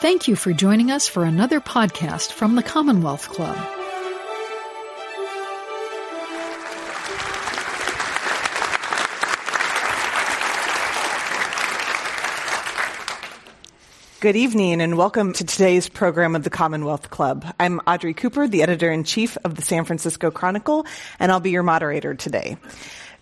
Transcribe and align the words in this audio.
Thank 0.00 0.28
you 0.28 0.36
for 0.36 0.52
joining 0.52 0.92
us 0.92 1.08
for 1.08 1.24
another 1.24 1.60
podcast 1.60 2.30
from 2.30 2.54
the 2.54 2.62
Commonwealth 2.62 3.28
Club. 3.30 3.56
Good 14.20 14.36
evening 14.36 14.80
and 14.80 14.96
welcome 14.96 15.32
to 15.32 15.44
today's 15.44 15.88
program 15.88 16.36
of 16.36 16.44
the 16.44 16.50
Commonwealth 16.50 17.10
Club. 17.10 17.44
I'm 17.58 17.80
Audrey 17.80 18.14
Cooper, 18.14 18.46
the 18.46 18.62
editor 18.62 18.92
in 18.92 19.02
chief 19.02 19.36
of 19.44 19.56
the 19.56 19.62
San 19.62 19.84
Francisco 19.84 20.30
Chronicle, 20.30 20.86
and 21.18 21.32
I'll 21.32 21.40
be 21.40 21.50
your 21.50 21.64
moderator 21.64 22.14
today. 22.14 22.56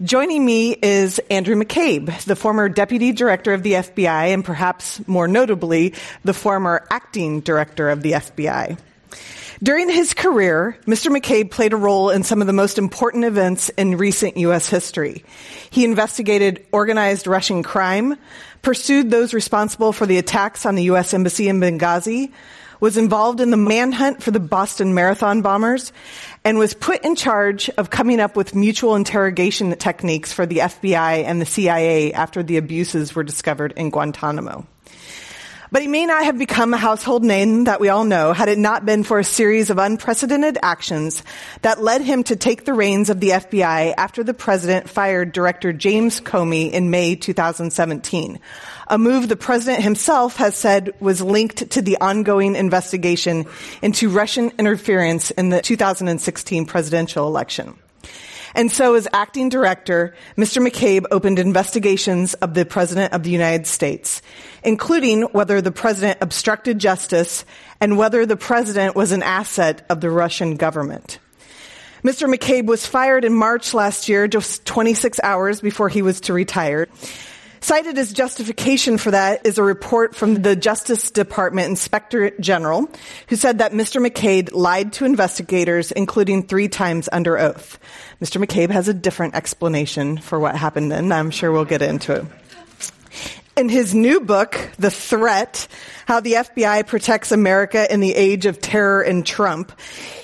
Joining 0.03 0.45
me 0.45 0.73
is 0.73 1.19
Andrew 1.31 1.55
McCabe, 1.55 2.25
the 2.25 2.37
former 2.37 2.69
deputy 2.69 3.13
director 3.13 3.55
of 3.55 3.63
the 3.63 3.73
FBI 3.73 4.35
and 4.35 4.45
perhaps 4.45 5.01
more 5.09 5.27
notably, 5.27 5.95
the 6.23 6.35
former 6.35 6.87
acting 6.91 7.41
director 7.41 7.89
of 7.89 8.03
the 8.03 8.13
FBI. 8.13 8.79
During 9.63 9.89
his 9.89 10.13
career, 10.13 10.77
Mr. 10.87 11.11
McCabe 11.11 11.51
played 11.51 11.73
a 11.73 11.79
role 11.79 12.11
in 12.11 12.25
some 12.25 12.43
of 12.43 12.47
the 12.47 12.53
most 12.53 12.77
important 12.77 13.25
events 13.25 13.71
in 13.71 13.97
recent 13.97 14.37
U.S. 14.37 14.69
history. 14.69 15.25
He 15.71 15.83
investigated 15.83 16.67
organized 16.73 17.27
Russian 17.27 17.63
crime, 17.63 18.19
pursued 18.61 19.11
those 19.11 19.33
responsible 19.33 19.95
for 19.95 20.05
the 20.05 20.19
attacks 20.19 20.67
on 20.67 20.75
the 20.75 20.85
U.S. 20.85 21.15
Embassy 21.15 21.49
in 21.49 21.59
Benghazi, 21.59 22.33
was 22.81 22.99
involved 22.99 23.41
in 23.41 23.51
the 23.51 23.57
manhunt 23.57 24.23
for 24.23 24.31
the 24.31 24.41
Boston 24.41 24.93
Marathon 24.93 25.41
bombers, 25.41 25.93
and 26.47 26.59
was 26.59 26.75
put 26.75 27.05
in 27.05 27.17
charge 27.17 27.69
of 27.71 27.91
coming 27.91 28.21
up 28.21 28.37
with 28.37 28.55
mutual 28.55 28.95
interrogation 28.95 29.75
techniques 29.77 30.33
for 30.33 30.47
the 30.47 30.59
FBI 30.59 31.25
and 31.25 31.41
the 31.41 31.45
CIA 31.45 32.13
after 32.13 32.41
the 32.41 32.57
abuses 32.57 33.17
were 33.17 33.25
discovered 33.25 33.73
in 33.77 33.91
Guantanamo. 33.91 34.65
But 35.77 35.83
he 35.83 35.89
may 35.89 36.07
not 36.07 36.25
have 36.25 36.39
become 36.39 36.73
a 36.73 36.79
household 36.79 37.23
name 37.23 37.65
that 37.65 37.81
we 37.81 37.91
all 37.91 38.05
know 38.05 38.33
had 38.33 38.49
it 38.49 38.57
not 38.57 38.87
been 38.87 39.05
for 39.05 39.19
a 39.19 39.25
series 39.25 39.69
of 39.69 39.77
unprecedented 39.77 40.57
actions 40.63 41.23
that 41.61 41.83
led 41.83 42.01
him 42.01 42.25
to 42.25 42.35
take 42.35 42.65
the 42.65 42.73
reins 42.73 43.11
of 43.11 43.21
the 43.21 43.29
FBI 43.29 43.93
after 43.99 44.25
the 44.25 44.33
president 44.33 44.89
fired 44.89 45.33
Director 45.33 45.75
James 45.75 46.19
Comey 46.19 46.73
in 46.73 46.89
May 46.89 47.15
2017. 47.15 48.41
A 48.89 48.97
move 48.97 49.29
the 49.29 49.37
president 49.37 49.83
himself 49.83 50.37
has 50.37 50.57
said 50.57 50.95
was 50.99 51.21
linked 51.21 51.69
to 51.73 51.83
the 51.83 51.99
ongoing 52.01 52.57
investigation 52.57 53.45
into 53.83 54.09
Russian 54.09 54.53
interference 54.59 55.31
in 55.31 55.51
the 55.51 55.61
2016 55.61 56.65
presidential 56.65 57.27
election. 57.27 57.77
And 58.57 58.73
so 58.73 58.95
as 58.95 59.07
acting 59.13 59.51
director, 59.51 60.15
Mr. 60.39 60.67
McCabe 60.67 61.05
opened 61.11 61.39
investigations 61.39 62.33
of 62.33 62.55
the 62.55 62.65
President 62.65 63.13
of 63.13 63.23
the 63.23 63.29
United 63.29 63.67
States, 63.67 64.23
including 64.65 65.25
whether 65.25 65.61
the 65.61 65.71
President 65.71 66.19
obstructed 66.23 66.79
justice 66.79 67.45
and 67.83 67.99
whether 67.99 68.25
the 68.25 68.39
President 68.39 68.97
was 68.97 69.13
an 69.13 69.23
asset 69.23 69.85
of 69.91 70.01
the 70.01 70.09
Russian 70.09 70.57
government. 70.57 71.19
Mr. 72.03 72.35
McCabe 72.35 72.65
was 72.65 72.87
fired 72.87 73.27
in 73.27 73.35
March 73.35 73.75
last 73.75 74.09
year, 74.09 74.27
just 74.27 74.65
26 74.65 75.21
hours 75.23 75.61
before 75.61 75.91
he 75.91 76.01
was 76.01 76.23
to 76.23 76.33
retire. 76.33 76.89
Cited 77.61 77.99
as 77.99 78.13
justification 78.13 78.99
for 78.99 79.11
that 79.11 79.47
is 79.47 79.59
a 79.59 79.63
report 79.63 80.15
from 80.15 80.43
the 80.43 80.55
Justice 80.55 81.11
Department 81.11 81.69
Inspector 81.69 82.31
General, 82.39 82.89
who 83.29 83.37
said 83.37 83.59
that 83.59 83.73
Mr. 83.73 84.05
McCabe 84.05 84.51
lied 84.53 84.93
to 84.95 85.05
investigators, 85.05 85.93
including 85.93 86.47
three 86.47 86.69
times 86.69 87.09
under 87.11 87.39
oath. 87.39 87.79
Mr. 88.21 88.45
McCabe 88.45 88.71
has 88.71 88.89
a 88.89 88.95
different 88.95 89.35
explanation 89.35 90.19
for 90.19 90.39
what 90.39 90.57
happened, 90.57 90.93
and 90.93 91.13
I'm 91.13 91.31
sure 91.31 91.51
we'll 91.51 91.65
get 91.65 91.83
into 91.83 92.15
it. 92.15 92.25
In 93.57 93.71
his 93.71 93.95
new 93.95 94.21
book, 94.21 94.71
The 94.79 94.91
Threat, 94.91 95.67
How 96.05 96.21
the 96.21 96.35
FBI 96.35 96.87
Protects 96.87 97.33
America 97.33 97.91
in 97.91 98.01
the 98.01 98.15
Age 98.15 98.45
of 98.45 98.61
Terror 98.61 99.01
and 99.01 99.25
Trump, 99.25 99.73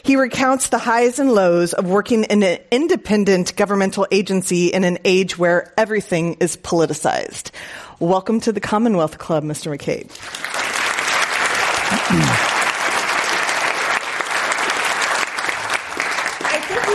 he 0.05 0.17
recounts 0.17 0.69
the 0.69 0.77
highs 0.77 1.19
and 1.19 1.33
lows 1.33 1.73
of 1.73 1.87
working 1.87 2.25
in 2.25 2.43
an 2.43 2.59
independent 2.71 3.57
governmental 3.57 4.07
agency 4.11 4.67
in 4.67 4.85
an 4.85 4.99
age 5.07 5.39
where 5.39 5.73
everything 5.79 6.35
is 6.41 6.59
politicized. 6.59 7.53
Welcome 8.01 8.39
to 8.41 8.53
the 8.53 8.61
Commonwealth 8.61 9.17
Club, 9.17 9.45
Mr. 9.45 9.75
McCabe. 9.75 10.11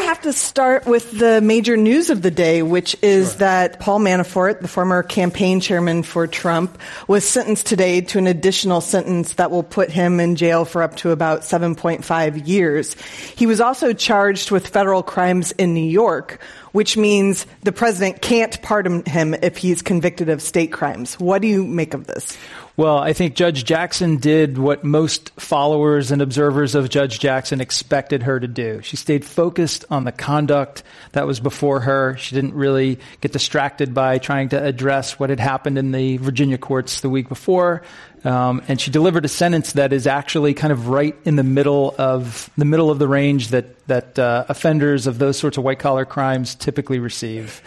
have 0.07 0.16
to 0.27 0.33
start 0.33 0.85
with 0.85 1.17
the 1.17 1.39
major 1.39 1.77
news 1.77 2.09
of 2.09 2.21
the 2.21 2.29
day, 2.29 2.61
which 2.61 2.97
is 3.01 3.29
sure. 3.29 3.39
that 3.39 3.79
Paul 3.79 4.01
Manafort, 4.01 4.59
the 4.59 4.67
former 4.67 5.01
campaign 5.01 5.61
chairman 5.61 6.03
for 6.03 6.27
Trump, 6.27 6.77
was 7.07 7.23
sentenced 7.23 7.65
today 7.65 8.01
to 8.01 8.17
an 8.17 8.27
additional 8.27 8.81
sentence 8.81 9.35
that 9.35 9.51
will 9.51 9.63
put 9.63 9.89
him 9.89 10.19
in 10.19 10.35
jail 10.35 10.65
for 10.65 10.83
up 10.83 10.97
to 10.97 11.11
about 11.11 11.43
7.5 11.43 12.45
years. 12.45 12.95
He 13.37 13.45
was 13.45 13.61
also 13.61 13.93
charged 13.93 14.51
with 14.51 14.67
federal 14.67 15.01
crimes 15.01 15.53
in 15.53 15.73
New 15.73 15.89
York, 15.89 16.41
which 16.73 16.97
means 16.97 17.45
the 17.63 17.71
president 17.71 18.21
can't 18.21 18.61
pardon 18.61 19.05
him 19.05 19.33
if 19.33 19.55
he's 19.55 19.81
convicted 19.81 20.27
of 20.27 20.41
state 20.41 20.73
crimes. 20.73 21.17
What 21.21 21.41
do 21.41 21.47
you 21.47 21.65
make 21.65 21.93
of 21.93 22.05
this? 22.05 22.37
Well, 22.77 22.99
I 22.99 23.13
think 23.13 23.33
Judge 23.33 23.65
Jackson 23.65 24.17
did 24.17 24.59
what 24.59 24.83
most 24.83 25.31
followers 25.31 26.11
and 26.11 26.21
observers 26.21 26.75
of 26.75 26.89
Judge 26.89 27.19
Jackson 27.19 27.59
expected 27.59 28.21
her 28.21 28.39
to 28.39 28.47
do. 28.47 28.81
She 28.83 28.97
stayed 28.97 29.25
focused 29.25 29.85
on 29.89 30.03
the 30.03 30.11
conduct 30.11 30.83
that 31.13 31.25
was 31.25 31.39
before 31.39 31.79
her. 31.79 32.15
She 32.17 32.35
didn't 32.35 32.53
really 32.53 32.99
get 33.19 33.31
distracted 33.31 33.95
by 33.95 34.19
trying 34.19 34.49
to 34.49 34.63
address 34.63 35.17
what 35.19 35.31
had 35.31 35.39
happened 35.39 35.79
in 35.79 35.91
the 35.91 36.17
Virginia 36.17 36.59
courts 36.59 37.01
the 37.01 37.09
week 37.09 37.29
before. 37.29 37.81
Um, 38.23 38.61
and 38.67 38.79
she 38.79 38.91
delivered 38.91 39.25
a 39.25 39.29
sentence 39.29 39.73
that 39.73 39.91
is 39.91 40.05
actually 40.05 40.53
kind 40.53 40.71
of 40.71 40.87
right 40.87 41.15
in 41.25 41.35
the 41.35 41.43
middle 41.43 41.95
of 41.97 42.47
the 42.59 42.65
middle 42.65 42.91
of 42.91 42.99
the 42.99 43.07
range 43.07 43.47
that 43.47 43.87
that 43.87 44.19
uh, 44.19 44.45
offenders 44.49 45.07
of 45.07 45.17
those 45.17 45.39
sorts 45.39 45.57
of 45.57 45.63
white 45.63 45.79
collar 45.79 46.05
crimes 46.05 46.53
typically 46.53 46.99
receive. 46.99 47.59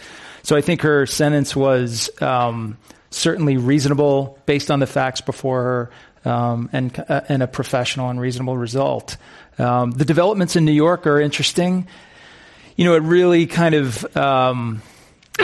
So 0.44 0.54
I 0.54 0.60
think 0.60 0.82
her 0.82 1.04
sentence 1.06 1.56
was 1.56 2.10
um, 2.22 2.78
certainly 3.10 3.56
reasonable 3.56 4.38
based 4.46 4.70
on 4.70 4.80
the 4.80 4.86
facts 4.86 5.20
before 5.20 5.62
her 5.62 5.90
um, 6.30 6.70
and, 6.72 7.04
uh, 7.08 7.22
and 7.28 7.42
a 7.42 7.46
professional 7.46 8.10
and 8.10 8.20
reasonable 8.20 8.56
result. 8.56 9.16
Um, 9.58 9.90
the 9.90 10.04
developments 10.04 10.56
in 10.56 10.64
New 10.64 10.72
York 10.72 11.06
are 11.06 11.20
interesting. 11.20 11.86
You 12.76 12.84
know, 12.84 12.94
it 12.94 13.02
really 13.02 13.46
kind 13.46 13.74
of 13.74 14.16
um, 14.16 14.82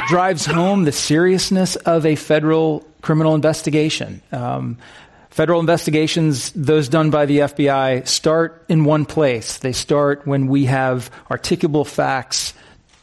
drives 0.09 0.47
home 0.47 0.85
the 0.85 0.93
seriousness 0.93 1.77
of 1.77 2.07
a 2.07 2.15
federal 2.15 2.87
criminal 3.03 3.35
investigation. 3.35 4.23
Um, 4.33 4.79
federal 5.31 5.61
investigations, 5.61 6.51
those 6.53 6.89
done 6.89 7.11
by 7.11 7.27
the 7.27 7.41
FBI, 7.41 8.07
start 8.07 8.65
in 8.69 8.85
one 8.85 9.05
place. 9.05 9.59
They 9.59 9.73
start 9.73 10.27
when 10.27 10.47
we 10.47 10.65
have 10.67 11.11
articulable 11.31 11.87
facts 11.87 12.55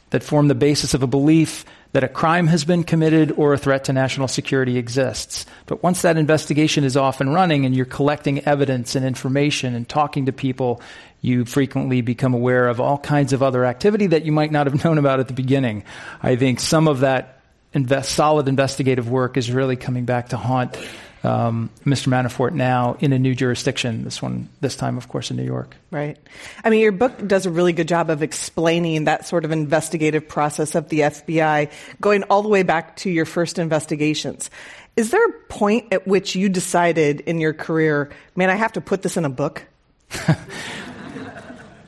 that 0.09 0.23
form 0.23 0.47
the 0.47 0.55
basis 0.55 0.93
of 0.93 1.03
a 1.03 1.07
belief 1.07 1.65
that 1.93 2.03
a 2.03 2.07
crime 2.07 2.47
has 2.47 2.65
been 2.65 2.83
committed 2.83 3.31
or 3.37 3.53
a 3.53 3.57
threat 3.57 3.85
to 3.85 3.93
national 3.93 4.27
security 4.27 4.77
exists. 4.77 5.45
But 5.67 5.81
once 5.81 6.01
that 6.01 6.17
investigation 6.17 6.83
is 6.83 6.97
off 6.97 7.21
and 7.21 7.33
running 7.33 7.65
and 7.65 7.75
you're 7.75 7.85
collecting 7.85 8.43
evidence 8.45 8.95
and 8.95 9.05
information 9.05 9.75
and 9.75 9.87
talking 9.87 10.25
to 10.25 10.33
people, 10.33 10.81
you 11.21 11.45
frequently 11.45 12.01
become 12.01 12.33
aware 12.33 12.67
of 12.67 12.81
all 12.81 12.97
kinds 12.97 13.31
of 13.31 13.41
other 13.41 13.63
activity 13.63 14.07
that 14.07 14.25
you 14.25 14.31
might 14.31 14.51
not 14.51 14.67
have 14.67 14.83
known 14.85 14.97
about 14.97 15.19
at 15.19 15.27
the 15.27 15.33
beginning. 15.33 15.83
I 16.21 16.35
think 16.35 16.59
some 16.59 16.87
of 16.87 17.01
that 17.01 17.39
invest, 17.73 18.11
solid 18.11 18.47
investigative 18.47 19.09
work 19.09 19.37
is 19.37 19.51
really 19.51 19.75
coming 19.75 20.05
back 20.05 20.29
to 20.29 20.37
haunt 20.37 20.77
um, 21.23 21.69
Mr. 21.85 22.07
Manafort 22.09 22.53
now 22.53 22.97
in 22.99 23.13
a 23.13 23.19
new 23.19 23.33
jurisdiction. 23.33 24.03
This 24.03 24.21
one, 24.21 24.49
this 24.59 24.75
time, 24.75 24.97
of 24.97 25.07
course, 25.07 25.31
in 25.31 25.37
New 25.37 25.43
York. 25.43 25.75
Right. 25.89 26.17
I 26.63 26.69
mean, 26.69 26.81
your 26.81 26.91
book 26.91 27.25
does 27.25 27.45
a 27.45 27.49
really 27.49 27.73
good 27.73 27.87
job 27.87 28.09
of 28.09 28.21
explaining 28.21 29.05
that 29.05 29.25
sort 29.25 29.45
of 29.45 29.51
investigative 29.51 30.27
process 30.27 30.75
of 30.75 30.89
the 30.89 30.99
FBI, 30.99 31.71
going 32.01 32.23
all 32.23 32.41
the 32.41 32.49
way 32.49 32.63
back 32.63 32.97
to 32.97 33.09
your 33.09 33.25
first 33.25 33.57
investigations. 33.57 34.49
Is 34.95 35.11
there 35.11 35.25
a 35.25 35.31
point 35.49 35.91
at 35.93 36.05
which 36.05 36.35
you 36.35 36.49
decided 36.49 37.21
in 37.21 37.39
your 37.39 37.53
career, 37.53 38.11
man, 38.35 38.49
I 38.49 38.55
have 38.55 38.73
to 38.73 38.81
put 38.81 39.01
this 39.01 39.17
in 39.17 39.25
a 39.25 39.29
book? 39.29 39.63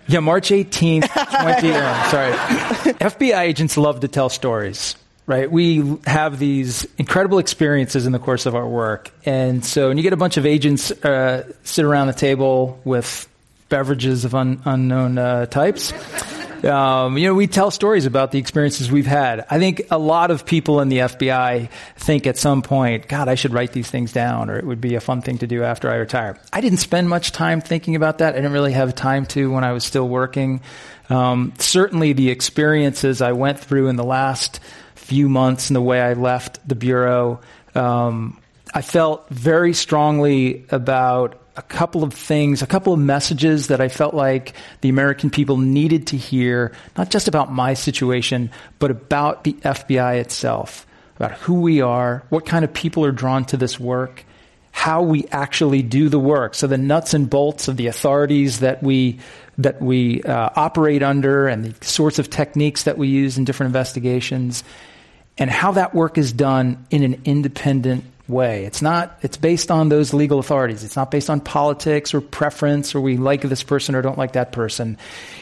yeah, 0.07 0.21
March 0.21 0.49
18th, 0.49 1.09
20. 1.61 1.71
oh, 1.71 2.07
sorry. 2.09 2.33
FBI 2.93 3.41
agents 3.41 3.77
love 3.77 3.99
to 3.99 4.07
tell 4.07 4.29
stories 4.29 4.95
right? 5.27 5.51
We 5.51 5.97
have 6.05 6.37
these 6.39 6.87
incredible 6.97 7.39
experiences 7.39 8.05
in 8.05 8.11
the 8.11 8.19
course 8.19 8.45
of 8.45 8.55
our 8.55 8.67
work. 8.67 9.11
And 9.25 9.65
so, 9.65 9.89
and 9.89 9.99
you 9.99 10.03
get 10.03 10.13
a 10.13 10.17
bunch 10.17 10.37
of 10.37 10.45
agents 10.45 10.91
uh, 10.91 11.51
sit 11.63 11.85
around 11.85 12.07
the 12.07 12.13
table 12.13 12.79
with 12.83 13.27
beverages 13.69 14.25
of 14.25 14.35
un- 14.35 14.61
unknown 14.65 15.17
uh, 15.17 15.47
types. 15.47 15.91
Um, 16.63 17.17
you 17.17 17.27
know, 17.27 17.35
we 17.35 17.47
tell 17.47 17.69
stories 17.69 18.05
about 18.05 18.31
the 18.31 18.39
experiences 18.39 18.91
we've 18.91 19.05
had. 19.05 19.45
I 19.49 19.59
think 19.59 19.83
a 19.91 19.99
lot 19.99 20.31
of 20.31 20.45
people 20.45 20.79
in 20.81 20.89
the 20.89 20.99
FBI 20.99 21.69
think 21.97 22.25
at 22.25 22.37
some 22.37 22.61
point, 22.61 23.07
God, 23.07 23.27
I 23.27 23.35
should 23.35 23.53
write 23.53 23.71
these 23.71 23.89
things 23.89 24.11
down, 24.11 24.49
or 24.49 24.57
it 24.57 24.65
would 24.65 24.81
be 24.81 24.95
a 24.95 24.99
fun 24.99 25.21
thing 25.21 25.39
to 25.39 25.47
do 25.47 25.63
after 25.63 25.91
I 25.91 25.95
retire. 25.95 26.39
I 26.51 26.61
didn't 26.61 26.79
spend 26.79 27.07
much 27.07 27.31
time 27.31 27.61
thinking 27.61 27.95
about 27.95 28.19
that. 28.19 28.33
I 28.33 28.37
didn't 28.37 28.53
really 28.53 28.73
have 28.73 28.95
time 28.95 29.25
to 29.27 29.51
when 29.51 29.63
I 29.63 29.73
was 29.73 29.83
still 29.83 30.07
working. 30.07 30.61
Um, 31.09 31.53
certainly, 31.59 32.13
the 32.13 32.29
experiences 32.29 33.21
I 33.21 33.33
went 33.33 33.59
through 33.59 33.89
in 33.89 33.95
the 33.95 34.03
last 34.03 34.59
few 35.05 35.29
months 35.29 35.69
and 35.69 35.75
the 35.75 35.81
way 35.81 36.01
I 36.01 36.13
left 36.13 36.67
the 36.67 36.75
Bureau, 36.75 37.39
um, 37.75 38.39
I 38.73 38.81
felt 38.81 39.29
very 39.29 39.73
strongly 39.73 40.65
about 40.69 41.39
a 41.55 41.61
couple 41.61 42.03
of 42.03 42.13
things, 42.13 42.61
a 42.61 42.67
couple 42.67 42.91
of 42.91 42.99
messages 42.99 43.67
that 43.67 43.79
I 43.79 43.87
felt 43.87 44.13
like 44.13 44.53
the 44.81 44.89
American 44.89 45.29
people 45.29 45.57
needed 45.57 46.07
to 46.07 46.17
hear, 46.17 46.73
not 46.97 47.09
just 47.09 47.27
about 47.27 47.51
my 47.51 47.75
situation, 47.75 48.49
but 48.79 48.91
about 48.91 49.43
the 49.43 49.53
FBI 49.53 50.19
itself, 50.19 50.85
about 51.17 51.33
who 51.33 51.61
we 51.61 51.81
are, 51.81 52.23
what 52.29 52.45
kind 52.45 52.65
of 52.65 52.73
people 52.73 53.05
are 53.05 53.11
drawn 53.11 53.45
to 53.45 53.57
this 53.57 53.79
work, 53.79 54.25
how 54.71 55.03
we 55.03 55.25
actually 55.31 55.81
do 55.81 56.09
the 56.09 56.19
work. 56.19 56.55
So 56.55 56.67
the 56.67 56.77
nuts 56.77 57.13
and 57.13 57.29
bolts 57.29 57.69
of 57.69 57.77
the 57.77 57.87
authorities 57.87 58.59
that 58.59 58.83
we 58.83 59.19
that 59.57 59.81
we 59.81 60.21
uh, 60.23 60.49
operate 60.57 61.01
under 61.01 61.47
and 61.47 61.63
the 61.63 61.85
sorts 61.85 62.19
of 62.19 62.29
techniques 62.29 62.83
that 62.83 62.97
we 62.97 63.07
use 63.07 63.37
in 63.37 63.45
different 63.45 63.69
investigations 63.69 64.65
and 65.37 65.49
how 65.49 65.73
that 65.73 65.93
work 65.93 66.17
is 66.17 66.31
done 66.33 66.85
in 66.89 67.03
an 67.03 67.21
independent 67.25 68.05
way. 68.27 68.65
It's 68.65 68.81
not, 68.81 69.19
it's 69.21 69.37
based 69.37 69.69
on 69.69 69.89
those 69.89 70.13
legal 70.13 70.39
authorities. 70.39 70.83
It's 70.83 70.95
not 70.95 71.11
based 71.11 71.29
on 71.29 71.41
politics 71.41 72.13
or 72.13 72.21
preference 72.21 72.95
or 72.95 73.01
we 73.01 73.17
like 73.17 73.41
this 73.41 73.63
person 73.63 73.95
or 73.95 74.01
don't 74.01 74.17
like 74.17 74.33
that 74.33 74.51
person. 74.51 74.97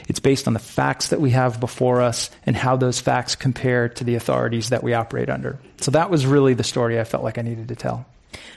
It's 0.09 0.19
based 0.19 0.47
on 0.47 0.53
the 0.53 0.59
facts 0.59 1.09
that 1.09 1.21
we 1.21 1.31
have 1.31 1.59
before 1.59 2.01
us 2.01 2.29
and 2.45 2.55
how 2.55 2.75
those 2.75 2.99
facts 2.99 3.35
compare 3.35 3.89
to 3.89 4.03
the 4.03 4.15
authorities 4.15 4.69
that 4.69 4.83
we 4.83 4.93
operate 4.93 5.29
under. 5.29 5.59
So 5.79 5.91
that 5.91 6.09
was 6.09 6.25
really 6.25 6.55
the 6.55 6.63
story 6.63 6.99
I 6.99 7.05
felt 7.05 7.23
like 7.23 7.37
I 7.37 7.41
needed 7.41 7.69
to 7.69 7.75
tell. 7.75 8.05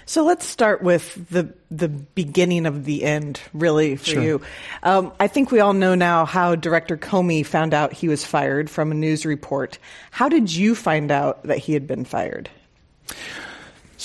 So 0.05 0.25
let's 0.25 0.47
start 0.47 0.83
with 0.83 1.29
the 1.31 1.53
the 1.71 1.89
beginning 1.89 2.67
of 2.67 2.85
the 2.85 3.03
end, 3.03 3.41
really, 3.53 3.97
for 3.97 4.05
sure. 4.05 4.23
you. 4.23 4.41
Um, 4.83 5.13
I 5.19 5.27
think 5.27 5.51
we 5.51 5.61
all 5.61 5.73
know 5.73 5.95
now 5.95 6.25
how 6.25 6.55
Director 6.55 6.97
Comey 6.97 7.45
found 7.45 7.75
out 7.75 7.93
he 7.93 8.09
was 8.09 8.25
fired 8.25 8.71
from 8.71 8.93
a 8.93 8.95
news 8.95 9.27
report. 9.27 9.79
How 10.11 10.29
did 10.29 10.53
you 10.53 10.75
find 10.75 11.11
out 11.11 11.43
that 11.45 11.59
he 11.59 11.73
had 11.73 11.87
been 11.87 12.05
fired? 12.05 12.49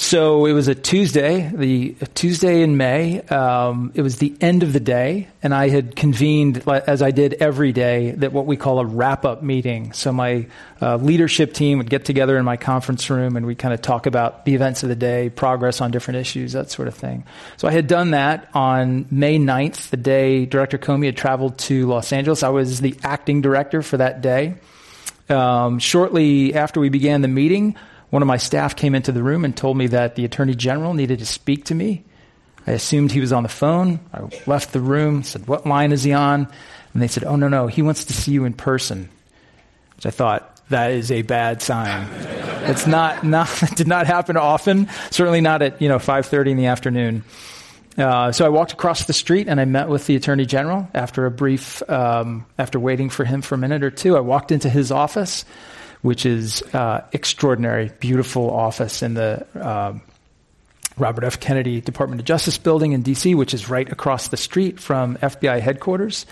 So 0.02 0.48
it 0.48 0.54
was 0.54 0.68
a 0.68 0.74
Tuesday, 0.74 1.52
the 1.54 1.94
Tuesday 2.16 2.64
in 2.64 2.76
May. 2.76 3.22
Um, 3.22 3.92
it 3.94 4.02
was 4.02 4.18
the 4.18 4.36
end 4.42 4.64
of 4.64 4.74
the 4.74 4.80
day, 4.80 5.28
and 5.44 5.54
I 5.54 5.70
had 5.70 5.96
convened, 5.96 6.68
as 6.68 7.04
I 7.04 7.12
did 7.12 7.36
every 7.36 7.72
day, 7.72 8.10
that 8.10 8.34
what 8.34 8.48
we 8.48 8.58
call 8.58 8.80
a 8.80 8.86
wrap-up 8.86 9.44
meeting. 9.44 9.94
So 9.94 10.12
my 10.12 10.48
uh, 10.82 10.96
leadership 10.96 11.54
team 11.54 11.78
would 11.78 11.90
get 11.90 12.04
together 12.04 12.36
in 12.40 12.44
my 12.44 12.58
conference 12.58 13.12
room, 13.12 13.38
and 13.38 13.46
we 13.46 13.54
kind 13.54 13.76
of 13.76 13.84
talk 13.84 14.08
about 14.08 14.44
the 14.44 14.56
events 14.56 14.82
of 14.82 14.90
the 14.90 14.96
day, 14.96 15.30
progress 15.30 15.82
on 15.82 15.92
different 15.92 16.20
issues, 16.20 16.54
that 16.54 16.72
sort 16.72 16.88
of 16.88 16.96
thing. 16.96 17.24
So 17.58 17.68
I 17.68 17.72
had 17.72 17.86
done 17.86 18.12
that 18.12 18.50
on 18.56 19.06
May 19.12 19.38
9th, 19.38 19.92
the 19.92 19.98
day 19.98 20.48
Director 20.48 20.80
Comey 20.80 21.06
had 21.06 21.18
traveled 21.18 21.60
to 21.60 21.86
Los 21.86 22.12
Angeles. 22.12 22.42
I 22.42 22.50
was 22.50 22.82
the 22.82 22.98
acting 23.04 23.42
director 23.42 23.84
for 23.84 23.98
that 23.98 24.22
day. 24.22 24.56
Um, 25.30 25.78
shortly 25.78 26.56
after 26.56 26.80
we 26.80 26.90
began 26.90 27.22
the 27.22 27.28
meeting, 27.28 27.76
one 28.12 28.22
of 28.22 28.28
my 28.28 28.38
staff 28.38 28.76
came 28.76 28.94
into 28.94 29.12
the 29.12 29.24
room 29.24 29.44
and 29.44 29.56
told 29.56 29.78
me 29.78 29.88
that 29.88 30.16
the 30.16 30.26
attorney 30.26 30.54
general 30.54 30.94
needed 30.94 31.20
to 31.20 31.26
speak 31.26 31.66
to 31.66 31.76
me. 31.76 32.04
I 32.68 32.72
assumed 32.72 33.12
he 33.12 33.22
was 33.22 33.34
on 33.34 33.44
the 33.44 33.50
phone. 33.50 34.00
I 34.14 34.30
left 34.46 34.74
the 34.74 34.82
room, 34.82 35.24
said, 35.24 35.48
What 35.48 35.66
line 35.66 35.94
is 35.94 36.04
he 36.04 36.14
on? 36.14 36.48
And 36.94 37.02
they 37.02 37.08
said, 37.08 37.24
Oh, 37.24 37.38
no, 37.38 37.48
no, 37.48 37.68
he 37.68 37.82
wants 37.82 38.06
to 38.06 38.14
see 38.14 38.34
you 38.34 38.44
in 38.44 38.54
person. 38.54 39.10
Which 39.96 40.06
I 40.06 40.12
thought, 40.12 40.62
that 40.70 40.92
is 40.92 41.10
a 41.12 41.22
bad 41.22 41.62
sign. 41.62 42.08
it's 42.66 42.86
not, 42.86 43.24
not 43.26 43.64
it 43.64 43.76
did 43.76 43.88
not 43.88 44.08
happen 44.08 44.36
often, 44.36 44.90
certainly 45.10 45.42
not 45.42 45.62
at, 45.62 45.82
you 45.82 45.88
know, 45.88 45.98
5.30 45.98 46.52
in 46.52 46.58
the 46.58 46.66
afternoon. 46.68 47.24
Uh, 47.98 48.32
so 48.32 48.46
I 48.46 48.50
walked 48.50 48.74
across 48.74 49.06
the 49.06 49.14
street 49.14 49.48
and 49.48 49.60
I 49.60 49.66
met 49.66 49.90
with 49.90 50.06
the 50.06 50.16
attorney 50.16 50.46
general 50.46 50.88
after 50.94 51.26
a 51.26 51.32
brief, 51.32 51.82
um, 51.90 52.46
after 52.58 52.80
waiting 52.80 53.10
for 53.10 53.26
him 53.26 53.42
for 53.42 53.56
a 53.56 53.58
minute 53.58 53.84
or 53.84 53.92
two. 53.92 54.18
I 54.18 54.22
walked 54.22 54.52
into 54.52 54.70
his 54.70 54.92
office 54.92 55.46
which 56.02 56.26
is 56.26 56.62
uh, 56.74 57.06
extraordinary, 57.12 57.92
beautiful 58.00 58.50
office 58.50 59.04
in 59.04 59.14
the 59.14 59.46
um, 59.56 60.02
Robert 60.98 61.24
F. 61.24 61.40
Kennedy 61.40 61.82
Department 61.82 62.22
of 62.22 62.26
Justice 62.26 62.58
building 62.58 62.92
in 62.92 63.02
D.C., 63.02 63.36
which 63.36 63.54
is 63.54 63.70
right 63.70 63.90
across 63.92 64.28
the 64.28 64.38
street 64.38 64.80
from 64.80 65.18
FBI 65.18 65.60
headquarters. 65.60 66.26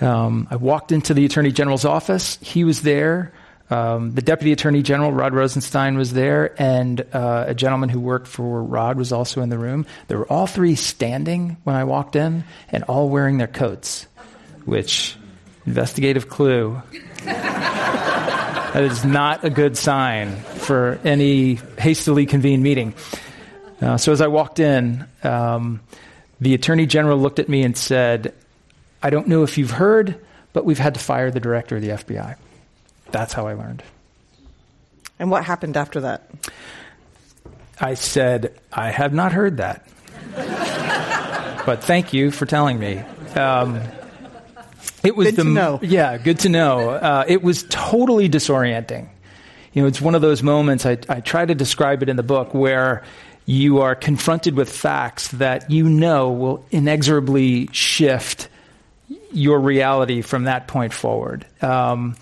Um, 0.00 0.48
I 0.50 0.56
walked 0.56 0.92
into 0.92 1.12
the 1.14 1.24
Attorney 1.24 1.52
General's 1.52 1.84
office. 1.84 2.38
He 2.40 2.64
was 2.64 2.82
there. 2.82 3.32
Um, 3.68 4.12
the 4.12 4.22
Deputy 4.22 4.52
Attorney 4.52 4.82
General, 4.82 5.12
Rod 5.12 5.32
Rosenstein, 5.32 5.96
was 5.96 6.12
there, 6.12 6.60
and 6.60 7.00
uh, 7.12 7.44
a 7.48 7.54
gentleman 7.54 7.88
who 7.88 8.00
worked 8.00 8.26
for 8.26 8.62
Rod 8.64 8.96
was 8.96 9.12
also 9.12 9.42
in 9.42 9.48
the 9.48 9.58
room. 9.58 9.86
They 10.08 10.16
were 10.16 10.26
all 10.26 10.48
three 10.48 10.74
standing 10.74 11.56
when 11.62 11.76
I 11.76 11.84
walked 11.84 12.16
in 12.16 12.44
and 12.70 12.82
all 12.84 13.08
wearing 13.08 13.38
their 13.38 13.46
coats, 13.46 14.06
which, 14.64 15.16
investigative 15.66 16.28
clue. 16.28 16.82
That 18.72 18.84
is 18.84 19.04
not 19.04 19.44
a 19.44 19.50
good 19.50 19.76
sign 19.76 20.36
for 20.36 21.00
any 21.02 21.56
hastily 21.76 22.24
convened 22.24 22.62
meeting. 22.62 22.94
Uh, 23.80 23.96
so 23.96 24.12
as 24.12 24.20
I 24.20 24.28
walked 24.28 24.60
in, 24.60 25.06
um, 25.24 25.80
the 26.40 26.54
Attorney 26.54 26.86
General 26.86 27.18
looked 27.18 27.40
at 27.40 27.48
me 27.48 27.62
and 27.64 27.76
said, 27.76 28.32
I 29.02 29.10
don't 29.10 29.26
know 29.26 29.42
if 29.42 29.58
you've 29.58 29.72
heard, 29.72 30.20
but 30.52 30.64
we've 30.64 30.78
had 30.78 30.94
to 30.94 31.00
fire 31.00 31.32
the 31.32 31.40
director 31.40 31.76
of 31.76 31.82
the 31.82 31.88
FBI. 31.88 32.36
That's 33.10 33.32
how 33.32 33.48
I 33.48 33.54
learned. 33.54 33.82
And 35.18 35.32
what 35.32 35.44
happened 35.44 35.76
after 35.76 36.02
that? 36.02 36.30
I 37.80 37.94
said, 37.94 38.54
I 38.72 38.90
have 38.90 39.12
not 39.12 39.32
heard 39.32 39.56
that. 39.56 39.84
but 41.66 41.82
thank 41.82 42.12
you 42.12 42.30
for 42.30 42.46
telling 42.46 42.78
me. 42.78 42.98
Um, 43.34 43.80
it 45.02 45.16
was 45.16 45.28
good 45.28 45.36
the, 45.36 45.44
to 45.44 45.48
know. 45.48 45.78
Yeah, 45.82 46.18
good 46.18 46.40
to 46.40 46.48
know. 46.48 46.90
Uh, 46.90 47.24
it 47.26 47.42
was 47.42 47.64
totally 47.64 48.28
disorienting. 48.28 49.08
You 49.72 49.82
know, 49.82 49.88
it's 49.88 50.00
one 50.00 50.14
of 50.14 50.22
those 50.22 50.42
moments, 50.42 50.84
I, 50.84 50.98
I 51.08 51.20
try 51.20 51.44
to 51.44 51.54
describe 51.54 52.02
it 52.02 52.08
in 52.08 52.16
the 52.16 52.24
book, 52.24 52.54
where 52.54 53.04
you 53.46 53.80
are 53.80 53.94
confronted 53.94 54.56
with 54.56 54.70
facts 54.70 55.28
that 55.28 55.70
you 55.70 55.88
know 55.88 56.30
will 56.32 56.64
inexorably 56.70 57.68
shift 57.72 58.48
your 59.32 59.60
reality 59.60 60.22
from 60.22 60.44
that 60.44 60.68
point 60.68 60.92
forward. 60.92 61.46
Um, 61.62 62.16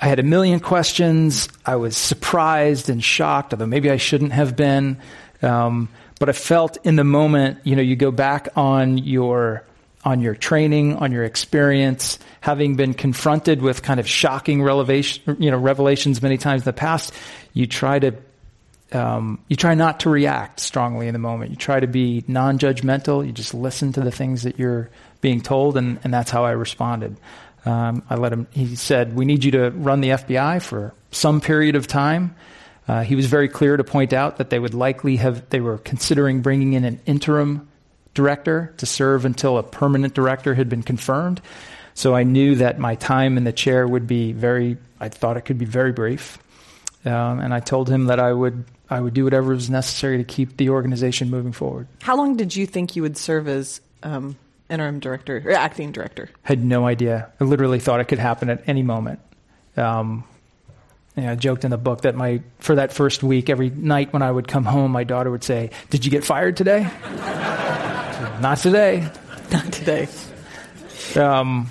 I 0.00 0.06
had 0.08 0.18
a 0.18 0.24
million 0.24 0.60
questions. 0.60 1.48
I 1.64 1.76
was 1.76 1.96
surprised 1.96 2.90
and 2.90 3.02
shocked, 3.02 3.52
although 3.52 3.66
maybe 3.66 3.90
I 3.90 3.96
shouldn't 3.96 4.32
have 4.32 4.56
been. 4.56 4.98
Um, 5.42 5.88
but 6.18 6.28
I 6.28 6.32
felt 6.32 6.78
in 6.84 6.96
the 6.96 7.04
moment, 7.04 7.58
you 7.64 7.76
know, 7.76 7.82
you 7.82 7.96
go 7.96 8.10
back 8.10 8.48
on 8.56 8.98
your 8.98 9.64
on 10.04 10.20
your 10.20 10.34
training, 10.34 10.96
on 10.96 11.12
your 11.12 11.24
experience, 11.24 12.18
having 12.40 12.76
been 12.76 12.92
confronted 12.94 13.62
with 13.62 13.82
kind 13.82 13.98
of 13.98 14.06
shocking 14.06 14.62
revelation, 14.62 15.36
you 15.38 15.50
know, 15.50 15.58
revelations 15.58 16.20
many 16.22 16.36
times 16.36 16.62
in 16.62 16.66
the 16.66 16.72
past, 16.74 17.12
you 17.54 17.66
try 17.66 17.98
to 17.98 18.14
um, 18.92 19.42
you 19.48 19.56
try 19.56 19.74
not 19.74 20.00
to 20.00 20.10
react 20.10 20.60
strongly 20.60 21.08
in 21.08 21.14
the 21.14 21.18
moment. 21.18 21.50
You 21.50 21.56
try 21.56 21.80
to 21.80 21.86
be 21.86 22.22
non-judgmental. 22.28 23.26
You 23.26 23.32
just 23.32 23.52
listen 23.52 23.92
to 23.94 24.00
the 24.00 24.12
things 24.12 24.44
that 24.44 24.58
you're 24.58 24.90
being 25.20 25.40
told, 25.40 25.76
and, 25.76 25.98
and 26.04 26.14
that's 26.14 26.30
how 26.30 26.44
I 26.44 26.52
responded. 26.52 27.16
Um, 27.64 28.04
I 28.08 28.16
let 28.16 28.32
him. 28.32 28.46
He 28.50 28.76
said, 28.76 29.16
"We 29.16 29.24
need 29.24 29.42
you 29.42 29.52
to 29.52 29.70
run 29.70 30.00
the 30.00 30.10
FBI 30.10 30.62
for 30.62 30.94
some 31.10 31.40
period 31.40 31.76
of 31.76 31.86
time." 31.86 32.36
Uh, 32.86 33.02
he 33.02 33.16
was 33.16 33.26
very 33.26 33.48
clear 33.48 33.76
to 33.76 33.84
point 33.84 34.12
out 34.12 34.36
that 34.36 34.50
they 34.50 34.58
would 34.58 34.74
likely 34.74 35.16
have. 35.16 35.48
They 35.48 35.60
were 35.60 35.78
considering 35.78 36.42
bringing 36.42 36.74
in 36.74 36.84
an 36.84 37.00
interim 37.06 37.66
director 38.14 38.72
to 38.78 38.86
serve 38.86 39.24
until 39.24 39.58
a 39.58 39.62
permanent 39.62 40.14
director 40.14 40.54
had 40.54 40.68
been 40.68 40.82
confirmed. 40.82 41.40
So 41.94 42.14
I 42.14 42.24
knew 42.24 42.56
that 42.56 42.78
my 42.78 42.96
time 42.96 43.36
in 43.36 43.44
the 43.44 43.52
chair 43.52 43.86
would 43.86 44.06
be 44.06 44.32
very, 44.32 44.76
I 44.98 45.08
thought 45.08 45.36
it 45.36 45.42
could 45.42 45.58
be 45.58 45.64
very 45.64 45.92
brief. 45.92 46.38
Um, 47.04 47.38
and 47.38 47.52
I 47.52 47.60
told 47.60 47.88
him 47.88 48.06
that 48.06 48.18
I 48.18 48.32
would, 48.32 48.64
I 48.90 49.00
would 49.00 49.14
do 49.14 49.24
whatever 49.24 49.54
was 49.54 49.70
necessary 49.70 50.18
to 50.18 50.24
keep 50.24 50.56
the 50.56 50.70
organization 50.70 51.30
moving 51.30 51.52
forward. 51.52 51.86
How 52.02 52.16
long 52.16 52.36
did 52.36 52.56
you 52.56 52.66
think 52.66 52.96
you 52.96 53.02
would 53.02 53.16
serve 53.16 53.46
as 53.46 53.80
um, 54.02 54.36
interim 54.70 55.00
director 55.00 55.42
or 55.44 55.52
acting 55.52 55.92
director? 55.92 56.30
Had 56.42 56.64
no 56.64 56.86
idea. 56.86 57.30
I 57.40 57.44
literally 57.44 57.78
thought 57.78 58.00
it 58.00 58.06
could 58.06 58.18
happen 58.18 58.50
at 58.50 58.68
any 58.68 58.82
moment. 58.82 59.20
Um, 59.76 60.24
you 61.16 61.22
know, 61.22 61.32
I 61.32 61.34
joked 61.36 61.64
in 61.64 61.70
the 61.70 61.78
book 61.78 62.02
that 62.02 62.16
my 62.16 62.42
for 62.58 62.74
that 62.74 62.92
first 62.92 63.22
week, 63.22 63.48
every 63.48 63.70
night 63.70 64.12
when 64.12 64.22
I 64.22 64.30
would 64.30 64.48
come 64.48 64.64
home, 64.64 64.90
my 64.90 65.04
daughter 65.04 65.30
would 65.30 65.44
say, 65.44 65.70
"Did 65.90 66.04
you 66.04 66.10
get 66.10 66.24
fired 66.24 66.56
today?" 66.56 66.88
Not 68.44 68.58
today. 68.58 69.08
Not 69.50 69.72
today. 69.72 70.06
Um, 71.16 71.70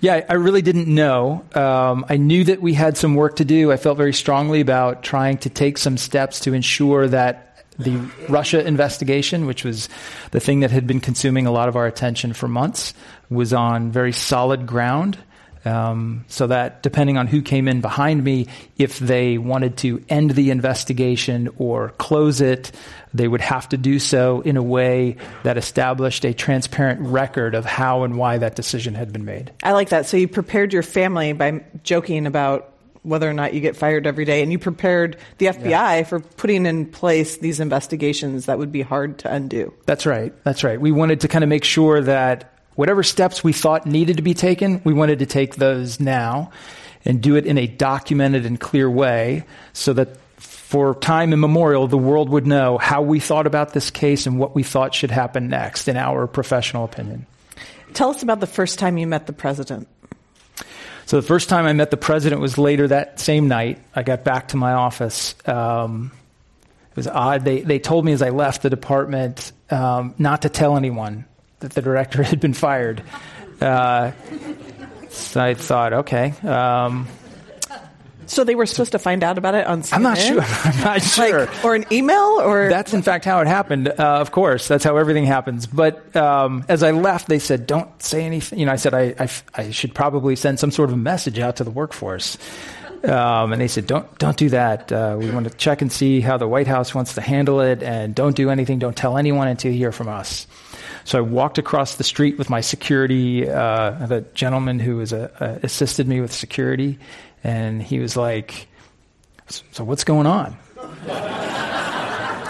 yeah, 0.00 0.24
I 0.28 0.34
really 0.34 0.62
didn't 0.62 0.86
know. 0.86 1.44
Um, 1.52 2.06
I 2.08 2.16
knew 2.16 2.44
that 2.44 2.62
we 2.62 2.74
had 2.74 2.96
some 2.96 3.16
work 3.16 3.34
to 3.36 3.44
do. 3.44 3.72
I 3.72 3.76
felt 3.76 3.98
very 3.98 4.12
strongly 4.12 4.60
about 4.60 5.02
trying 5.02 5.38
to 5.38 5.50
take 5.50 5.78
some 5.78 5.96
steps 5.96 6.38
to 6.42 6.54
ensure 6.54 7.08
that 7.08 7.64
the 7.76 7.96
Russia 8.28 8.64
investigation, 8.64 9.46
which 9.46 9.64
was 9.64 9.88
the 10.30 10.38
thing 10.38 10.60
that 10.60 10.70
had 10.70 10.86
been 10.86 11.00
consuming 11.00 11.46
a 11.46 11.50
lot 11.50 11.68
of 11.68 11.74
our 11.74 11.88
attention 11.88 12.34
for 12.34 12.46
months, 12.46 12.94
was 13.28 13.52
on 13.52 13.90
very 13.90 14.12
solid 14.12 14.64
ground. 14.64 15.18
Um, 15.64 16.24
so 16.28 16.48
that 16.48 16.82
depending 16.82 17.18
on 17.18 17.26
who 17.26 17.42
came 17.42 17.68
in 17.68 17.80
behind 17.80 18.24
me, 18.24 18.48
if 18.78 18.98
they 18.98 19.38
wanted 19.38 19.76
to 19.78 20.04
end 20.08 20.32
the 20.32 20.50
investigation 20.50 21.48
or 21.56 21.90
close 21.98 22.40
it, 22.40 22.72
they 23.14 23.28
would 23.28 23.40
have 23.40 23.68
to 23.68 23.76
do 23.76 23.98
so 23.98 24.40
in 24.40 24.56
a 24.56 24.62
way 24.62 25.16
that 25.44 25.56
established 25.56 26.24
a 26.24 26.34
transparent 26.34 27.00
record 27.00 27.54
of 27.54 27.64
how 27.64 28.02
and 28.02 28.16
why 28.16 28.38
that 28.38 28.56
decision 28.56 28.94
had 28.94 29.12
been 29.12 29.24
made. 29.24 29.52
I 29.62 29.72
like 29.72 29.90
that. 29.90 30.06
So 30.06 30.16
you 30.16 30.28
prepared 30.28 30.72
your 30.72 30.82
family 30.82 31.32
by 31.32 31.64
joking 31.84 32.26
about 32.26 32.72
whether 33.02 33.28
or 33.28 33.32
not 33.32 33.52
you 33.52 33.60
get 33.60 33.76
fired 33.76 34.06
every 34.06 34.24
day. 34.24 34.42
And 34.42 34.52
you 34.52 34.58
prepared 34.58 35.16
the 35.38 35.46
FBI 35.46 35.70
yeah. 35.70 36.02
for 36.04 36.20
putting 36.20 36.66
in 36.66 36.86
place 36.86 37.38
these 37.38 37.60
investigations 37.60 38.46
that 38.46 38.58
would 38.58 38.72
be 38.72 38.82
hard 38.82 39.18
to 39.18 39.32
undo. 39.32 39.74
That's 39.86 40.06
right. 40.06 40.32
That's 40.44 40.64
right. 40.64 40.80
We 40.80 40.92
wanted 40.92 41.20
to 41.20 41.28
kind 41.28 41.42
of 41.42 41.50
make 41.50 41.64
sure 41.64 42.00
that 42.00 42.51
whatever 42.74 43.02
steps 43.02 43.44
we 43.44 43.52
thought 43.52 43.86
needed 43.86 44.16
to 44.16 44.22
be 44.22 44.34
taken, 44.34 44.80
we 44.84 44.92
wanted 44.92 45.18
to 45.20 45.26
take 45.26 45.56
those 45.56 46.00
now 46.00 46.50
and 47.04 47.20
do 47.20 47.36
it 47.36 47.46
in 47.46 47.58
a 47.58 47.66
documented 47.66 48.46
and 48.46 48.60
clear 48.60 48.88
way 48.90 49.44
so 49.72 49.92
that 49.92 50.16
for 50.38 50.94
time 50.94 51.32
immemorial, 51.32 51.86
the 51.86 51.98
world 51.98 52.30
would 52.30 52.46
know 52.46 52.78
how 52.78 53.02
we 53.02 53.20
thought 53.20 53.46
about 53.46 53.74
this 53.74 53.90
case 53.90 54.26
and 54.26 54.38
what 54.38 54.54
we 54.54 54.62
thought 54.62 54.94
should 54.94 55.10
happen 55.10 55.48
next, 55.48 55.86
in 55.86 55.96
our 55.96 56.26
professional 56.26 56.84
opinion. 56.84 57.26
Tell 57.92 58.08
us 58.08 58.22
about 58.22 58.40
the 58.40 58.46
first 58.46 58.78
time 58.78 58.96
you 58.96 59.06
met 59.06 59.26
the 59.26 59.34
president. 59.34 59.86
So 61.04 61.20
the 61.20 61.26
first 61.26 61.50
time 61.50 61.66
I 61.66 61.74
met 61.74 61.90
the 61.90 61.98
president 61.98 62.40
was 62.40 62.56
later 62.56 62.88
that 62.88 63.20
same 63.20 63.48
night. 63.48 63.82
I 63.94 64.02
got 64.02 64.24
back 64.24 64.48
to 64.48 64.56
my 64.56 64.72
office. 64.72 65.34
Um, 65.44 66.10
it 66.90 66.96
was 66.96 67.06
odd. 67.06 67.44
They, 67.44 67.60
they 67.60 67.78
told 67.78 68.06
me 68.06 68.12
as 68.12 68.22
I 68.22 68.30
left 68.30 68.62
the 68.62 68.70
department 68.70 69.52
um, 69.70 70.14
not 70.16 70.42
to 70.42 70.48
tell 70.48 70.76
anyone 70.76 71.26
that 71.62 71.72
the 71.72 71.82
director 71.82 72.22
had 72.22 72.38
been 72.38 72.54
fired. 72.54 73.02
Uh, 73.60 74.12
so 75.08 75.40
I 75.40 75.54
thought, 75.54 75.92
okay. 75.92 76.34
Um, 76.42 77.08
so 78.26 78.44
they 78.44 78.54
were 78.54 78.66
supposed 78.66 78.92
to 78.92 78.98
find 78.98 79.22
out 79.22 79.36
about 79.36 79.54
it 79.54 79.66
on 79.66 79.82
CNN? 79.82 79.92
I'm 79.92 80.02
not 80.02 80.18
sure. 80.18 80.40
I'm 80.64 80.80
not 80.80 81.02
sure. 81.02 81.46
Like, 81.46 81.64
or 81.64 81.74
an 81.74 81.84
email 81.92 82.40
or 82.40 82.68
That's 82.68 82.94
in 82.94 83.02
fact 83.02 83.24
how 83.24 83.40
it 83.40 83.46
happened. 83.46 83.88
Uh, 83.88 83.92
of 83.98 84.32
course, 84.32 84.68
that's 84.68 84.84
how 84.84 84.96
everything 84.96 85.24
happens. 85.24 85.66
But 85.66 86.14
um, 86.16 86.64
as 86.68 86.82
I 86.82 86.92
left, 86.92 87.28
they 87.28 87.38
said, 87.38 87.66
"Don't 87.66 88.02
say 88.02 88.24
anything." 88.24 88.58
You 88.58 88.66
know, 88.66 88.72
I 88.72 88.76
said 88.76 88.94
I, 88.94 89.14
I, 89.18 89.28
I 89.54 89.70
should 89.70 89.94
probably 89.94 90.36
send 90.36 90.58
some 90.58 90.70
sort 90.70 90.88
of 90.88 90.94
a 90.94 90.98
message 90.98 91.38
out 91.38 91.56
to 91.56 91.64
the 91.64 91.70
workforce. 91.70 92.38
Um, 93.04 93.52
and 93.52 93.60
they 93.60 93.68
said, 93.68 93.86
"Don't 93.86 94.18
don't 94.18 94.36
do 94.36 94.48
that. 94.50 94.90
Uh, 94.90 95.16
we 95.18 95.30
want 95.30 95.50
to 95.50 95.56
check 95.56 95.82
and 95.82 95.92
see 95.92 96.20
how 96.20 96.36
the 96.36 96.48
White 96.48 96.68
House 96.68 96.94
wants 96.94 97.14
to 97.16 97.20
handle 97.20 97.60
it, 97.60 97.82
and 97.82 98.14
don't 98.14 98.36
do 98.36 98.48
anything. 98.48 98.78
Don't 98.78 98.96
tell 98.96 99.18
anyone 99.18 99.48
until 99.48 99.72
you 99.72 99.78
hear 99.78 99.92
from 99.92 100.08
us." 100.08 100.46
So 101.04 101.18
I 101.18 101.20
walked 101.22 101.58
across 101.58 101.96
the 101.96 102.04
street 102.04 102.38
with 102.38 102.48
my 102.50 102.60
security, 102.60 103.48
uh, 103.48 104.06
the 104.06 104.24
gentleman 104.34 104.78
who 104.78 104.96
was 104.96 105.12
a, 105.12 105.30
uh, 105.42 105.58
assisted 105.62 106.06
me 106.06 106.20
with 106.20 106.32
security, 106.32 106.98
and 107.42 107.82
he 107.82 107.98
was 107.98 108.16
like, 108.16 108.68
So 109.48 109.84
what's 109.84 110.04
going 110.04 110.26
on? 110.26 110.56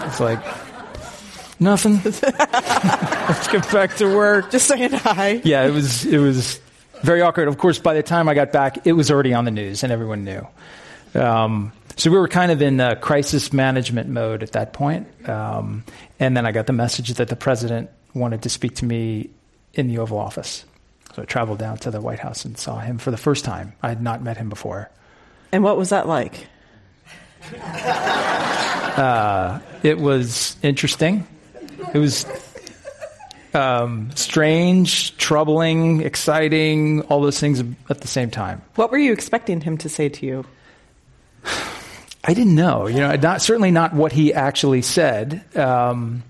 it's 0.05 0.19
like, 0.19 0.39
Nothing. 1.59 2.01
Let's 2.03 3.47
get 3.47 3.71
back 3.71 3.95
to 3.97 4.13
work. 4.13 4.51
Just 4.51 4.67
saying 4.67 4.91
hi. 4.91 5.41
Yeah, 5.43 5.65
it 5.65 5.71
was 5.71 6.05
it 6.05 6.17
was 6.17 6.59
very 7.03 7.21
awkward. 7.21 7.47
Of 7.47 7.57
course, 7.57 7.79
by 7.79 7.93
the 7.93 8.03
time 8.03 8.27
I 8.27 8.33
got 8.33 8.51
back, 8.51 8.85
it 8.85 8.93
was 8.93 9.09
already 9.09 9.33
on 9.33 9.45
the 9.45 9.51
news 9.51 9.83
and 9.83 9.91
everyone 9.91 10.25
knew. 10.25 10.45
Um, 11.15 11.71
so 11.95 12.11
we 12.11 12.17
were 12.17 12.27
kind 12.27 12.51
of 12.51 12.61
in 12.61 12.97
crisis 13.01 13.53
management 13.53 14.09
mode 14.09 14.43
at 14.43 14.53
that 14.53 14.73
point. 14.73 15.07
Um, 15.29 15.85
and 16.19 16.35
then 16.35 16.45
I 16.45 16.51
got 16.51 16.67
the 16.67 16.73
message 16.73 17.13
that 17.13 17.29
the 17.29 17.35
president 17.35 17.89
wanted 18.13 18.43
to 18.43 18.49
speak 18.49 18.75
to 18.75 18.85
me 18.85 19.29
in 19.73 19.87
the 19.87 19.97
Oval 19.99 20.17
Office. 20.17 20.65
So 21.15 21.21
I 21.21 21.25
traveled 21.25 21.59
down 21.59 21.77
to 21.77 21.91
the 21.91 22.01
White 22.01 22.19
House 22.19 22.45
and 22.45 22.57
saw 22.57 22.79
him 22.79 22.97
for 22.97 23.11
the 23.11 23.17
first 23.17 23.45
time. 23.45 23.73
I 23.81 23.89
had 23.89 24.01
not 24.01 24.21
met 24.23 24.37
him 24.37 24.49
before. 24.49 24.89
And 25.51 25.63
what 25.63 25.77
was 25.77 25.89
that 25.89 26.07
like? 26.07 26.47
Uh, 28.93 29.59
it 29.81 29.97
was 29.97 30.55
interesting. 30.61 31.25
It 31.95 31.97
was 31.97 32.27
um, 33.55 34.11
strange, 34.13 35.17
troubling, 35.17 36.01
exciting, 36.01 37.01
all 37.03 37.19
those 37.21 37.39
things 37.39 37.59
at 37.89 38.01
the 38.01 38.07
same 38.07 38.29
time. 38.29 38.61
What 38.75 38.91
were 38.91 38.99
you 38.99 39.11
expecting 39.11 39.61
him 39.61 39.79
to 39.79 39.89
say 39.89 40.09
to 40.09 40.25
you? 40.27 40.45
I 42.23 42.35
didn't 42.35 42.53
know. 42.53 42.85
You 42.85 42.99
know, 42.99 43.15
not 43.15 43.41
certainly 43.41 43.71
not 43.71 43.93
what 43.93 44.11
he 44.11 44.31
actually 44.31 44.83
said. 44.83 45.43
Um, 45.57 46.21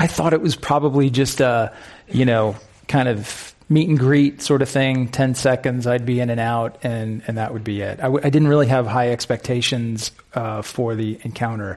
I 0.00 0.06
thought 0.06 0.32
it 0.32 0.40
was 0.40 0.56
probably 0.56 1.10
just 1.10 1.40
a, 1.40 1.74
you 2.08 2.24
know, 2.24 2.56
kind 2.86 3.08
of 3.08 3.54
meet 3.68 3.88
and 3.88 3.98
greet 3.98 4.40
sort 4.40 4.62
of 4.62 4.68
thing, 4.68 5.08
10 5.08 5.34
seconds, 5.34 5.86
I'd 5.86 6.06
be 6.06 6.20
in 6.20 6.30
and 6.30 6.40
out, 6.40 6.78
and, 6.82 7.22
and 7.26 7.36
that 7.36 7.52
would 7.52 7.64
be 7.64 7.82
it. 7.82 7.98
I 7.98 8.04
w- 8.04 8.20
I 8.24 8.30
didn't 8.30 8.48
really 8.48 8.68
have 8.68 8.86
high 8.86 9.10
expectations 9.10 10.10
uh, 10.34 10.62
for 10.62 10.94
the 10.94 11.18
encounter. 11.22 11.76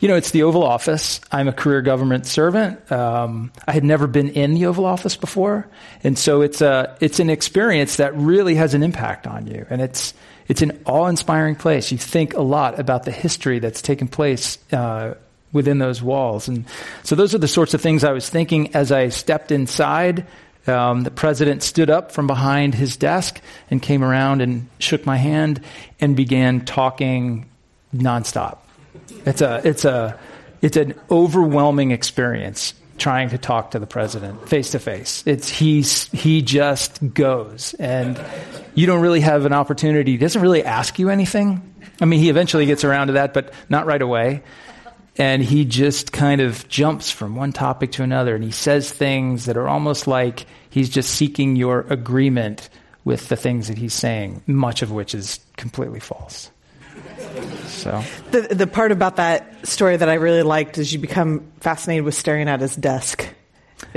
You 0.00 0.08
know, 0.08 0.16
it's 0.16 0.30
the 0.30 0.42
Oval 0.42 0.62
Office. 0.62 1.20
I'm 1.32 1.48
a 1.48 1.52
career 1.52 1.82
government 1.82 2.26
servant. 2.26 2.90
Um, 2.90 3.52
I 3.66 3.72
had 3.72 3.84
never 3.84 4.06
been 4.06 4.30
in 4.30 4.54
the 4.54 4.66
Oval 4.66 4.84
Office 4.84 5.16
before, 5.16 5.68
and 6.04 6.18
so 6.18 6.42
it's 6.42 6.60
a 6.60 6.96
it's 7.00 7.18
an 7.18 7.30
experience 7.30 7.96
that 7.96 8.14
really 8.14 8.54
has 8.56 8.74
an 8.74 8.82
impact 8.82 9.26
on 9.26 9.46
you, 9.46 9.66
and 9.70 9.80
it's 9.80 10.12
it's 10.48 10.60
an 10.60 10.82
awe-inspiring 10.84 11.56
place. 11.56 11.90
You 11.90 11.98
think 11.98 12.34
a 12.34 12.42
lot 12.42 12.78
about 12.78 13.04
the 13.04 13.10
history 13.10 13.58
that's 13.58 13.80
taken 13.80 14.06
place 14.06 14.58
uh, 14.70 15.14
within 15.52 15.78
those 15.78 16.02
walls, 16.02 16.48
and 16.48 16.64
so 17.02 17.14
those 17.14 17.34
are 17.34 17.38
the 17.38 17.48
sorts 17.48 17.74
of 17.74 17.80
things 17.80 18.04
I 18.04 18.12
was 18.12 18.28
thinking 18.28 18.74
as 18.74 18.92
I 18.92 19.08
stepped 19.08 19.50
inside 19.50 20.26
um, 20.66 21.02
the 21.02 21.10
president 21.10 21.62
stood 21.62 21.90
up 21.90 22.12
from 22.12 22.26
behind 22.26 22.74
his 22.74 22.96
desk 22.96 23.40
and 23.70 23.80
came 23.80 24.02
around 24.02 24.42
and 24.42 24.68
shook 24.78 25.06
my 25.06 25.16
hand 25.16 25.60
and 26.00 26.16
began 26.16 26.64
talking 26.64 27.46
nonstop. 27.94 28.58
It's 29.24 29.40
a, 29.40 29.60
it's 29.64 29.84
a, 29.84 30.18
it's 30.62 30.76
an 30.76 30.94
overwhelming 31.10 31.92
experience 31.92 32.74
trying 32.98 33.28
to 33.28 33.38
talk 33.38 33.72
to 33.72 33.78
the 33.78 33.86
president 33.86 34.48
face 34.48 34.70
to 34.70 34.78
face. 34.78 35.22
It's 35.26 35.48
he's 35.48 36.04
he 36.12 36.40
just 36.40 37.12
goes, 37.12 37.74
and 37.74 38.18
you 38.74 38.86
don't 38.86 39.02
really 39.02 39.20
have 39.20 39.44
an 39.44 39.52
opportunity. 39.52 40.12
He 40.12 40.16
doesn't 40.16 40.40
really 40.40 40.64
ask 40.64 40.98
you 40.98 41.10
anything. 41.10 41.74
I 42.00 42.06
mean, 42.06 42.20
he 42.20 42.30
eventually 42.30 42.64
gets 42.64 42.84
around 42.84 43.08
to 43.08 43.12
that, 43.14 43.34
but 43.34 43.52
not 43.68 43.84
right 43.84 44.00
away. 44.00 44.42
And 45.18 45.42
he 45.42 45.64
just 45.64 46.12
kind 46.12 46.40
of 46.40 46.68
jumps 46.68 47.10
from 47.10 47.36
one 47.36 47.52
topic 47.52 47.92
to 47.92 48.02
another, 48.02 48.34
and 48.34 48.44
he 48.44 48.50
says 48.50 48.92
things 48.92 49.46
that 49.46 49.56
are 49.56 49.66
almost 49.66 50.06
like 50.06 50.46
He's 50.76 50.90
just 50.90 51.14
seeking 51.14 51.56
your 51.56 51.86
agreement 51.88 52.68
with 53.06 53.30
the 53.30 53.36
things 53.36 53.68
that 53.68 53.78
he's 53.78 53.94
saying, 53.94 54.42
much 54.46 54.82
of 54.82 54.92
which 54.92 55.14
is 55.14 55.40
completely 55.56 56.00
false. 56.00 56.50
So 57.68 58.04
the 58.30 58.42
the 58.42 58.66
part 58.66 58.92
about 58.92 59.16
that 59.16 59.66
story 59.66 59.96
that 59.96 60.10
I 60.10 60.14
really 60.16 60.42
liked 60.42 60.76
is 60.76 60.92
you 60.92 60.98
become 60.98 61.50
fascinated 61.60 62.04
with 62.04 62.14
staring 62.14 62.46
at 62.46 62.60
his 62.60 62.76
desk 62.76 63.26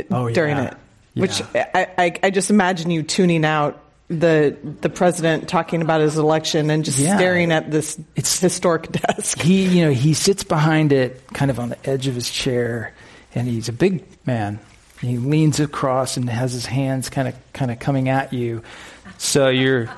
oh, 0.10 0.30
during 0.30 0.56
yeah. 0.56 0.68
it, 0.68 0.78
yeah. 1.16 1.22
which 1.22 1.42
I, 1.54 1.88
I, 1.98 2.20
I 2.24 2.30
just 2.30 2.50
imagine 2.50 2.92
you 2.92 3.04
tuning 3.04 3.44
out 3.44 3.84
the 4.10 4.58
the 4.82 4.90
president 4.90 5.48
talking 5.48 5.82
about 5.82 6.02
his 6.02 6.18
election 6.18 6.70
and 6.70 6.84
just 6.84 7.00
yeah. 7.00 7.16
staring 7.16 7.52
at 7.52 7.72
this 7.72 8.00
it's, 8.16 8.40
historic 8.40 8.92
desk. 8.92 9.40
He 9.40 9.66
you 9.66 9.86
know 9.86 9.92
he 9.92 10.14
sits 10.14 10.44
behind 10.44 10.92
it, 10.92 11.26
kind 11.34 11.52
of 11.52 11.60
on 11.60 11.70
the 11.70 11.90
edge 11.90 12.08
of 12.08 12.16
his 12.16 12.30
chair, 12.30 12.94
and 13.36 13.48
he's 13.48 13.70
a 13.70 13.74
big 13.74 14.04
man, 14.26 14.60
he 15.02 15.18
leans 15.18 15.60
across 15.60 16.18
and 16.18 16.30
has 16.30 16.52
his 16.52 16.66
hands 16.66 17.10
kind 17.10 17.28
of 17.28 17.36
kind 17.54 17.72
of 17.72 17.80
coming 17.80 18.10
at 18.10 18.34
you. 18.34 18.62
So 19.18 19.50
you're, 19.50 19.90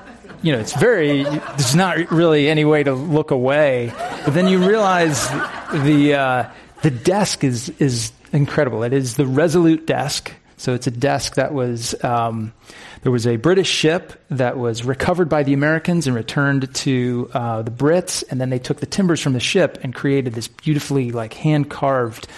you 0.42 0.52
know, 0.52 0.58
it's 0.58 0.74
very. 0.74 1.24
There's 1.24 1.74
not 1.74 2.10
really 2.10 2.48
any 2.48 2.64
way 2.64 2.82
to 2.82 2.92
look 2.92 3.30
away. 3.30 3.92
But 4.24 4.34
then 4.34 4.48
you 4.48 4.66
realize 4.66 5.28
the 5.72 6.14
uh, 6.14 6.50
the 6.82 6.90
desk 6.90 7.42
is 7.42 7.68
is 7.80 8.12
incredible. 8.32 8.82
It 8.84 8.92
is 8.92 9.16
the 9.16 9.26
Resolute 9.26 9.86
desk. 9.86 10.32
So 10.56 10.74
it's 10.74 10.86
a 10.86 10.92
desk 10.92 11.34
that 11.34 11.52
was. 11.52 11.94
Um, 12.04 12.52
there 13.02 13.12
was 13.12 13.26
a 13.26 13.36
British 13.36 13.68
ship 13.68 14.12
that 14.30 14.56
was 14.56 14.84
recovered 14.84 15.28
by 15.28 15.42
the 15.42 15.52
Americans 15.52 16.06
and 16.06 16.14
returned 16.14 16.72
to 16.76 17.30
uh, 17.34 17.62
the 17.62 17.70
Brits, 17.70 18.22
and 18.30 18.40
then 18.40 18.50
they 18.50 18.60
took 18.60 18.78
the 18.78 18.86
timbers 18.86 19.20
from 19.20 19.32
the 19.32 19.40
ship 19.40 19.78
and 19.82 19.94
created 19.94 20.34
this 20.34 20.48
beautifully 20.48 21.10
like 21.10 21.34
hand 21.34 21.68
carved 21.68 22.28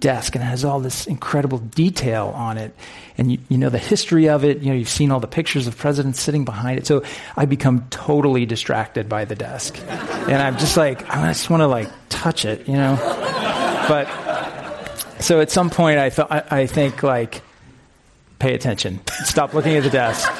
desk 0.00 0.34
and 0.34 0.42
it 0.42 0.46
has 0.46 0.64
all 0.64 0.80
this 0.80 1.06
incredible 1.06 1.58
detail 1.58 2.28
on 2.28 2.58
it. 2.58 2.74
And 3.16 3.32
you, 3.32 3.38
you, 3.48 3.58
know 3.58 3.68
the 3.68 3.78
history 3.78 4.28
of 4.28 4.44
it. 4.44 4.58
You 4.58 4.70
know, 4.70 4.74
you've 4.74 4.88
seen 4.88 5.10
all 5.10 5.20
the 5.20 5.26
pictures 5.26 5.66
of 5.66 5.76
presidents 5.76 6.20
sitting 6.20 6.44
behind 6.44 6.78
it. 6.78 6.86
So 6.86 7.02
I 7.36 7.46
become 7.46 7.86
totally 7.90 8.46
distracted 8.46 9.08
by 9.08 9.24
the 9.24 9.34
desk. 9.34 9.78
And 9.88 10.36
I'm 10.36 10.56
just 10.58 10.76
like, 10.76 11.08
I 11.10 11.28
just 11.28 11.50
want 11.50 11.62
to 11.62 11.66
like 11.66 11.88
touch 12.08 12.44
it, 12.44 12.68
you 12.68 12.74
know? 12.74 12.96
But 13.88 14.06
so 15.20 15.40
at 15.40 15.50
some 15.50 15.70
point 15.70 15.98
I 15.98 16.10
thought, 16.10 16.30
I, 16.30 16.44
I 16.62 16.66
think 16.66 17.02
like, 17.02 17.42
pay 18.38 18.54
attention. 18.54 19.00
Stop 19.24 19.54
looking 19.54 19.76
at 19.76 19.82
the 19.82 19.90
desk. 19.90 20.30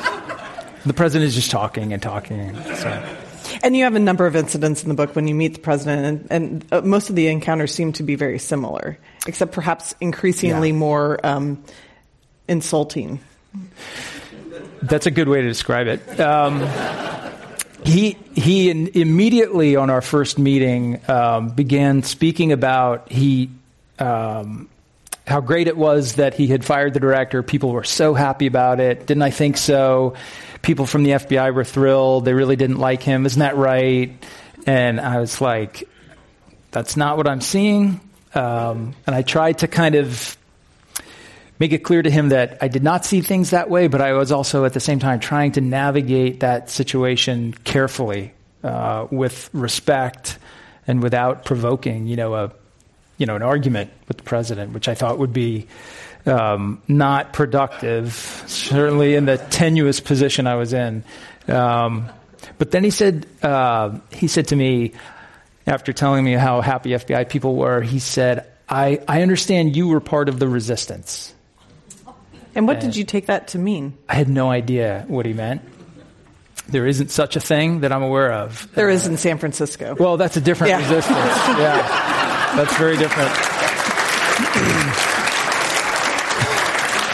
The 0.87 0.95
president 0.95 1.28
is 1.28 1.35
just 1.35 1.50
talking 1.50 1.93
and 1.93 2.00
talking. 2.00 2.55
So. 2.76 3.17
And 3.62 3.76
you 3.76 3.85
have 3.85 3.95
a 3.95 4.00
number 4.00 4.26
of 4.26 4.37
incidents 4.37 4.83
in 4.83 4.88
the 4.88 4.95
book 4.95 5.17
when 5.17 5.26
you 5.26 5.35
meet 5.35 5.55
the 5.55 5.61
president, 5.61 6.28
and, 6.31 6.62
and 6.62 6.73
uh, 6.73 6.81
most 6.83 7.11
of 7.11 7.17
the 7.17 7.28
encounters 7.28 7.75
seem 7.75 7.93
to 7.95 8.02
be 8.02 8.14
very 8.14 8.38
similar, 8.38 8.99
except 9.26 9.52
perhaps 9.52 9.95
increasingly 10.00 10.69
yeah. 10.69 10.75
more 10.75 11.26
um, 11.26 11.62
insulting. 12.47 13.21
That's 14.83 15.07
a 15.07 15.11
good 15.11 15.28
way 15.28 15.40
to 15.40 15.49
describe 15.49 15.88
it. 15.88 16.21
Um, 16.21 16.67
he 17.85 18.19
he 18.35 18.71
in, 18.71 18.88
immediately 18.88 19.76
on 19.76 19.90
our 19.90 20.02
first 20.02 20.38
meeting 20.38 21.00
um, 21.09 21.49
began 21.49 22.02
speaking 22.02 22.52
about 22.52 23.11
he 23.11 23.50
um, 23.99 24.69
how 25.28 25.40
great 25.40 25.68
it 25.68 25.76
was 25.76 26.14
that 26.14 26.35
he 26.35 26.47
had 26.47 26.64
fired 26.64 26.94
the 26.94 27.00
director. 27.00 27.42
People 27.42 27.70
were 27.73 27.85
so 27.85 28.14
happy 28.14 28.47
about 28.47 28.80
it. 28.80 29.06
Didn't 29.06 29.23
I 29.23 29.30
think 29.30 29.56
so? 29.58 30.14
People 30.62 30.87
from 30.87 31.02
the 31.02 31.11
FBI 31.11 31.54
were 31.54 31.64
thrilled. 31.64 32.25
They 32.25 32.32
really 32.32 32.56
didn't 32.56 32.78
like 32.78 33.02
him. 33.02 33.26
Isn't 33.26 33.40
that 33.40 33.56
right? 33.56 34.12
And 34.66 35.00
I 35.00 35.20
was 35.20 35.40
like, 35.40 35.88
that's 36.70 36.97
not 36.97 37.16
what 37.16 37.28
I'm 37.28 37.40
seeing. 37.40 38.00
Um, 38.35 38.94
and 39.06 39.14
I 39.14 39.23
tried 39.23 39.58
to 39.58 39.68
kind 39.68 39.94
of 39.94 40.37
make 41.58 41.73
it 41.73 41.78
clear 41.78 42.02
to 42.02 42.11
him 42.11 42.30
that 42.30 42.58
I 42.61 42.68
did 42.68 42.82
not 42.82 43.04
see 43.04 43.20
things 43.20 43.50
that 43.50 43.68
way, 43.68 43.88
but 43.88 44.00
I 44.00 44.12
was 44.12 44.32
also 44.32 44.64
at 44.64 44.73
the 44.73 44.80
same 44.80 44.99
time 44.99 45.20
trying 45.20 45.52
to 45.52 45.61
navigate 45.61 46.40
that 46.40 46.70
situation 46.70 47.52
carefully, 47.64 48.32
uh, 48.62 49.06
with 49.11 49.50
respect 49.52 50.38
and 50.87 51.02
without 51.02 51.44
provoking, 51.44 52.06
you 52.06 52.16
know, 52.16 52.35
a 52.35 52.52
you 53.18 53.26
know, 53.26 53.37
an 53.37 53.42
argument 53.42 53.90
with 54.06 54.16
the 54.16 54.22
president, 54.22 54.72
which 54.72 54.88
I 54.88 54.94
thought 54.94 55.18
would 55.18 55.32
be 55.32 55.66
um, 56.25 56.80
not 56.88 57.32
productive, 57.32 58.12
certainly 58.46 59.14
in 59.14 59.26
the 59.26 59.37
tenuous 59.37 60.00
position 60.00 60.46
I 60.46 60.54
was 60.54 60.72
in. 60.72 61.04
Um, 61.48 62.08
but 62.58 62.70
then 62.70 62.84
he 62.84 62.90
said, 62.90 63.26
uh, 63.42 63.98
he 64.12 64.28
said 64.28 64.48
to 64.48 64.56
me, 64.56 64.92
after 65.66 65.92
telling 65.92 66.25
me 66.25 66.32
how 66.32 66.60
happy 66.60 66.90
FBI 66.90 67.28
people 67.28 67.56
were, 67.56 67.82
he 67.82 67.98
said, 67.98 68.46
I, 68.68 69.00
I 69.08 69.22
understand 69.22 69.76
you 69.76 69.88
were 69.88 70.00
part 70.00 70.28
of 70.28 70.38
the 70.38 70.48
resistance. 70.48 71.34
And 72.54 72.66
what 72.66 72.76
and 72.76 72.87
did 72.87 72.96
you 72.96 73.04
take 73.04 73.26
that 73.26 73.48
to 73.48 73.58
mean? 73.58 73.96
I 74.08 74.14
had 74.14 74.28
no 74.28 74.50
idea 74.50 75.04
what 75.08 75.26
he 75.26 75.32
meant. 75.32 75.62
There 76.68 76.87
isn't 76.87 77.10
such 77.10 77.37
a 77.37 77.40
thing 77.40 77.80
that 77.80 77.92
I'm 77.92 78.02
aware 78.02 78.32
of. 78.32 78.68
There 78.75 78.90
uh, 78.90 78.92
is 78.92 79.06
in 79.06 79.16
San 79.16 79.38
Francisco. 79.38 79.96
Well, 79.98 80.16
that's 80.16 80.37
a 80.37 80.40
different 80.40 80.70
yeah. 80.70 80.78
resistance. 80.78 81.16
yeah. 81.16 82.27
That's 82.57 82.76
very 82.76 82.97
different. 82.97 83.31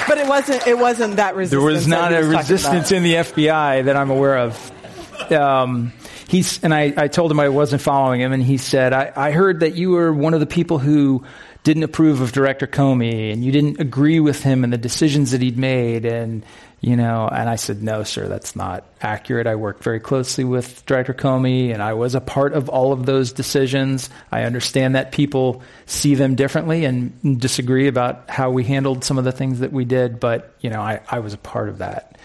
but 0.09 0.19
it 0.19 0.26
wasn't. 0.29 0.67
It 0.67 0.79
wasn't 0.79 1.17
that 1.17 1.37
resistance. 1.37 1.50
There 1.50 1.73
was 1.73 1.87
not 1.87 2.12
a 2.12 2.25
resistance 2.25 2.93
in 2.93 3.03
the 3.03 3.14
FBI 3.14 3.85
that 3.85 3.97
I'm 3.97 4.11
aware 4.11 4.38
of. 4.38 5.33
Um, 5.33 5.93
he's 6.29 6.62
and 6.62 6.75
I, 6.75 6.93
I 6.97 7.09
told 7.09 7.31
him 7.31 7.41
I 7.41 7.49
wasn't 7.49 7.83
following 7.83 8.21
him, 8.21 8.33
and 8.33 8.43
he 8.43 8.57
said, 8.59 8.93
I, 8.93 9.12
I 9.17 9.31
heard 9.31 9.61
that 9.61 9.75
you 9.75 9.91
were 9.91 10.12
one 10.12 10.35
of 10.35 10.41
the 10.41 10.47
people 10.47 10.79
who 10.79 11.25
didn't 11.64 11.83
approve 11.83 12.21
of 12.21 12.33
Director 12.33 12.66
Comey, 12.66 13.33
and 13.33 13.44
you 13.44 13.50
didn't 13.50 13.80
agree 13.80 14.21
with 14.21 14.42
him 14.42 14.62
and 14.62 14.73
the 14.73 14.78
decisions 14.78 15.33
that 15.33 15.40
he'd 15.40 15.59
made, 15.59 16.04
and 16.04 16.44
you 16.80 16.97
know, 16.97 17.26
and 17.26 17.49
I 17.49 17.56
said, 17.56 17.83
no, 17.83 18.02
sir, 18.02 18.28
that's 18.28 18.54
not 18.54 18.85
accurate. 19.00 19.47
I 19.47 19.54
worked 19.54 19.83
very 19.83 20.00
closely 20.00 20.44
with 20.44 20.85
Director 20.85 21.14
Comey, 21.14 21.73
and 21.73 21.83
I 21.83 21.94
was 21.94 22.14
a 22.14 22.21
part 22.21 22.52
of 22.52 22.68
all 22.68 22.92
of 22.92 23.06
those 23.06 23.33
decisions. 23.33 24.11
I 24.30 24.42
understand 24.42 24.94
that 24.94 25.11
people 25.11 25.62
see 25.87 26.14
them 26.14 26.35
differently 26.35 26.85
and 26.85 27.40
disagree 27.40 27.88
about 27.88 28.28
how 28.28 28.50
we 28.50 28.64
handled 28.64 29.02
some 29.02 29.16
of 29.16 29.25
the 29.25 29.33
things 29.33 29.61
that 29.61 29.73
we 29.73 29.87
did, 29.87 30.21
but, 30.21 30.54
you 30.61 30.68
know, 30.68 30.83
I, 30.83 31.00
I 31.09 31.21
was 31.21 31.33
a 31.33 31.38
part 31.38 31.71
of 31.71 31.78
that. 31.78 32.18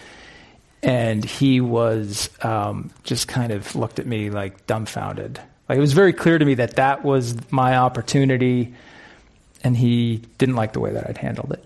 And 0.84 1.24
he 1.24 1.62
was 1.62 2.30
um, 2.42 2.92
just 3.06 3.30
kind 3.30 3.54
of 3.54 3.78
looked 3.78 4.00
at 4.00 4.08
me 4.08 4.30
like 4.30 4.68
dumbfounded. 4.68 5.40
Like 5.70 5.78
it 5.78 5.82
was 5.82 5.94
very 5.94 6.12
clear 6.12 6.38
to 6.38 6.44
me 6.44 6.56
that 6.56 6.76
that 6.76 7.06
was 7.06 7.50
my 7.50 7.78
opportunity, 7.78 8.74
and 9.64 9.76
he 9.76 10.18
didn't 10.38 10.56
like 10.56 10.74
the 10.74 10.80
way 10.80 10.92
that 10.92 11.08
I'd 11.10 11.18
handled 11.18 11.54
it. 11.54 11.66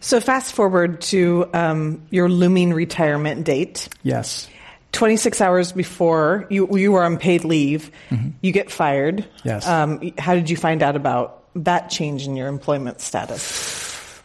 So 0.00 0.20
fast 0.20 0.54
forward 0.54 1.00
to 1.02 1.48
um, 1.52 2.06
your 2.10 2.28
looming 2.28 2.72
retirement 2.72 3.44
date. 3.44 3.88
Yes. 4.02 4.48
26 4.92 5.40
hours 5.40 5.72
before 5.72 6.46
you, 6.48 6.78
you 6.78 6.92
were 6.92 7.02
on 7.02 7.18
paid 7.18 7.44
leave, 7.44 7.90
mm-hmm. 8.08 8.30
you 8.40 8.52
get 8.52 8.70
fired. 8.70 9.26
Yes. 9.44 9.66
Um, 9.66 10.12
how 10.16 10.34
did 10.34 10.48
you 10.48 10.56
find 10.56 10.82
out 10.82 10.96
about 10.96 11.44
that 11.56 11.90
change 11.90 12.26
in 12.26 12.36
your 12.36 12.48
employment 12.48 13.00
status? 13.00 14.22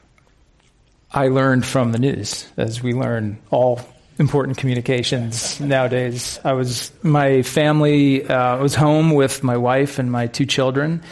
I 1.13 1.27
learned 1.27 1.65
from 1.65 1.91
the 1.91 1.99
news, 1.99 2.47
as 2.55 2.81
we 2.81 2.93
learn 2.93 3.37
all 3.49 3.81
important 4.17 4.57
communications 4.57 5.59
nowadays. 5.59 6.39
I 6.43 6.53
was 6.53 6.91
my 7.03 7.41
family 7.41 8.25
uh, 8.25 8.57
was 8.57 8.75
home 8.75 9.11
with 9.11 9.43
my 9.43 9.57
wife 9.57 9.99
and 9.99 10.11
my 10.11 10.27
two 10.27 10.45
children, 10.45 11.03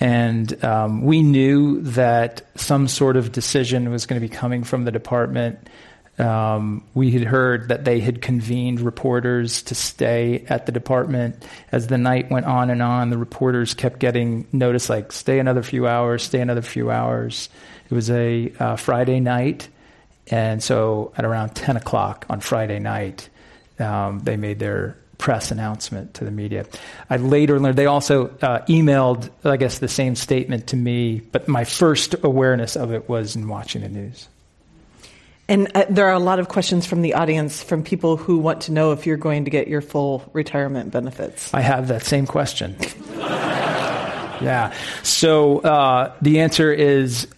and 0.00 0.64
um, 0.64 1.02
we 1.02 1.22
knew 1.22 1.80
that 1.82 2.42
some 2.56 2.88
sort 2.88 3.16
of 3.16 3.32
decision 3.32 3.90
was 3.90 4.06
going 4.06 4.20
to 4.20 4.26
be 4.26 4.32
coming 4.32 4.64
from 4.64 4.84
the 4.84 4.90
department. 4.90 5.68
Um, 6.18 6.84
we 6.94 7.10
had 7.10 7.22
heard 7.24 7.68
that 7.68 7.84
they 7.84 8.00
had 8.00 8.22
convened 8.22 8.80
reporters 8.80 9.62
to 9.62 9.74
stay 9.74 10.44
at 10.48 10.66
the 10.66 10.72
department. 10.72 11.44
As 11.72 11.88
the 11.88 11.98
night 11.98 12.30
went 12.30 12.46
on 12.46 12.70
and 12.70 12.82
on, 12.82 13.10
the 13.10 13.18
reporters 13.18 13.74
kept 13.74 13.98
getting 13.98 14.46
notice 14.52 14.88
like, 14.88 15.12
stay 15.12 15.38
another 15.38 15.62
few 15.62 15.86
hours, 15.86 16.22
stay 16.22 16.40
another 16.40 16.62
few 16.62 16.90
hours. 16.90 17.48
It 17.90 17.94
was 17.94 18.10
a 18.10 18.52
uh, 18.58 18.76
Friday 18.76 19.20
night. 19.20 19.68
And 20.28 20.62
so 20.62 21.12
at 21.16 21.24
around 21.24 21.50
10 21.50 21.76
o'clock 21.76 22.26
on 22.30 22.40
Friday 22.40 22.78
night, 22.78 23.28
um, 23.78 24.20
they 24.20 24.36
made 24.36 24.58
their 24.58 24.96
press 25.18 25.50
announcement 25.50 26.14
to 26.14 26.24
the 26.24 26.30
media. 26.30 26.66
I 27.08 27.16
later 27.16 27.60
learned 27.60 27.76
they 27.76 27.86
also 27.86 28.28
uh, 28.42 28.64
emailed, 28.66 29.30
I 29.44 29.56
guess, 29.56 29.78
the 29.78 29.88
same 29.88 30.16
statement 30.16 30.68
to 30.68 30.76
me, 30.76 31.20
but 31.20 31.48
my 31.48 31.64
first 31.64 32.14
awareness 32.22 32.76
of 32.76 32.92
it 32.92 33.08
was 33.08 33.36
in 33.36 33.48
watching 33.48 33.82
the 33.82 33.88
news. 33.88 34.28
And 35.46 35.70
uh, 35.74 35.84
there 35.90 36.06
are 36.06 36.14
a 36.14 36.18
lot 36.20 36.38
of 36.38 36.48
questions 36.48 36.86
from 36.86 37.02
the 37.02 37.14
audience 37.14 37.62
from 37.62 37.82
people 37.82 38.16
who 38.16 38.38
want 38.38 38.62
to 38.62 38.72
know 38.72 38.92
if 38.92 39.06
you're 39.06 39.18
going 39.18 39.44
to 39.44 39.50
get 39.50 39.68
your 39.68 39.82
full 39.82 40.28
retirement 40.32 40.90
benefits. 40.90 41.52
I 41.52 41.60
have 41.60 41.88
that 41.88 42.02
same 42.04 42.26
question. 42.26 42.76
yeah. 43.18 44.72
So 45.02 45.58
uh, 45.60 46.14
the 46.22 46.40
answer 46.40 46.72
is 46.72 47.28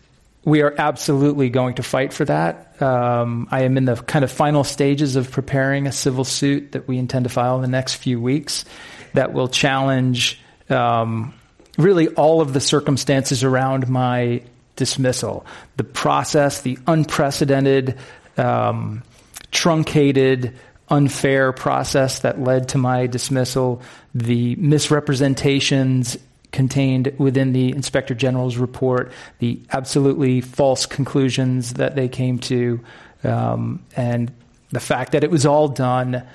we 0.46 0.62
are 0.62 0.72
absolutely 0.78 1.50
going 1.50 1.74
to 1.74 1.82
fight 1.82 2.12
for 2.12 2.24
that. 2.24 2.80
Um, 2.80 3.48
I 3.50 3.64
am 3.64 3.76
in 3.76 3.84
the 3.84 3.96
kind 3.96 4.24
of 4.24 4.30
final 4.30 4.62
stages 4.62 5.16
of 5.16 5.28
preparing 5.28 5.88
a 5.88 5.92
civil 5.92 6.22
suit 6.22 6.72
that 6.72 6.86
we 6.86 6.98
intend 6.98 7.24
to 7.24 7.28
file 7.28 7.56
in 7.56 7.62
the 7.62 7.68
next 7.68 7.96
few 7.96 8.20
weeks 8.20 8.64
that 9.12 9.32
will 9.32 9.48
challenge 9.48 10.40
um, 10.70 11.34
really 11.78 12.06
all 12.10 12.40
of 12.40 12.52
the 12.52 12.60
circumstances 12.60 13.42
around 13.42 13.88
my 13.88 14.40
dismissal. 14.76 15.44
The 15.78 15.84
process, 15.84 16.60
the 16.60 16.78
unprecedented, 16.86 17.98
um, 18.36 19.02
truncated, 19.50 20.56
unfair 20.88 21.52
process 21.52 22.20
that 22.20 22.40
led 22.40 22.68
to 22.68 22.78
my 22.78 23.08
dismissal, 23.08 23.82
the 24.14 24.54
misrepresentations 24.54 26.16
contained 26.52 27.12
within 27.18 27.52
the 27.52 27.70
Inspector 27.70 28.14
General's 28.14 28.56
report, 28.56 29.12
the 29.38 29.60
absolutely 29.72 30.40
false 30.40 30.86
conclusions 30.86 31.74
that 31.74 31.96
they 31.96 32.08
came 32.08 32.38
to, 32.40 32.80
um, 33.24 33.84
and 33.96 34.32
the 34.70 34.80
fact 34.80 35.12
that 35.12 35.24
it 35.24 35.30
was 35.30 35.46
all 35.46 35.68
done 35.68 36.26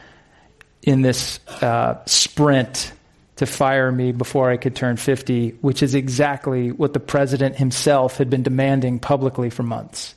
in 0.84 1.02
this 1.02 1.40
uh, 1.62 2.04
sprint 2.06 2.92
to 3.38 3.46
fire 3.46 3.92
me 3.92 4.12
before 4.12 4.50
I 4.50 4.58
could 4.58 4.76
turn 4.76 4.98
50, 4.98 5.52
which 5.62 5.82
is 5.82 5.96
exactly 5.96 6.72
what 6.72 6.94
the 6.94 7.00
president 7.00 7.56
himself 7.56 8.18
had 8.18 8.30
been 8.30 8.44
demanding 8.44 9.00
publicly 9.00 9.50
for 9.50 9.64
months. 9.64 10.16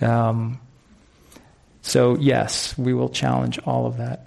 Um, 0.00 0.60
so, 1.82 2.16
yes, 2.16 2.76
we 2.78 2.94
will 2.94 3.08
challenge 3.08 3.58
all 3.58 3.86
of 3.86 3.96
that. 3.96 4.26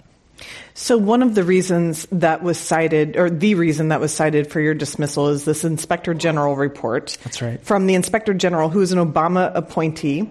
So 0.74 0.98
one 0.98 1.22
of 1.22 1.34
the 1.34 1.42
reasons 1.42 2.06
that 2.12 2.42
was 2.42 2.58
cited, 2.58 3.16
or 3.16 3.30
the 3.30 3.54
reason 3.54 3.88
that 3.88 4.00
was 4.00 4.12
cited 4.12 4.50
for 4.50 4.60
your 4.60 4.74
dismissal 4.74 5.28
is 5.28 5.44
this 5.44 5.64
Inspector 5.64 6.12
General 6.14 6.56
report. 6.56 7.16
That's 7.24 7.40
right. 7.40 7.60
From 7.62 7.86
the 7.86 7.94
Inspector 7.94 8.32
General, 8.34 8.68
who 8.68 8.82
is 8.82 8.92
an 8.92 8.98
Obama 8.98 9.50
appointee, 9.54 10.30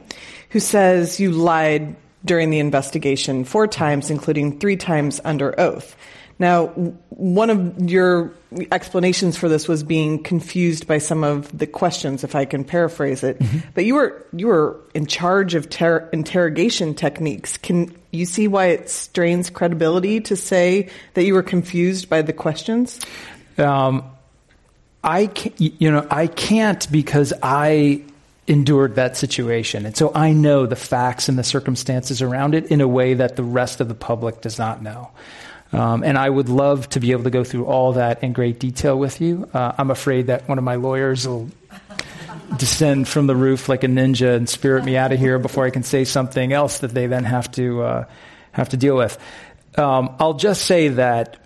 who 0.52 0.60
says 0.60 1.20
you 1.20 1.32
lied 1.32 1.96
during 2.24 2.50
the 2.50 2.60
investigation 2.60 3.44
four 3.44 3.68
times, 3.68 4.10
including 4.10 4.60
three 4.60 4.78
times 4.78 5.20
under 5.24 5.60
oath. 5.60 5.96
Now, 6.38 6.68
one 7.10 7.50
of 7.50 7.90
your 7.90 8.34
explanations 8.72 9.38
for 9.38 9.48
this 9.48 9.68
was 9.68 9.84
being 9.84 10.22
confused 10.22 10.86
by 10.86 10.98
some 10.98 11.24
of 11.24 11.58
the 11.58 11.66
questions, 11.66 12.24
if 12.24 12.36
I 12.36 12.46
can 12.46 12.66
paraphrase 12.66 13.24
it. 13.24 13.40
Mm-hmm. 13.40 13.70
But 13.74 13.86
you 13.86 13.96
were 13.96 14.26
you 14.34 14.48
were 14.48 14.80
in 14.94 15.06
charge 15.06 15.56
of 15.56 15.70
ter- 15.70 16.10
interrogation 16.12 16.94
techniques. 16.94 17.58
Can 17.58 17.96
you 18.12 18.26
see 18.26 18.48
why 18.48 18.68
it 18.68 18.90
strains 18.90 19.50
credibility 19.50 20.22
to 20.22 20.36
say 20.36 20.90
that 21.14 21.24
you 21.24 21.34
were 21.34 21.44
confused 21.44 22.10
by 22.10 22.22
the 22.22 22.34
questions? 22.34 23.00
Um, 23.58 24.04
I 25.04 25.32
you 25.58 25.90
know 25.90 26.06
I 26.12 26.28
can't 26.28 26.92
because 26.92 27.34
I 27.42 28.04
endured 28.48 28.96
that 28.96 29.16
situation, 29.16 29.86
and 29.86 29.96
so 29.96 30.12
I 30.14 30.34
know 30.34 30.66
the 30.66 30.76
facts 30.76 31.30
and 31.30 31.40
the 31.40 31.44
circumstances 31.46 32.22
around 32.22 32.56
it 32.56 32.68
in 32.68 32.82
a 32.82 32.88
way 32.88 33.14
that 33.14 33.38
the 33.38 33.44
rest 33.44 33.80
of 33.80 33.88
the 33.88 33.96
public 33.96 34.42
does 34.42 34.60
not 34.60 34.84
know. 34.84 35.12
Um, 35.76 36.04
and 36.04 36.18
I 36.18 36.30
would 36.30 36.48
love 36.48 36.88
to 36.90 37.02
be 37.02 37.12
able 37.12 37.26
to 37.26 37.30
go 37.30 37.44
through 37.44 37.66
all 37.66 37.94
that 37.94 38.24
in 38.24 38.32
great 38.32 38.60
detail 38.60 38.98
with 38.98 39.20
you. 39.20 39.50
Uh, 39.54 39.74
I'm 39.78 39.92
afraid 39.92 40.28
that 40.28 40.48
one 40.48 40.58
of 40.58 40.64
my 40.64 40.76
lawyers 40.76 41.28
will 41.28 41.50
descend 42.58 43.10
from 43.10 43.28
the 43.28 43.36
roof 43.36 43.68
like 43.68 43.84
a 43.84 43.88
ninja 43.88 44.38
and 44.38 44.48
spirit 44.48 44.86
me 44.86 44.96
out 44.96 45.12
of 45.12 45.20
here 45.20 45.38
before 45.38 45.66
I 45.66 45.72
can 45.72 45.84
say 45.84 46.06
something 46.06 46.54
else 46.54 46.80
that 46.80 46.94
they 46.94 47.08
then 47.08 47.26
have 47.26 47.52
to 47.54 47.84
uh, 47.84 48.06
have 48.54 48.70
to 48.70 48.78
deal 48.78 48.96
with. 48.96 49.18
Um, 49.78 50.16
I'll 50.18 50.36
just 50.36 50.64
say 50.64 50.88
that 50.90 51.38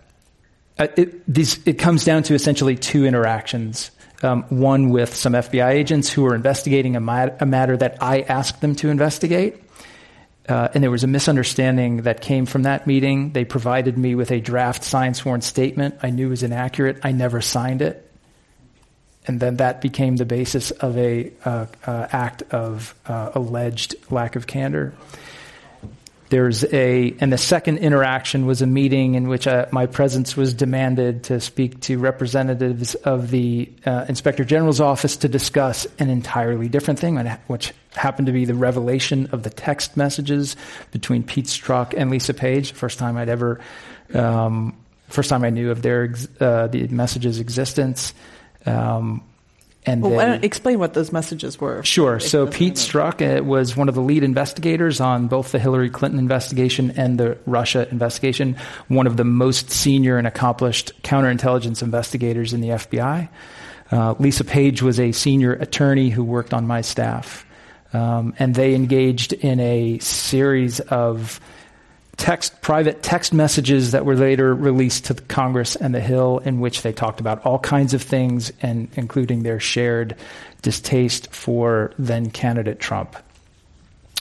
uh, 0.78 0.88
it, 0.96 1.34
this, 1.34 1.60
it 1.66 1.80
comes 1.80 2.06
down 2.06 2.22
to 2.24 2.36
essentially 2.36 2.76
two 2.76 3.06
interactions 3.06 3.90
Um, 4.22 4.44
one 4.50 4.90
with 4.90 5.16
some 5.16 5.32
FBI 5.34 5.72
agents 5.72 6.10
who 6.12 6.26
are 6.26 6.36
investigating 6.36 6.98
a, 6.98 7.38
a 7.40 7.46
matter 7.46 7.78
that 7.78 7.98
I 8.02 8.22
asked 8.22 8.60
them 8.60 8.76
to 8.76 8.90
investigate. 8.90 9.56
Uh, 10.50 10.68
and 10.74 10.84
there 10.84 10.90
was 10.90 11.04
a 11.04 11.08
misunderstanding 11.08 11.98
that 12.02 12.22
came 12.22 12.48
from 12.48 12.64
that 12.64 12.88
meeting. 12.88 13.32
They 13.34 13.46
provided 13.46 13.98
me 13.98 14.16
with 14.16 14.32
a 14.32 14.40
draft 14.42 14.84
signed 14.84 15.16
sworn 15.16 15.42
statement 15.42 16.00
I 16.02 16.10
knew 16.10 16.30
was 16.30 16.42
inaccurate. 16.42 17.00
I 17.04 17.12
never 17.12 17.40
signed 17.40 17.84
it. 17.84 18.12
And 19.28 19.40
then 19.40 19.58
that 19.58 19.80
became 19.80 20.16
the 20.16 20.26
basis 20.26 20.72
of 20.72 20.98
a 20.98 21.32
uh, 21.46 21.68
uh, 21.86 22.08
act 22.12 22.42
of 22.52 22.96
uh, 23.06 23.30
alleged 23.36 23.96
lack 24.10 24.36
of 24.36 24.48
candor. 24.48 24.94
There's 26.30 26.64
a, 26.64 27.16
and 27.20 27.34
the 27.34 27.40
second 27.40 27.80
interaction 27.80 28.46
was 28.46 28.62
a 28.62 28.68
meeting 28.68 29.16
in 29.16 29.30
which 29.30 29.48
uh, 29.48 29.66
my 29.72 29.88
presence 29.88 30.38
was 30.38 30.54
demanded 30.54 31.24
to 31.26 31.40
speak 31.40 31.80
to 31.82 31.98
representatives 31.98 32.94
of 32.94 33.32
the 33.32 33.72
uh, 33.84 34.06
Inspector 34.08 34.44
General's 34.46 34.80
office 34.80 35.18
to 35.18 35.28
discuss 35.28 35.88
an 35.98 36.10
entirely 36.10 36.70
different 36.70 37.00
thing, 37.00 37.18
which 37.48 37.74
happened 37.96 38.28
to 38.28 38.32
be 38.32 38.46
the 38.46 38.54
revelation 38.54 39.28
of 39.32 39.42
the 39.42 39.50
text 39.50 39.98
messages 39.98 40.56
between 40.92 41.24
Pete 41.24 41.46
Strzok 41.46 41.96
and 41.98 42.12
Lisa 42.12 42.36
Page. 42.36 42.74
First 42.74 43.00
time 43.00 43.18
I'd 43.18 43.30
ever, 43.30 43.60
um, 44.14 44.78
first 45.08 45.32
time 45.32 45.44
I 45.44 45.50
knew 45.50 45.72
of 45.72 45.82
their 45.82 46.14
uh, 46.40 46.68
the 46.68 46.88
messages' 46.90 47.40
existence. 47.40 48.14
Um, 48.68 49.24
and 49.86 50.02
well, 50.02 50.18
then, 50.18 50.44
explain 50.44 50.78
what 50.78 50.94
those 50.94 51.12
messages 51.12 51.60
were. 51.60 51.84
Sure. 51.84 52.20
So 52.20 52.48
Pete 52.48 52.74
Strzok 52.74 53.40
uh, 53.40 53.44
was 53.44 53.78
one 53.78 53.88
of 53.88 53.96
the 53.96 54.02
lead 54.02 54.24
investigators 54.24 55.00
on 55.00 55.28
both 55.28 55.52
the 55.54 55.60
Hillary 55.60 55.90
Clinton 55.90 56.20
investigation 56.20 56.92
and 56.92 57.18
the 57.18 57.38
Russia 57.46 57.88
investigation. 57.90 58.58
One 58.90 59.08
of 59.08 59.16
the 59.16 59.24
most 59.24 59.72
senior 59.72 60.18
and 60.18 60.28
accomplished 60.28 61.02
counterintelligence 61.04 61.82
investigators 61.82 62.52
in 62.54 62.60
the 62.60 62.70
FBI. 62.70 63.30
Uh, 63.92 64.16
Lisa 64.20 64.44
Page 64.44 64.82
was 64.82 65.00
a 65.00 65.12
senior 65.14 65.54
attorney 65.54 66.10
who 66.10 66.24
worked 66.24 66.54
on 66.54 66.68
my 66.68 66.82
staff, 66.82 67.46
um, 67.94 68.36
and 68.38 68.54
they 68.54 68.76
engaged 68.76 69.34
in 69.34 69.60
a 69.60 69.98
series 70.00 70.80
of 70.82 71.40
text, 72.20 72.62
private 72.62 73.02
text 73.02 73.34
messages 73.34 73.92
that 73.92 74.06
were 74.06 74.16
later 74.16 74.54
released 74.54 75.06
to 75.06 75.16
Congress 75.16 75.76
and 75.76 75.96
the 75.96 76.02
Hill, 76.02 76.40
in 76.40 76.60
which 76.60 76.84
they 76.84 76.92
talked 76.92 77.20
about 77.20 77.44
all 77.46 77.58
kinds 77.58 77.94
of 77.96 78.04
things, 78.04 78.52
and 78.62 78.90
including 78.94 79.42
their 79.42 79.60
shared 79.60 80.16
distaste 80.62 81.34
for 81.34 81.94
then 81.98 82.30
candidate 82.30 82.80
Trump. 82.80 83.16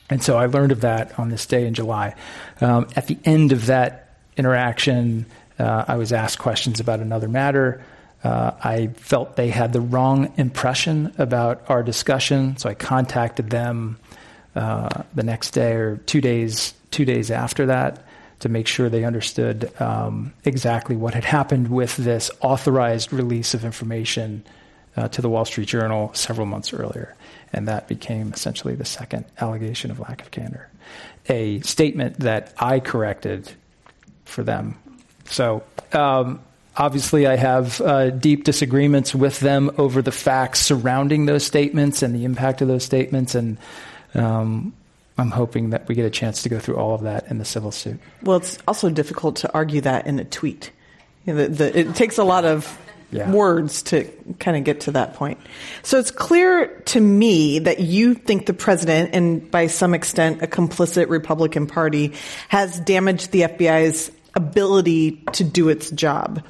And 0.08 0.22
so 0.22 0.38
I 0.38 0.46
learned 0.46 0.72
of 0.72 0.80
that 0.82 1.18
on 1.18 1.28
this 1.28 1.44
day 1.44 1.66
in 1.66 1.74
July. 1.74 2.14
Um, 2.60 2.86
at 2.96 3.08
the 3.08 3.18
end 3.24 3.52
of 3.52 3.66
that 3.66 4.14
interaction, 4.36 5.26
uh, 5.58 5.84
I 5.88 5.96
was 5.96 6.12
asked 6.12 6.38
questions 6.38 6.80
about 6.80 7.00
another 7.00 7.28
matter. 7.28 7.84
Uh, 8.22 8.52
I 8.62 8.86
felt 8.96 9.36
they 9.36 9.50
had 9.50 9.72
the 9.72 9.80
wrong 9.80 10.32
impression 10.36 11.12
about 11.18 11.68
our 11.68 11.82
discussion, 11.82 12.56
so 12.56 12.70
I 12.70 12.74
contacted 12.74 13.50
them 13.50 13.98
uh, 14.54 15.02
the 15.14 15.24
next 15.24 15.50
day 15.50 15.72
or 15.72 15.96
two 15.98 16.20
days 16.20 16.74
two 16.90 17.04
days 17.04 17.30
after 17.30 17.66
that 17.66 18.04
to 18.40 18.48
make 18.48 18.66
sure 18.66 18.88
they 18.88 19.04
understood 19.04 19.70
um, 19.80 20.32
exactly 20.44 20.96
what 20.96 21.14
had 21.14 21.24
happened 21.24 21.68
with 21.68 21.96
this 21.96 22.30
authorized 22.40 23.12
release 23.12 23.54
of 23.54 23.64
information 23.64 24.44
uh, 24.96 25.08
to 25.08 25.22
the 25.22 25.28
Wall 25.28 25.44
Street 25.44 25.68
Journal 25.68 26.12
several 26.14 26.46
months 26.46 26.72
earlier. 26.72 27.14
And 27.52 27.68
that 27.68 27.88
became 27.88 28.32
essentially 28.32 28.74
the 28.74 28.84
second 28.84 29.24
allegation 29.40 29.90
of 29.90 29.98
lack 30.00 30.22
of 30.22 30.30
candor. 30.30 30.68
A 31.28 31.60
statement 31.60 32.20
that 32.20 32.52
I 32.58 32.80
corrected 32.80 33.50
for 34.24 34.42
them. 34.42 34.78
So, 35.26 35.62
um, 35.92 36.40
obviously, 36.76 37.26
I 37.26 37.36
have 37.36 37.80
uh, 37.80 38.10
deep 38.10 38.44
disagreements 38.44 39.14
with 39.14 39.40
them 39.40 39.70
over 39.78 40.02
the 40.02 40.12
facts 40.12 40.60
surrounding 40.60 41.26
those 41.26 41.44
statements 41.44 42.02
and 42.02 42.14
the 42.14 42.24
impact 42.24 42.62
of 42.62 42.68
those 42.68 42.84
statements. 42.84 43.34
And 43.34 43.58
um, 44.14 44.72
I'm 45.18 45.30
hoping 45.32 45.70
that 45.70 45.88
we 45.88 45.96
get 45.96 46.04
a 46.04 46.10
chance 46.10 46.44
to 46.44 46.48
go 46.48 46.60
through 46.60 46.76
all 46.76 46.94
of 46.94 47.02
that 47.02 47.28
in 47.28 47.38
the 47.38 47.44
civil 47.44 47.72
suit. 47.72 47.98
Well, 48.22 48.36
it's 48.36 48.58
also 48.68 48.88
difficult 48.88 49.36
to 49.36 49.52
argue 49.52 49.80
that 49.80 50.06
in 50.06 50.18
a 50.20 50.24
tweet. 50.24 50.70
You 51.26 51.34
know, 51.34 51.46
the, 51.46 51.48
the, 51.48 51.78
it 51.78 51.94
takes 51.96 52.18
a 52.18 52.24
lot 52.24 52.44
of 52.44 52.78
yeah. 53.10 53.30
words 53.30 53.82
to 53.84 54.04
kind 54.38 54.56
of 54.56 54.64
get 54.64 54.82
to 54.82 54.92
that 54.92 55.14
point. 55.14 55.38
So 55.82 55.98
it's 55.98 56.10
clear 56.10 56.68
to 56.86 57.00
me 57.00 57.58
that 57.60 57.80
you 57.80 58.14
think 58.14 58.46
the 58.46 58.54
president, 58.54 59.10
and 59.14 59.50
by 59.50 59.66
some 59.66 59.92
extent 59.94 60.42
a 60.42 60.46
complicit 60.46 61.08
Republican 61.08 61.66
Party, 61.66 62.14
has 62.48 62.78
damaged 62.80 63.32
the 63.32 63.42
FBI's 63.42 64.12
ability 64.34 65.22
to 65.32 65.44
do 65.44 65.68
its 65.68 65.90
job. 65.90 66.44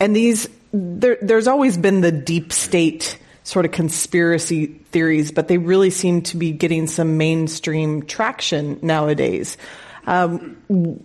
And 0.00 0.16
these, 0.16 0.48
there, 0.72 1.18
there's 1.20 1.46
always 1.46 1.76
been 1.76 2.00
the 2.00 2.12
deep 2.12 2.52
state 2.52 3.18
sort 3.50 3.64
of 3.64 3.72
conspiracy 3.72 4.66
theories, 4.66 5.32
but 5.32 5.48
they 5.48 5.58
really 5.58 5.90
seem 5.90 6.22
to 6.22 6.36
be 6.36 6.52
getting 6.52 6.86
some 6.86 7.18
mainstream 7.18 8.02
traction 8.06 8.78
nowadays. 8.80 9.56
Um, 10.06 10.56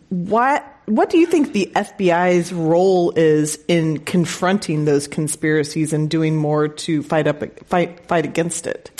what 0.10 0.63
what 0.86 1.10
do 1.10 1.17
you 1.17 1.25
think 1.25 1.53
the 1.53 1.71
FBI's 1.75 2.53
role 2.53 3.12
is 3.15 3.60
in 3.67 3.97
confronting 3.97 4.86
those 4.86 5.08
conspiracies 5.08 5.91
and 5.91 6.10
doing 6.10 6.36
more 6.36 6.67
to 6.67 7.01
fight 7.01 7.27
up 7.27 7.43
fight 7.65 8.05
fight 8.08 8.25
against 8.25 8.67
it? 8.67 8.91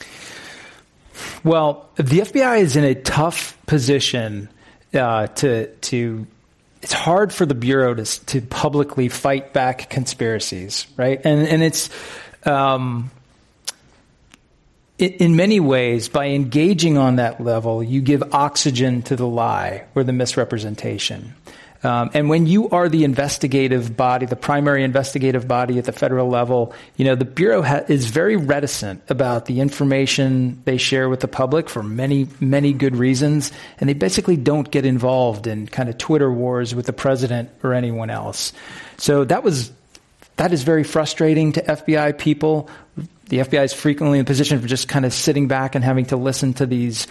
Well, 1.44 1.88
the 1.96 2.20
FBI 2.22 2.60
is 2.60 2.76
in 2.76 2.84
a 2.84 2.96
tough 2.96 3.58
position 3.68 4.50
uh, 4.94 5.28
to 5.28 5.68
to. 5.68 6.26
It's 6.82 6.94
hard 6.94 7.34
for 7.34 7.46
the 7.46 7.56
bureau 7.56 7.94
to 7.94 8.26
to 8.26 8.42
publicly 8.42 9.08
fight 9.08 9.54
back 9.54 9.90
conspiracies, 9.90 10.88
right? 10.98 11.22
And 11.24 11.48
and 11.48 11.64
it's 11.64 11.90
um, 12.46 13.12
in 14.98 15.36
many 15.36 15.60
ways, 15.60 16.08
by 16.08 16.28
engaging 16.28 16.98
on 16.98 17.18
that 17.18 17.42
level, 17.42 17.84
you 17.84 18.02
give 18.02 18.24
oxygen 18.34 19.02
to 19.04 19.16
the 19.16 19.28
lie 19.28 19.86
or 19.94 20.04
the 20.04 20.14
misrepresentation. 20.14 21.36
Um, 21.84 22.10
and 22.14 22.30
when 22.30 22.48
you 22.48 22.70
are 22.70 22.90
the 22.90 23.04
investigative 23.04 23.96
body, 23.96 24.26
the 24.26 24.36
primary 24.36 24.84
investigative 24.84 25.48
body 25.48 25.78
at 25.78 25.86
the 25.86 25.92
federal 25.92 26.28
level, 26.30 26.74
you 26.96 27.06
know, 27.06 27.14
the 27.14 27.26
Bureau 27.26 27.62
ha- 27.62 27.84
is 27.88 28.10
very 28.10 28.38
reticent 28.38 29.04
about 29.08 29.46
the 29.46 29.60
information 29.60 30.62
they 30.66 30.78
share 30.78 31.10
with 31.10 31.20
the 31.20 31.28
public 31.28 31.70
for 31.70 31.84
many, 31.84 32.28
many 32.40 32.74
good 32.74 32.96
reasons. 32.96 33.52
And 33.80 33.88
they 33.88 33.94
basically 33.94 34.36
don't 34.36 34.72
get 34.72 34.84
involved 34.84 35.46
in 35.46 35.68
kind 35.68 35.88
of 35.88 35.98
Twitter 36.00 36.32
wars 36.32 36.74
with 36.74 36.88
the 36.88 36.94
president 36.94 37.52
or 37.62 37.74
anyone 37.74 38.10
else. 38.10 38.52
So 38.98 39.24
that 39.26 39.44
was 39.44 39.72
that 40.38 40.52
is 40.52 40.64
very 40.64 40.84
frustrating 40.84 41.54
to 41.54 41.62
FBI 41.62 42.18
people 42.18 42.70
the 43.30 43.40
FBI 43.40 43.64
is 43.64 43.74
frequently 43.74 44.20
in 44.20 44.24
a 44.24 44.28
position 44.28 44.58
of 44.58 44.66
just 44.66 44.88
kind 44.88 45.06
of 45.06 45.14
sitting 45.14 45.48
back 45.48 45.76
and 45.76 45.84
having 45.84 46.06
to 46.08 46.18
listen 46.18 46.54
to 46.56 46.66
these 46.66 47.08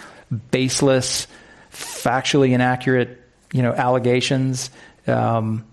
baseless, 0.51 1.27
factually 1.71 2.51
inaccurate, 2.51 3.21
you 3.51 3.61
know, 3.61 3.73
allegations. 3.73 4.69
Um, 5.07 5.65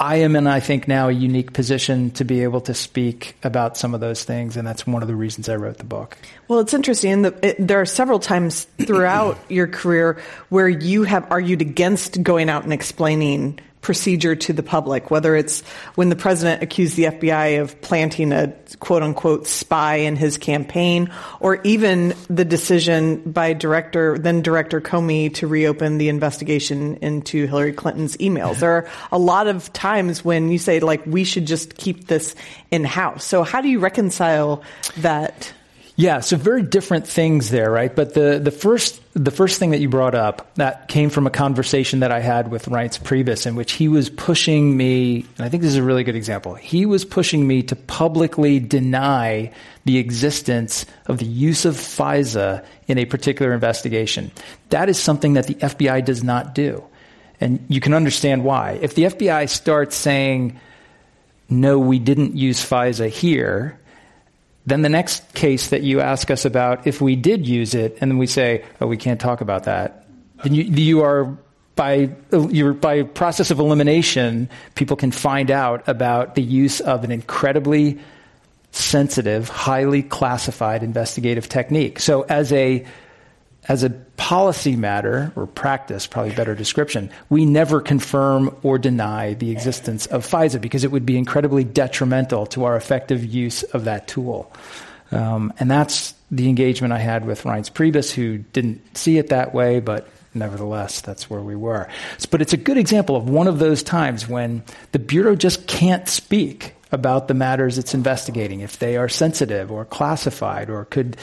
I 0.00 0.16
am 0.16 0.36
in, 0.36 0.46
I 0.46 0.60
think, 0.60 0.86
now 0.86 1.08
a 1.08 1.12
unique 1.12 1.52
position 1.52 2.12
to 2.12 2.24
be 2.24 2.44
able 2.44 2.60
to 2.62 2.74
speak 2.74 3.36
about 3.42 3.76
some 3.76 3.94
of 3.94 4.00
those 4.00 4.22
things, 4.22 4.56
and 4.56 4.66
that's 4.66 4.86
one 4.86 5.02
of 5.02 5.08
the 5.08 5.16
reasons 5.16 5.48
I 5.48 5.56
wrote 5.56 5.78
the 5.78 5.84
book. 5.84 6.16
Well, 6.46 6.60
it's 6.60 6.72
interesting. 6.72 7.22
The, 7.22 7.36
it, 7.42 7.56
there 7.58 7.80
are 7.80 7.86
several 7.86 8.20
times 8.20 8.64
throughout 8.78 9.38
your 9.48 9.66
career 9.66 10.20
where 10.50 10.68
you 10.68 11.02
have 11.02 11.30
argued 11.32 11.62
against 11.62 12.22
going 12.22 12.48
out 12.48 12.62
and 12.62 12.72
explaining 12.72 13.58
procedure 13.88 14.36
to 14.36 14.52
the 14.52 14.62
public, 14.62 15.10
whether 15.10 15.34
it's 15.34 15.62
when 15.94 16.10
the 16.10 16.14
president 16.14 16.62
accused 16.62 16.94
the 16.94 17.04
FBI 17.04 17.58
of 17.58 17.80
planting 17.80 18.32
a 18.32 18.52
quote 18.80 19.02
unquote 19.02 19.46
spy 19.46 19.94
in 19.94 20.14
his 20.14 20.36
campaign, 20.36 21.10
or 21.40 21.58
even 21.62 22.14
the 22.28 22.44
decision 22.44 23.22
by 23.22 23.54
director, 23.54 24.18
then 24.18 24.42
director 24.42 24.78
Comey 24.78 25.32
to 25.32 25.46
reopen 25.46 25.96
the 25.96 26.10
investigation 26.10 26.96
into 26.96 27.46
Hillary 27.46 27.72
Clinton's 27.72 28.14
emails. 28.18 28.58
There 28.58 28.72
are 28.72 28.90
a 29.10 29.18
lot 29.18 29.46
of 29.46 29.72
times 29.72 30.22
when 30.22 30.50
you 30.50 30.58
say 30.58 30.80
like, 30.80 31.06
we 31.06 31.24
should 31.24 31.46
just 31.46 31.78
keep 31.78 32.08
this 32.08 32.34
in 32.70 32.84
house. 32.84 33.24
So 33.24 33.42
how 33.42 33.62
do 33.62 33.70
you 33.70 33.78
reconcile 33.78 34.62
that? 34.98 35.50
Yeah, 35.98 36.20
so 36.20 36.36
very 36.36 36.62
different 36.62 37.08
things 37.08 37.50
there, 37.50 37.72
right? 37.72 37.92
But 37.92 38.14
the, 38.14 38.38
the 38.40 38.52
first 38.52 39.02
the 39.14 39.32
first 39.32 39.58
thing 39.58 39.70
that 39.70 39.80
you 39.80 39.88
brought 39.88 40.14
up 40.14 40.54
that 40.54 40.86
came 40.86 41.10
from 41.10 41.26
a 41.26 41.30
conversation 41.30 42.00
that 42.00 42.12
I 42.12 42.20
had 42.20 42.52
with 42.52 42.66
Reince 42.66 43.00
Priebus, 43.02 43.48
in 43.48 43.56
which 43.56 43.72
he 43.72 43.88
was 43.88 44.08
pushing 44.08 44.76
me, 44.76 45.26
and 45.36 45.44
I 45.44 45.48
think 45.48 45.64
this 45.64 45.72
is 45.72 45.76
a 45.76 45.82
really 45.82 46.04
good 46.04 46.14
example. 46.14 46.54
He 46.54 46.86
was 46.86 47.04
pushing 47.04 47.48
me 47.48 47.64
to 47.64 47.74
publicly 47.74 48.60
deny 48.60 49.50
the 49.86 49.98
existence 49.98 50.86
of 51.06 51.18
the 51.18 51.26
use 51.26 51.64
of 51.64 51.74
FISA 51.74 52.64
in 52.86 52.96
a 52.98 53.04
particular 53.04 53.52
investigation. 53.52 54.30
That 54.68 54.88
is 54.88 55.00
something 55.00 55.32
that 55.32 55.48
the 55.48 55.56
FBI 55.56 56.04
does 56.04 56.22
not 56.22 56.54
do, 56.54 56.84
and 57.40 57.66
you 57.66 57.80
can 57.80 57.92
understand 57.92 58.44
why. 58.44 58.78
If 58.80 58.94
the 58.94 59.06
FBI 59.06 59.48
starts 59.48 59.96
saying, 59.96 60.60
"No, 61.50 61.80
we 61.80 61.98
didn't 61.98 62.36
use 62.36 62.64
FISA 62.64 63.08
here," 63.08 63.80
Then 64.68 64.82
the 64.82 64.90
next 64.90 65.32
case 65.32 65.68
that 65.68 65.82
you 65.82 66.00
ask 66.00 66.30
us 66.30 66.44
about, 66.44 66.86
if 66.86 67.00
we 67.00 67.16
did 67.16 67.46
use 67.46 67.74
it, 67.74 67.96
and 68.02 68.10
then 68.10 68.18
we 68.18 68.26
say, 68.26 68.62
oh, 68.82 68.86
we 68.86 68.98
can't 68.98 69.18
talk 69.18 69.40
about 69.40 69.64
that, 69.64 70.06
then 70.44 70.54
you, 70.54 70.64
you 70.64 71.00
are 71.02 71.38
by 71.74 72.10
your 72.30 72.74
by 72.74 73.02
process 73.02 73.50
of 73.50 73.60
elimination, 73.60 74.50
people 74.74 74.96
can 74.96 75.10
find 75.10 75.50
out 75.50 75.88
about 75.88 76.34
the 76.34 76.42
use 76.42 76.80
of 76.80 77.02
an 77.02 77.10
incredibly 77.10 77.98
sensitive, 78.72 79.48
highly 79.48 80.02
classified 80.02 80.82
investigative 80.82 81.48
technique. 81.48 81.98
So 81.98 82.22
as 82.22 82.52
a 82.52 82.84
as 83.68 83.84
a 83.84 83.90
policy 84.16 84.76
matter 84.76 85.30
or 85.36 85.46
practice, 85.46 86.06
probably 86.06 86.34
better 86.34 86.54
description, 86.54 87.10
we 87.28 87.44
never 87.44 87.80
confirm 87.80 88.54
or 88.62 88.78
deny 88.78 89.34
the 89.34 89.50
existence 89.50 90.06
of 90.06 90.26
FISA 90.26 90.60
because 90.60 90.84
it 90.84 90.90
would 90.90 91.04
be 91.04 91.18
incredibly 91.18 91.64
detrimental 91.64 92.46
to 92.46 92.64
our 92.64 92.76
effective 92.76 93.24
use 93.24 93.62
of 93.62 93.84
that 93.84 94.08
tool. 94.08 94.50
Um, 95.12 95.52
and 95.58 95.70
that's 95.70 96.14
the 96.30 96.48
engagement 96.48 96.92
I 96.92 96.98
had 96.98 97.26
with 97.26 97.42
Reince 97.42 97.70
Priebus, 97.70 98.10
who 98.10 98.38
didn't 98.38 98.96
see 98.96 99.18
it 99.18 99.28
that 99.28 99.54
way, 99.54 99.80
but 99.80 100.08
nevertheless, 100.34 101.00
that's 101.00 101.28
where 101.30 101.40
we 101.40 101.56
were. 101.56 101.88
But 102.30 102.42
it's 102.42 102.52
a 102.52 102.58
good 102.58 102.76
example 102.76 103.16
of 103.16 103.28
one 103.28 103.46
of 103.46 103.58
those 103.58 103.82
times 103.82 104.28
when 104.28 104.62
the 104.92 104.98
Bureau 104.98 105.34
just 105.34 105.66
can't 105.66 106.08
speak 106.08 106.74
about 106.90 107.28
the 107.28 107.34
matters 107.34 107.76
it's 107.76 107.92
investigating 107.92 108.60
if 108.60 108.78
they 108.78 108.96
are 108.96 109.10
sensitive 109.10 109.70
or 109.70 109.84
classified 109.84 110.70
or 110.70 110.86
could 110.86 111.18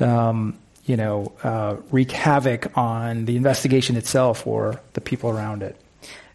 um, 0.00 0.58
you 0.84 0.96
know, 0.96 1.32
uh, 1.42 1.76
wreak 1.90 2.10
havoc 2.10 2.76
on 2.76 3.24
the 3.24 3.36
investigation 3.36 3.96
itself 3.96 4.46
or 4.46 4.80
the 4.94 5.00
people 5.00 5.30
around 5.30 5.62
it. 5.62 5.76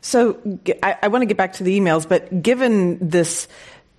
So 0.02 0.40
I, 0.84 0.98
I 1.04 1.08
want 1.08 1.24
to 1.24 1.26
get 1.26 1.38
back 1.38 1.54
to 1.54 1.64
the 1.64 1.80
emails, 1.80 2.08
but 2.08 2.44
given 2.44 3.00
this 3.10 3.48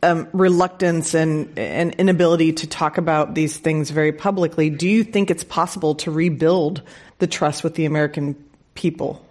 um, 0.02 0.28
reluctance 0.32 1.14
and, 1.14 1.58
and 1.58 1.94
inability 1.94 2.52
to 2.52 2.66
talk 2.66 2.96
about 2.96 3.34
these 3.34 3.58
things 3.58 3.90
very 3.90 4.12
publicly, 4.12 4.70
do 4.70 4.88
you 4.88 5.02
think 5.02 5.30
it's 5.30 5.44
possible 5.44 5.96
to 5.96 6.10
rebuild 6.10 6.82
the 7.18 7.26
trust 7.26 7.64
with 7.64 7.74
the 7.74 7.86
American 7.86 8.36
people? 8.74 9.24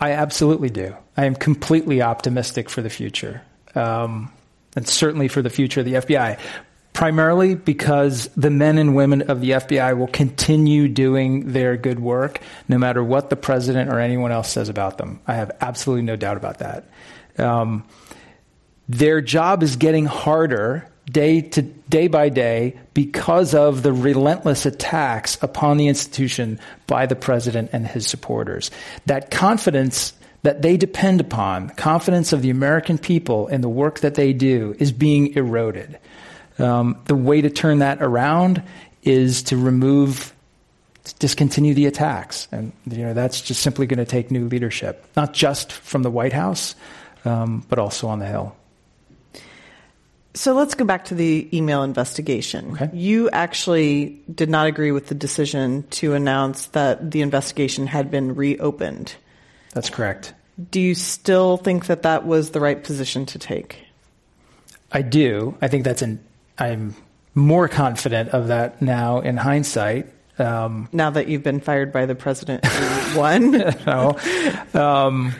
I 0.00 0.12
absolutely 0.12 0.70
do. 0.70 0.96
I 1.16 1.26
am 1.26 1.34
completely 1.34 2.00
optimistic 2.00 2.70
for 2.70 2.80
the 2.80 2.90
future. 2.90 3.42
Um, 3.74 4.32
and 4.74 4.88
certainly 4.88 5.28
for 5.28 5.42
the 5.42 5.50
future 5.50 5.80
of 5.80 5.86
the 5.86 5.94
FBI 5.94 6.38
primarily 6.92 7.54
because 7.54 8.28
the 8.36 8.50
men 8.50 8.78
and 8.78 8.94
women 8.94 9.22
of 9.22 9.40
the 9.40 9.50
FBI 9.50 9.96
will 9.96 10.08
continue 10.08 10.88
doing 10.88 11.52
their 11.52 11.76
good 11.76 11.98
work 11.98 12.40
no 12.68 12.78
matter 12.78 13.02
what 13.02 13.30
the 13.30 13.36
president 13.36 13.90
or 13.90 13.98
anyone 13.98 14.32
else 14.32 14.50
says 14.50 14.68
about 14.68 14.98
them. 14.98 15.20
I 15.26 15.34
have 15.34 15.52
absolutely 15.60 16.02
no 16.02 16.16
doubt 16.16 16.36
about 16.36 16.58
that. 16.58 16.84
Um, 17.38 17.84
their 18.88 19.20
job 19.20 19.62
is 19.62 19.76
getting 19.76 20.04
harder 20.04 20.88
day 21.06 21.40
to 21.40 21.62
day 21.62 22.08
by 22.08 22.28
day 22.28 22.78
because 22.94 23.54
of 23.54 23.82
the 23.82 23.92
relentless 23.92 24.66
attacks 24.66 25.38
upon 25.42 25.76
the 25.76 25.88
institution 25.88 26.60
by 26.86 27.06
the 27.06 27.16
president 27.16 27.70
and 27.72 27.86
his 27.86 28.06
supporters. 28.06 28.70
That 29.06 29.30
confidence 29.30 30.12
that 30.42 30.62
they 30.62 30.76
depend 30.76 31.20
upon, 31.20 31.70
confidence 31.70 32.32
of 32.32 32.42
the 32.42 32.50
American 32.50 32.98
people 32.98 33.48
in 33.48 33.60
the 33.60 33.68
work 33.68 34.00
that 34.00 34.14
they 34.14 34.32
do, 34.32 34.74
is 34.78 34.92
being 34.92 35.34
eroded. 35.34 35.98
Um, 36.58 36.98
the 37.06 37.14
way 37.14 37.40
to 37.40 37.50
turn 37.50 37.78
that 37.78 38.02
around 38.02 38.62
is 39.02 39.42
to 39.44 39.56
remove, 39.56 40.32
to 41.04 41.14
discontinue 41.16 41.74
the 41.74 41.86
attacks, 41.86 42.46
and 42.52 42.72
you 42.86 42.98
know 42.98 43.14
that's 43.14 43.40
just 43.40 43.62
simply 43.62 43.86
going 43.86 43.98
to 43.98 44.04
take 44.04 44.30
new 44.30 44.46
leadership, 44.46 45.04
not 45.16 45.32
just 45.32 45.72
from 45.72 46.02
the 46.02 46.10
White 46.10 46.32
House, 46.32 46.74
um, 47.24 47.64
but 47.68 47.78
also 47.78 48.08
on 48.08 48.18
the 48.18 48.26
Hill. 48.26 48.54
So 50.34 50.54
let's 50.54 50.74
go 50.74 50.84
back 50.84 51.06
to 51.06 51.14
the 51.14 51.48
email 51.52 51.82
investigation. 51.82 52.72
Okay. 52.72 52.90
You 52.94 53.28
actually 53.30 54.20
did 54.34 54.48
not 54.48 54.66
agree 54.66 54.90
with 54.90 55.08
the 55.08 55.14
decision 55.14 55.84
to 55.90 56.14
announce 56.14 56.66
that 56.66 57.10
the 57.10 57.20
investigation 57.20 57.86
had 57.86 58.10
been 58.10 58.34
reopened. 58.34 59.14
That's 59.74 59.90
correct. 59.90 60.32
Do 60.70 60.80
you 60.80 60.94
still 60.94 61.58
think 61.58 61.86
that 61.86 62.02
that 62.02 62.24
was 62.24 62.50
the 62.50 62.60
right 62.60 62.82
position 62.82 63.26
to 63.26 63.38
take? 63.38 63.78
I 64.90 65.02
do. 65.02 65.56
I 65.60 65.68
think 65.68 65.84
that's 65.84 66.02
an 66.02 66.24
I'm 66.62 66.94
more 67.34 67.66
confident 67.66 68.28
of 68.30 68.48
that 68.48 68.80
now 68.80 69.18
in 69.18 69.36
hindsight. 69.36 70.06
Um, 70.38 70.88
now 70.92 71.10
that 71.10 71.26
you've 71.26 71.42
been 71.42 71.58
fired 71.58 71.92
by 71.92 72.06
the 72.06 72.14
president 72.14 72.64
who 72.64 73.18
won? 73.18 73.50
no. 73.86 74.16
Um, 74.72 75.34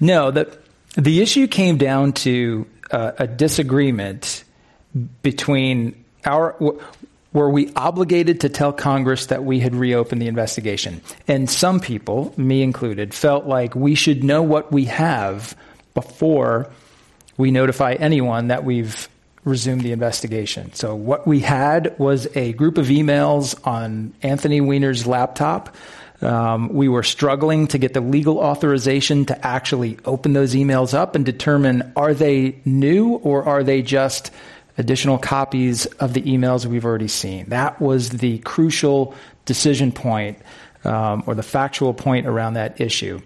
no, 0.00 0.30
the, 0.30 0.54
the 0.96 1.22
issue 1.22 1.46
came 1.46 1.78
down 1.78 2.12
to 2.12 2.66
uh, 2.90 3.12
a 3.18 3.26
disagreement 3.26 4.44
between 5.22 6.04
our. 6.26 6.56
Were 7.32 7.48
we 7.48 7.72
obligated 7.74 8.40
to 8.40 8.48
tell 8.48 8.72
Congress 8.72 9.26
that 9.26 9.44
we 9.44 9.60
had 9.60 9.74
reopened 9.74 10.20
the 10.20 10.26
investigation? 10.26 11.00
And 11.28 11.48
some 11.48 11.78
people, 11.78 12.34
me 12.36 12.60
included, 12.60 13.14
felt 13.14 13.46
like 13.46 13.76
we 13.76 13.94
should 13.94 14.24
know 14.24 14.42
what 14.42 14.72
we 14.72 14.86
have 14.86 15.56
before 15.94 16.68
we 17.36 17.52
notify 17.52 17.92
anyone 17.92 18.48
that 18.48 18.64
we've 18.64 19.08
resume 19.44 19.80
the 19.80 19.92
investigation. 19.92 20.72
So 20.74 20.94
what 20.94 21.26
we 21.26 21.40
had 21.40 21.98
was 21.98 22.28
a 22.36 22.52
group 22.52 22.78
of 22.78 22.86
emails 22.86 23.58
on 23.66 24.12
Anthony 24.22 24.60
Weiner's 24.60 25.06
laptop. 25.06 25.74
Um, 26.20 26.68
we 26.68 26.88
were 26.88 27.02
struggling 27.02 27.66
to 27.68 27.78
get 27.78 27.94
the 27.94 28.02
legal 28.02 28.38
authorization 28.38 29.24
to 29.26 29.46
actually 29.46 29.98
open 30.04 30.34
those 30.34 30.54
emails 30.54 30.92
up 30.92 31.14
and 31.14 31.24
determine 31.24 31.92
are 31.96 32.12
they 32.12 32.60
new 32.66 33.14
or 33.14 33.44
are 33.44 33.64
they 33.64 33.80
just 33.80 34.30
additional 34.76 35.18
copies 35.18 35.86
of 35.86 36.12
the 36.14 36.22
emails 36.22 36.66
we've 36.66 36.84
already 36.84 37.08
seen. 37.08 37.46
That 37.48 37.80
was 37.80 38.10
the 38.10 38.38
crucial 38.38 39.14
decision 39.44 39.92
point 39.92 40.38
um, 40.84 41.22
or 41.26 41.34
the 41.34 41.42
factual 41.42 41.94
point 41.94 42.26
around 42.26 42.54
that 42.54 42.80
issue. 42.80 43.20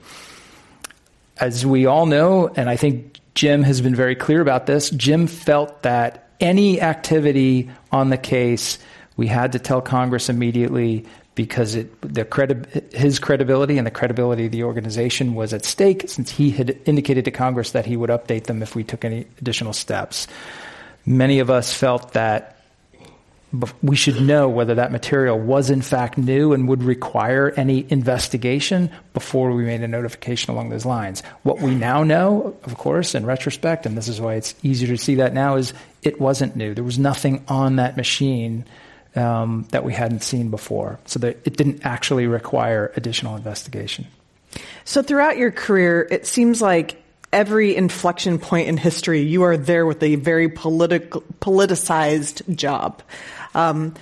As 1.38 1.66
we 1.66 1.86
all 1.86 2.06
know, 2.06 2.48
and 2.48 2.68
I 2.68 2.76
think 2.76 3.20
Jim 3.34 3.62
has 3.62 3.80
been 3.80 3.94
very 3.94 4.14
clear 4.14 4.40
about 4.40 4.66
this. 4.66 4.90
Jim 4.90 5.26
felt 5.26 5.82
that 5.82 6.28
any 6.40 6.80
activity 6.80 7.70
on 7.90 8.10
the 8.10 8.16
case, 8.16 8.78
we 9.16 9.26
had 9.26 9.52
to 9.52 9.58
tell 9.58 9.80
Congress 9.80 10.28
immediately 10.28 11.04
because 11.34 11.74
it, 11.74 12.00
the 12.00 12.24
credi- 12.24 12.80
his 12.92 13.18
credibility 13.18 13.76
and 13.76 13.86
the 13.86 13.90
credibility 13.90 14.46
of 14.46 14.52
the 14.52 14.62
organization 14.62 15.34
was 15.34 15.52
at 15.52 15.64
stake 15.64 16.04
since 16.06 16.30
he 16.30 16.50
had 16.50 16.78
indicated 16.84 17.24
to 17.24 17.30
Congress 17.30 17.72
that 17.72 17.86
he 17.86 17.96
would 17.96 18.10
update 18.10 18.44
them 18.44 18.62
if 18.62 18.76
we 18.76 18.84
took 18.84 19.04
any 19.04 19.26
additional 19.40 19.72
steps. 19.72 20.28
Many 21.06 21.40
of 21.40 21.50
us 21.50 21.74
felt 21.74 22.12
that 22.12 22.53
we 23.82 23.96
should 23.96 24.20
know 24.20 24.48
whether 24.48 24.74
that 24.74 24.92
material 24.92 25.38
was 25.38 25.70
in 25.70 25.82
fact 25.82 26.18
new 26.18 26.52
and 26.52 26.68
would 26.68 26.82
require 26.82 27.52
any 27.56 27.86
investigation 27.90 28.90
before 29.12 29.52
we 29.52 29.64
made 29.64 29.82
a 29.82 29.88
notification 29.88 30.52
along 30.52 30.70
those 30.70 30.84
lines. 30.84 31.22
What 31.42 31.60
we 31.60 31.74
now 31.74 32.02
know, 32.02 32.56
of 32.64 32.76
course, 32.76 33.14
in 33.14 33.26
retrospect, 33.26 33.86
and 33.86 33.96
this 33.96 34.08
is 34.08 34.20
why 34.20 34.34
it's 34.34 34.54
easier 34.62 34.88
to 34.88 34.98
see 34.98 35.16
that 35.16 35.34
now, 35.34 35.56
is 35.56 35.72
it 36.02 36.20
wasn't 36.20 36.56
new. 36.56 36.74
There 36.74 36.84
was 36.84 36.98
nothing 36.98 37.44
on 37.48 37.76
that 37.76 37.96
machine 37.96 38.64
um, 39.16 39.66
that 39.70 39.84
we 39.84 39.92
hadn't 39.92 40.22
seen 40.22 40.50
before. 40.50 40.98
So 41.06 41.18
that 41.20 41.46
it 41.46 41.56
didn't 41.56 41.84
actually 41.84 42.26
require 42.26 42.92
additional 42.96 43.36
investigation. 43.36 44.06
So 44.84 45.02
throughout 45.02 45.36
your 45.36 45.50
career, 45.50 46.06
it 46.10 46.26
seems 46.26 46.60
like 46.60 47.00
every 47.34 47.76
inflection 47.76 48.38
point 48.38 48.68
in 48.68 48.76
history, 48.78 49.20
you 49.20 49.42
are 49.42 49.56
there 49.56 49.84
with 49.84 50.02
a 50.02 50.14
very 50.14 50.48
political, 50.48 51.22
politicized 51.40 52.56
job. 52.56 53.02
Um, 53.54 53.94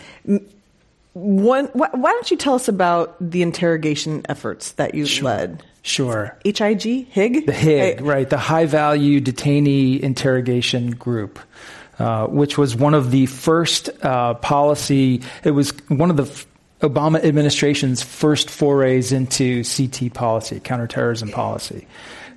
one, 1.15 1.67
why 1.67 1.89
don't 2.13 2.31
you 2.31 2.37
tell 2.37 2.55
us 2.55 2.69
about 2.69 3.17
the 3.21 3.43
interrogation 3.43 4.25
efforts 4.29 4.73
that 4.73 4.95
you 4.95 5.07
sure. 5.07 5.25
led? 5.25 5.63
Sure. 5.83 6.37
HIG? 6.45 7.09
HIG? 7.09 7.47
The 7.47 7.53
HIG, 7.53 8.01
I, 8.01 8.05
right. 8.05 8.31
The 8.31 8.39
High 8.39 8.67
Value 8.67 9.21
Detainee 9.21 9.99
Interrogation 10.01 10.93
Group. 10.93 11.41
Uh, 11.99 12.27
which 12.27 12.57
was 12.57 12.75
one 12.75 12.95
of 12.95 13.11
the 13.11 13.27
first 13.27 13.91
uh, 14.03 14.33
policy, 14.35 15.23
it 15.45 15.51
was 15.51 15.73
one 15.89 16.09
of 16.11 16.17
the 16.17 16.25
f- 16.25 16.47
Obama 16.81 17.23
administration's 17.23 18.03
first 18.03 18.49
forays 18.49 19.13
into 19.13 19.63
CT 19.63 20.13
policy, 20.13 20.59
counterterrorism 20.59 21.31
policy. 21.31 21.87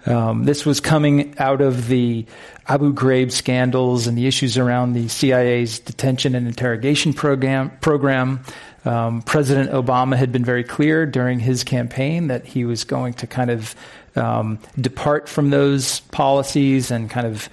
Um, 0.05 0.43
this 0.43 0.65
was 0.65 0.79
coming 0.79 1.35
out 1.39 1.61
of 1.61 1.87
the 1.87 2.25
Abu 2.67 2.93
Ghraib 2.93 3.31
scandals 3.31 4.07
and 4.07 4.17
the 4.17 4.27
issues 4.27 4.57
around 4.57 4.93
the 4.93 5.07
CIA's 5.07 5.79
detention 5.79 6.35
and 6.35 6.47
interrogation 6.47 7.13
program. 7.13 7.71
program. 7.81 8.43
Um, 8.85 9.23
President 9.23 9.71
Obama 9.71 10.15
had 10.15 10.31
been 10.31 10.45
very 10.45 10.63
clear 10.63 11.07
during 11.07 11.39
his 11.39 11.63
campaign 11.63 12.27
that 12.27 12.45
he 12.45 12.65
was 12.65 12.83
going 12.83 13.13
to 13.15 13.27
kind 13.27 13.49
of 13.49 13.75
um, 14.15 14.59
depart 14.79 15.27
from 15.27 15.49
those 15.49 16.01
policies 16.11 16.91
and 16.91 17.09
kind 17.09 17.25
of 17.25 17.49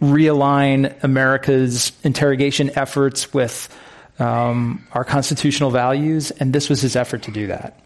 realign 0.00 0.94
America's 1.02 1.92
interrogation 2.04 2.70
efforts 2.76 3.34
with 3.34 3.68
um, 4.18 4.86
our 4.92 5.04
constitutional 5.04 5.70
values, 5.70 6.30
and 6.30 6.52
this 6.52 6.68
was 6.68 6.80
his 6.80 6.94
effort 6.94 7.22
to 7.22 7.30
do 7.30 7.46
that. 7.48 7.80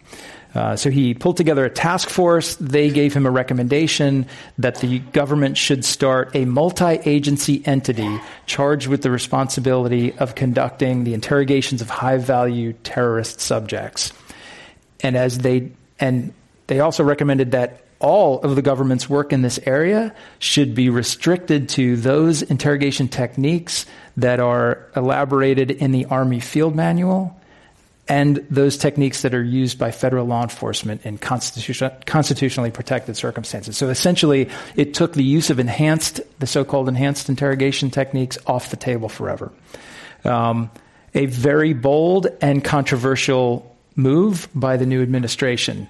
Uh, 0.55 0.77
so 0.77 0.88
he 0.90 1.14
pulled 1.14 1.37
together 1.37 1.64
a 1.64 1.71
task 1.71 2.09
force. 2.09 2.55
They 2.57 2.90
gave 2.90 3.12
him 3.12 3.27
a 3.27 3.31
recommendation 3.31 4.27
that 4.59 4.77
the 4.77 5.01
government 5.01 5.57
should 5.57 5.85
start 5.85 6.35
a 6.35 6.45
multi 6.45 7.01
agency 7.05 7.62
entity 7.67 8.21
charged 8.47 8.87
with 8.87 9.03
the 9.03 9.11
responsibility 9.11 10.17
of 10.19 10.35
conducting 10.35 11.05
the 11.05 11.14
interrogations 11.14 11.83
of 11.83 11.90
high 11.90 12.19
value 12.19 12.73
terrorist 12.85 13.40
subjects. 13.40 14.12
And 15.01 15.17
as 15.17 15.38
they, 15.38 15.73
and 15.99 16.33
they 16.69 16.81
also 16.81 17.03
recommended 17.03 17.51
that 17.53 17.85
all 17.99 18.40
of 18.40 18.55
the 18.55 18.62
government's 18.62 19.09
work 19.09 19.33
in 19.33 19.43
this 19.43 19.59
area 19.64 20.14
should 20.38 20.75
be 20.75 20.90
restricted 20.90 21.69
to 21.71 21.97
those 21.97 22.43
interrogation 22.43 23.09
techniques 23.09 23.87
that 24.17 24.40
are 24.40 24.87
elaborated 24.95 25.71
in 25.71 25.90
the 25.90 26.05
Army 26.07 26.38
Field 26.38 26.77
Manual 26.77 27.35
and 28.07 28.45
those 28.51 28.77
techniques 28.77 29.23
that 29.23 29.35
are 29.35 29.43
used 29.43 29.79
by 29.79 29.90
federal 29.90 30.27
law 30.27 30.43
enforcement 30.43 31.07
in 31.07 31.17
constitution, 31.17 31.90
constitutionally 32.05 32.71
protected 32.71 33.17
circumstances. 33.17 33.79
So 33.79 33.88
essentially, 33.88 34.51
it 34.77 34.93
took 34.93 35.14
the 35.14 35.25
use 35.25 35.49
of 35.49 35.59
enhanced, 35.59 36.21
the 36.38 36.47
so 36.47 36.64
called 36.64 36.88
enhanced 36.88 37.31
interrogation 37.31 37.90
techniques 37.90 38.37
off 38.47 38.71
the 38.71 38.77
table 38.77 39.09
forever. 39.09 39.53
Um, 40.25 40.71
a 41.14 41.27
very 41.27 41.73
bold 41.73 42.27
and 42.43 42.62
controversial 42.62 43.75
move 43.97 44.49
by 44.55 44.77
the 44.77 44.85
new 44.85 45.03
administration. 45.03 45.88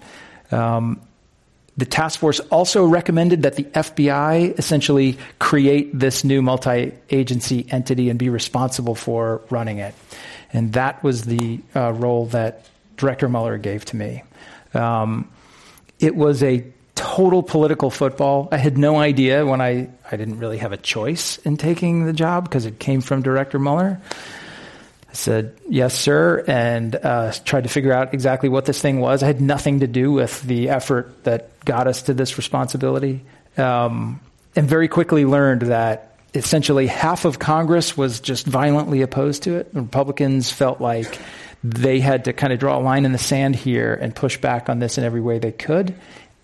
Um, 0.53 1.01
the 1.77 1.87
task 1.87 2.21
force 2.21 2.39
also 2.41 2.85
recommended 2.85 3.43
that 3.43 3.57
the 3.57 3.65
FBI 3.65 4.57
essentially 4.59 5.19
create 5.41 5.99
this 5.99 6.23
new 6.23 6.41
multi 6.43 6.93
agency 7.11 7.67
entity 7.71 8.11
and 8.11 8.19
be 8.19 8.29
responsible 8.29 8.95
for 8.95 9.43
running 9.51 9.79
it. 9.79 9.95
And 10.55 10.73
that 10.73 11.03
was 11.03 11.25
the 11.25 11.61
uh, 11.77 11.93
role 11.93 12.27
that 12.27 12.65
Director 12.97 13.29
Mueller 13.29 13.59
gave 13.59 13.85
to 13.87 13.97
me. 13.97 14.23
Um, 14.73 15.29
it 15.99 16.15
was 16.15 16.43
a 16.43 16.65
total 16.95 17.43
political 17.43 17.91
football. 17.91 18.49
I 18.53 18.57
had 18.57 18.79
no 18.79 18.97
idea 18.97 19.45
when 19.45 19.61
I, 19.61 19.91
I 20.11 20.17
didn't 20.17 20.39
really 20.39 20.59
have 20.59 20.73
a 20.73 20.77
choice 20.77 21.39
in 21.39 21.57
taking 21.57 22.07
the 22.07 22.13
job 22.13 22.45
because 22.45 22.67
it 22.67 22.79
came 22.79 23.01
from 23.01 23.23
Director 23.23 23.59
Mueller. 23.59 24.01
I 25.11 25.13
said, 25.13 25.57
yes, 25.69 25.95
sir, 25.99 26.45
and 26.47 26.95
uh, 26.95 27.33
tried 27.45 27.65
to 27.65 27.69
figure 27.69 27.93
out 27.93 28.15
exactly 28.15 28.49
what 28.49 28.65
this 28.65 28.81
thing 28.81 29.01
was. 29.01 29.23
I 29.23 29.27
had 29.27 29.41
nothing 29.41 29.81
to 29.81 29.87
do 29.87 30.13
with 30.13 30.41
the 30.43 30.71
effort 30.71 31.25
that 31.25 31.65
got 31.65 31.87
us 31.89 32.03
to 32.03 32.15
this 32.15 32.37
responsibility. 32.37 33.23
Um, 33.57 34.21
and 34.57 34.69
very 34.69 34.89
quickly 34.89 35.25
learned 35.25 35.63
that 35.63 36.14
essentially 36.35 36.87
half 36.87 37.25
of 37.25 37.39
Congress 37.39 37.97
was 37.97 38.21
just 38.21 38.47
violently 38.47 39.03
opposed 39.03 39.45
to 39.45 39.57
it. 39.57 39.73
The 39.73 39.83
Republicans 39.83 40.51
felt 40.51 40.81
like 40.81 41.19
they 41.63 42.01
had 42.01 42.27
to 42.27 42.33
kind 42.33 42.53
of 42.53 42.59
draw 42.59 42.79
a 42.79 42.81
line 42.81 43.05
in 43.05 43.13
the 43.13 43.19
sand 43.19 43.57
here 43.57 43.95
and 43.95 44.15
push 44.15 44.37
back 44.37 44.69
on 44.69 44.81
this 44.81 44.99
in 44.99 45.05
every 45.05 45.21
way 45.21 45.39
they 45.39 45.53
could. 45.53 45.95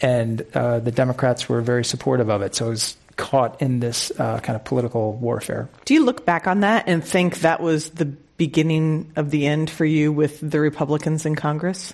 And 0.00 0.46
uh, 0.54 0.78
the 0.80 0.92
Democrats 0.92 1.48
were 1.48 1.60
very 1.60 1.84
supportive 1.84 2.30
of 2.30 2.40
it. 2.40 2.54
So 2.54 2.68
it 2.68 2.70
was 2.70 2.96
caught 3.16 3.60
in 3.60 3.80
this 3.80 4.10
uh, 4.18 4.40
kind 4.40 4.56
of 4.56 4.64
political 4.64 5.12
warfare. 5.12 5.68
Do 5.84 5.92
you 5.92 6.04
look 6.04 6.24
back 6.24 6.46
on 6.46 6.60
that 6.60 6.84
and 6.86 7.04
think 7.04 7.40
that 7.40 7.60
was 7.60 7.90
the 7.90 8.06
beginning 8.06 9.12
of 9.16 9.30
the 9.30 9.46
end 9.46 9.68
for 9.68 9.84
you 9.84 10.10
with 10.10 10.40
the 10.40 10.58
Republicans 10.60 11.26
in 11.26 11.34
Congress? 11.34 11.92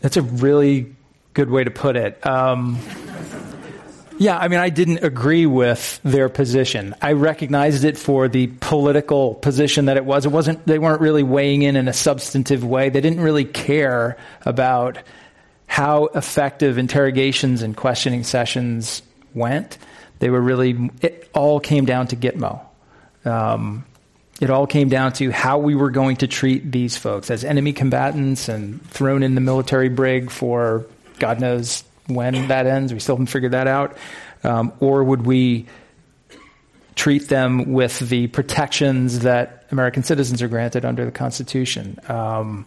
That's 0.00 0.16
a 0.16 0.22
really 0.22 0.94
good 1.34 1.50
way 1.50 1.64
to 1.64 1.70
put 1.70 1.96
it. 1.96 2.24
Um, 2.26 2.78
yeah, 4.18 4.38
I 4.38 4.48
mean, 4.48 4.60
I 4.60 4.70
didn't 4.70 5.04
agree 5.04 5.46
with 5.46 6.00
their 6.04 6.28
position. 6.28 6.94
I 7.02 7.12
recognized 7.12 7.84
it 7.84 7.98
for 7.98 8.28
the 8.28 8.48
political 8.60 9.34
position 9.34 9.86
that 9.86 9.96
it 9.96 10.04
was. 10.04 10.26
It 10.26 10.32
wasn't, 10.32 10.66
they 10.66 10.78
weren't 10.78 11.00
really 11.00 11.22
weighing 11.22 11.62
in 11.62 11.76
in 11.76 11.88
a 11.88 11.92
substantive 11.92 12.64
way. 12.64 12.88
They 12.90 13.00
didn't 13.00 13.20
really 13.20 13.44
care 13.44 14.16
about 14.42 14.98
how 15.66 16.06
effective 16.06 16.78
interrogations 16.78 17.62
and 17.62 17.76
questioning 17.76 18.22
sessions 18.22 19.02
went. 19.34 19.78
They 20.20 20.30
were 20.30 20.40
really, 20.40 20.90
it 21.02 21.28
all 21.34 21.58
came 21.60 21.84
down 21.84 22.06
to 22.08 22.16
Gitmo. 22.16 22.60
Um, 23.24 23.84
it 24.40 24.50
all 24.50 24.66
came 24.66 24.88
down 24.88 25.12
to 25.14 25.30
how 25.30 25.58
we 25.58 25.74
were 25.74 25.90
going 25.90 26.16
to 26.16 26.26
treat 26.26 26.70
these 26.70 26.96
folks 26.96 27.30
as 27.30 27.44
enemy 27.44 27.72
combatants 27.72 28.48
and 28.48 28.84
thrown 28.90 29.22
in 29.22 29.34
the 29.34 29.40
military 29.40 29.88
brig 29.88 30.30
for 30.30 30.86
God 31.18 31.40
knows 31.40 31.84
when 32.06 32.48
that 32.48 32.66
ends. 32.66 32.92
We 32.92 33.00
still 33.00 33.16
haven't 33.16 33.26
figured 33.26 33.52
that 33.52 33.66
out. 33.66 33.96
Um, 34.42 34.72
or 34.80 35.02
would 35.02 35.24
we 35.24 35.66
treat 36.94 37.28
them 37.28 37.72
with 37.72 37.98
the 37.98 38.28
protections 38.28 39.20
that 39.20 39.66
American 39.70 40.02
citizens 40.02 40.42
are 40.42 40.48
granted 40.48 40.84
under 40.84 41.04
the 41.04 41.10
Constitution? 41.10 41.98
Um, 42.08 42.66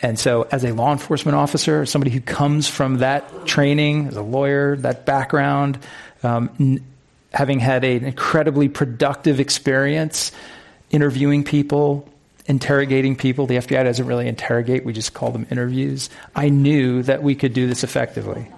and 0.00 0.18
so, 0.18 0.46
as 0.52 0.64
a 0.64 0.72
law 0.72 0.92
enforcement 0.92 1.34
officer, 1.34 1.84
somebody 1.84 2.12
who 2.12 2.20
comes 2.20 2.68
from 2.68 2.98
that 2.98 3.46
training, 3.46 4.06
as 4.06 4.16
a 4.16 4.22
lawyer, 4.22 4.76
that 4.76 5.04
background, 5.04 5.78
um, 6.22 6.50
n- 6.60 6.84
having 7.32 7.58
had 7.58 7.82
an 7.82 8.04
incredibly 8.04 8.68
productive 8.68 9.40
experience 9.40 10.30
interviewing 10.90 11.42
people, 11.42 12.08
interrogating 12.46 13.16
people. 13.16 13.46
The 13.46 13.56
FBI 13.56 13.84
doesn't 13.84 14.06
really 14.06 14.28
interrogate, 14.28 14.84
we 14.84 14.92
just 14.92 15.14
call 15.14 15.32
them 15.32 15.46
interviews. 15.50 16.10
I 16.34 16.48
knew 16.48 17.02
that 17.02 17.22
we 17.22 17.34
could 17.34 17.52
do 17.52 17.66
this 17.66 17.82
effectively. 17.82 18.48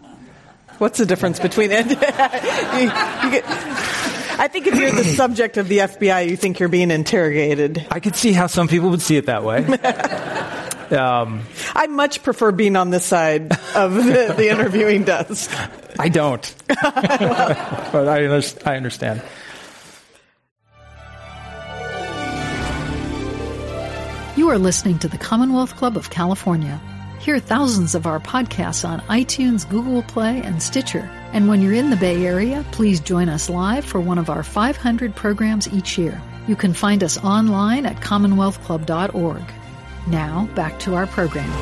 What's 0.80 0.96
the 0.96 1.04
difference 1.04 1.38
between 1.38 1.72
it? 1.72 1.86
you, 1.90 1.94
you 1.94 3.30
get, 3.30 3.44
I 4.40 4.48
think 4.50 4.66
if 4.66 4.76
you're 4.76 4.90
the 4.90 5.04
subject 5.16 5.58
of 5.58 5.68
the 5.68 5.76
FBI, 5.76 6.30
you 6.30 6.38
think 6.38 6.58
you're 6.58 6.70
being 6.70 6.90
interrogated. 6.90 7.86
I 7.90 8.00
could 8.00 8.16
see 8.16 8.32
how 8.32 8.46
some 8.46 8.66
people 8.66 8.88
would 8.88 9.02
see 9.02 9.18
it 9.18 9.26
that 9.26 9.44
way. 9.44 9.66
Um, 10.90 11.42
I 11.72 11.86
much 11.86 12.24
prefer 12.24 12.50
being 12.50 12.74
on 12.74 12.90
this 12.90 13.04
side 13.04 13.52
of 13.76 13.94
the, 13.94 14.34
the 14.36 14.48
interviewing 14.50 15.04
desk. 15.04 15.48
I 16.00 16.08
don't, 16.08 16.52
but 16.66 16.74
I, 17.94 18.42
I 18.66 18.76
understand. 18.76 19.22
You 24.36 24.50
are 24.50 24.58
listening 24.58 24.98
to 24.98 25.06
the 25.06 25.16
Commonwealth 25.16 25.76
Club 25.76 25.96
of 25.96 26.10
California. 26.10 26.80
Hear 27.20 27.38
thousands 27.38 27.94
of 27.94 28.06
our 28.06 28.18
podcasts 28.18 28.88
on 28.88 29.00
iTunes, 29.02 29.68
Google 29.68 30.02
Play, 30.02 30.40
and 30.40 30.62
Stitcher. 30.62 31.10
And 31.34 31.48
when 31.48 31.60
you're 31.60 31.74
in 31.74 31.90
the 31.90 31.96
Bay 31.96 32.24
Area, 32.24 32.64
please 32.72 32.98
join 32.98 33.28
us 33.28 33.50
live 33.50 33.84
for 33.84 34.00
one 34.00 34.16
of 34.16 34.30
our 34.30 34.42
500 34.42 35.14
programs 35.14 35.68
each 35.68 35.98
year. 35.98 36.18
You 36.48 36.56
can 36.56 36.72
find 36.72 37.04
us 37.04 37.22
online 37.22 37.84
at 37.84 37.96
commonwealthclub.org. 37.96 39.42
Now, 40.06 40.48
back 40.54 40.78
to 40.80 40.94
our 40.94 41.06
program. 41.06 41.52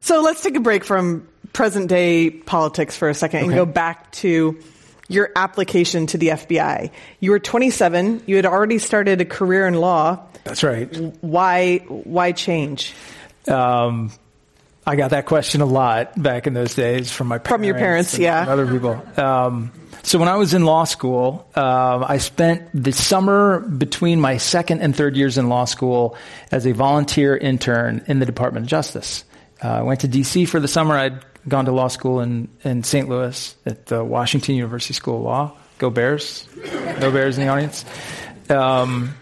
So 0.00 0.20
let's 0.20 0.42
take 0.42 0.56
a 0.56 0.60
break 0.60 0.82
from 0.82 1.28
present 1.52 1.88
day 1.88 2.30
politics 2.30 2.96
for 2.96 3.08
a 3.08 3.14
second 3.14 3.44
okay. 3.44 3.46
and 3.46 3.54
go 3.54 3.64
back 3.64 4.10
to 4.12 4.58
your 5.10 5.30
application 5.34 6.06
to 6.06 6.18
the 6.18 6.28
FBI. 6.28 6.90
You 7.18 7.32
were 7.32 7.38
27, 7.38 8.22
you 8.26 8.36
had 8.36 8.46
already 8.46 8.78
started 8.78 9.20
a 9.20 9.24
career 9.24 9.66
in 9.66 9.74
law. 9.74 10.24
That's 10.44 10.62
right. 10.62 10.86
Why 11.20 11.78
why 11.88 12.32
change? 12.32 12.94
Um, 13.48 14.12
I 14.86 14.96
got 14.96 15.10
that 15.10 15.26
question 15.26 15.60
a 15.60 15.66
lot 15.66 16.20
back 16.20 16.46
in 16.46 16.54
those 16.54 16.74
days 16.74 17.12
from 17.12 17.28
my 17.28 17.38
parents. 17.38 17.50
From 17.50 17.64
your 17.64 17.74
parents, 17.74 18.18
yeah. 18.18 18.46
other 18.48 18.66
people. 18.66 19.02
Um, 19.16 19.72
so 20.02 20.18
when 20.18 20.28
I 20.28 20.36
was 20.36 20.54
in 20.54 20.64
law 20.64 20.84
school, 20.84 21.46
uh, 21.54 22.04
I 22.08 22.18
spent 22.18 22.70
the 22.72 22.92
summer 22.92 23.60
between 23.60 24.20
my 24.20 24.38
second 24.38 24.80
and 24.80 24.96
third 24.96 25.16
years 25.16 25.36
in 25.36 25.48
law 25.48 25.66
school 25.66 26.16
as 26.50 26.66
a 26.66 26.72
volunteer 26.72 27.36
intern 27.36 28.04
in 28.06 28.18
the 28.18 28.26
Department 28.26 28.64
of 28.64 28.70
Justice. 28.70 29.24
Uh, 29.62 29.68
I 29.68 29.82
went 29.82 30.00
to 30.00 30.08
D.C. 30.08 30.46
for 30.46 30.58
the 30.58 30.68
summer. 30.68 30.96
I'd 30.96 31.22
gone 31.50 31.66
to 31.66 31.72
law 31.72 31.88
school 31.88 32.20
in, 32.20 32.48
in 32.64 32.82
St. 32.82 33.08
Louis 33.08 33.54
at 33.66 33.86
the 33.86 34.02
Washington 34.02 34.54
University 34.54 34.94
School 34.94 35.18
of 35.18 35.22
Law. 35.22 35.52
Go 35.78 35.90
Bears! 35.90 36.46
No 37.00 37.10
Bears 37.10 37.36
in 37.36 37.44
the 37.44 37.50
audience. 37.50 37.84
Um, 38.48 39.14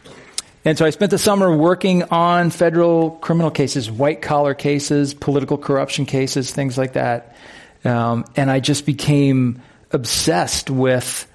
and 0.65 0.77
so 0.77 0.85
I 0.85 0.91
spent 0.91 1.11
the 1.11 1.19
summer 1.19 1.55
working 1.55 2.05
on 2.05 2.51
federal 2.51 3.13
criminal 3.13 3.51
cases, 3.51 3.91
white 3.91 4.23
collar 4.23 4.55
cases, 4.55 5.15
political 5.15 5.57
corruption 5.57 6.07
cases, 6.07 6.53
things 6.53 6.77
like 6.77 6.95
that. 6.95 7.37
Um, 7.85 8.25
and 8.37 8.51
I 8.51 8.61
just 8.61 8.85
became 8.85 9.63
obsessed 9.93 10.69
with 10.69 11.27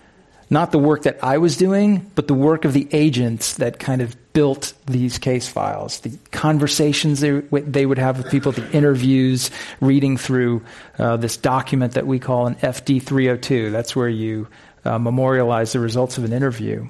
not 0.50 0.72
the 0.72 0.80
work 0.80 1.04
that 1.04 1.24
I 1.24 1.40
was 1.40 1.58
doing, 1.58 2.12
but 2.16 2.28
the 2.28 2.34
work 2.34 2.66
of 2.66 2.74
the 2.74 2.88
agents 2.92 3.56
that 3.56 3.80
kind 3.80 4.02
of 4.02 4.16
built 4.34 4.74
these 4.88 5.18
case 5.20 5.48
files, 5.48 6.00
the 6.00 6.18
conversations 6.32 7.20
they, 7.20 7.40
they 7.40 7.86
would 7.86 8.00
have 8.00 8.18
with 8.18 8.30
people, 8.32 8.52
the 8.52 8.70
interviews, 8.72 9.52
reading 9.80 10.18
through 10.18 10.64
uh, 10.98 11.18
this 11.18 11.38
document 11.38 11.94
that 11.94 12.08
we 12.08 12.20
call 12.20 12.48
an 12.48 12.56
FD 12.56 13.02
302. 13.02 13.70
That's 13.70 13.96
where 13.96 14.10
you 14.10 14.48
uh, 14.86 14.98
memorialize 14.98 15.74
the 15.74 15.80
results 15.80 16.18
of 16.18 16.24
an 16.24 16.34
interview. 16.34 16.88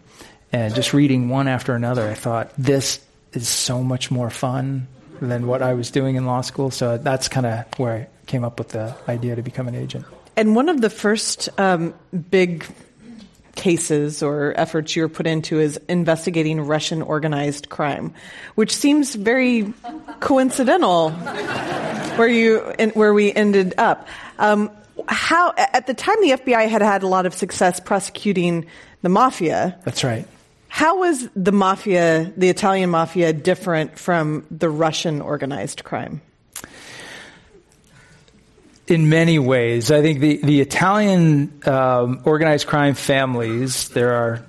And 0.51 0.73
just 0.73 0.93
reading 0.93 1.29
one 1.29 1.47
after 1.47 1.75
another, 1.75 2.07
I 2.07 2.13
thought, 2.13 2.51
this 2.57 3.03
is 3.33 3.47
so 3.47 3.83
much 3.83 4.11
more 4.11 4.29
fun 4.29 4.87
than 5.19 5.47
what 5.47 5.61
I 5.61 5.73
was 5.73 5.91
doing 5.91 6.15
in 6.15 6.25
law 6.25 6.41
school. 6.41 6.71
So 6.71 6.97
that's 6.97 7.27
kind 7.27 7.45
of 7.45 7.65
where 7.77 7.93
I 7.93 8.07
came 8.25 8.43
up 8.43 8.59
with 8.59 8.69
the 8.69 8.95
idea 9.07 9.35
to 9.35 9.41
become 9.41 9.67
an 9.67 9.75
agent. 9.75 10.05
And 10.35 10.55
one 10.55 10.69
of 10.69 10.81
the 10.81 10.89
first 10.89 11.49
um, 11.59 11.93
big 12.29 12.65
cases 13.55 14.23
or 14.23 14.53
efforts 14.57 14.95
you 14.95 15.03
were 15.03 15.09
put 15.09 15.27
into 15.27 15.59
is 15.59 15.77
investigating 15.87 16.61
Russian 16.61 17.01
organized 17.01 17.69
crime, 17.69 18.13
which 18.55 18.75
seems 18.75 19.15
very 19.15 19.73
coincidental 20.19 21.11
where 21.11 22.27
you 22.27 22.59
where 22.93 23.13
we 23.13 23.31
ended 23.33 23.75
up. 23.77 24.07
Um, 24.39 24.71
how 25.07 25.53
at 25.57 25.87
the 25.87 25.93
time 25.93 26.15
the 26.21 26.31
FBI 26.31 26.67
had 26.67 26.81
had 26.81 27.03
a 27.03 27.07
lot 27.07 27.25
of 27.25 27.33
success 27.33 27.79
prosecuting 27.79 28.65
the 29.01 29.09
mafia. 29.09 29.77
That's 29.83 30.03
right. 30.03 30.27
How 30.67 30.99
was 30.99 31.29
the 31.35 31.51
mafia, 31.51 32.33
the 32.35 32.49
Italian 32.49 32.89
mafia, 32.89 33.31
different 33.31 33.99
from 33.99 34.45
the 34.49 34.69
Russian 34.69 35.21
organized 35.21 35.83
crime? 35.83 36.21
In 38.87 39.09
many 39.09 39.39
ways. 39.39 39.91
I 39.91 40.01
think 40.01 40.19
the, 40.19 40.37
the 40.37 40.61
Italian 40.61 41.61
um, 41.65 42.21
organized 42.25 42.67
crime 42.67 42.95
families, 42.95 43.89
there 43.89 44.13
are 44.13 44.45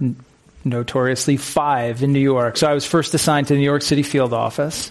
notoriously 0.64 1.36
five 1.36 2.02
in 2.02 2.12
New 2.12 2.20
York. 2.20 2.56
So 2.56 2.66
I 2.66 2.74
was 2.74 2.86
first 2.86 3.14
assigned 3.14 3.48
to 3.48 3.54
the 3.54 3.58
New 3.58 3.64
York 3.64 3.82
City 3.82 4.02
field 4.02 4.32
office. 4.32 4.90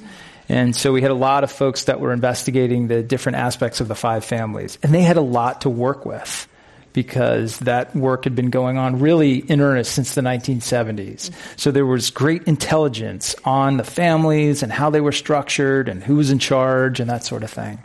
And 0.50 0.76
so 0.76 0.92
we 0.92 1.02
had 1.02 1.12
a 1.12 1.16
lot 1.16 1.44
of 1.44 1.52
folks 1.52 1.86
that 1.86 2.00
were 2.00 2.14
investigating 2.14 2.88
the 2.88 3.02
different 3.02 3.38
aspects 3.38 3.82
of 3.82 3.88
the 3.88 3.96
five 3.96 4.24
families. 4.24 4.78
And 4.84 4.94
they 4.94 5.02
had 5.02 5.18
a 5.18 5.22
lot 5.22 5.62
to 5.62 5.70
work 5.70 6.06
with 6.06 6.48
because 6.92 7.58
that 7.60 7.96
work 7.96 8.26
had 8.26 8.36
been 8.36 8.52
going 8.52 8.78
on 8.78 9.00
really 9.00 9.38
in 9.38 9.62
earnest 9.62 9.94
since 9.94 10.14
the 10.14 10.22
1970s. 10.22 11.32
So 11.58 11.72
there 11.72 11.86
was 11.86 12.12
great 12.12 12.44
intelligence 12.44 13.36
on 13.46 13.78
the 13.78 13.84
families 13.84 14.62
and 14.62 14.72
how 14.72 14.92
they 14.92 15.02
were 15.02 15.12
structured 15.12 15.90
and 15.90 16.04
who 16.04 16.18
was 16.18 16.30
in 16.30 16.38
charge 16.38 17.00
and 17.00 17.10
that 17.10 17.24
sort 17.24 17.44
of 17.44 17.50
thing. 17.50 17.82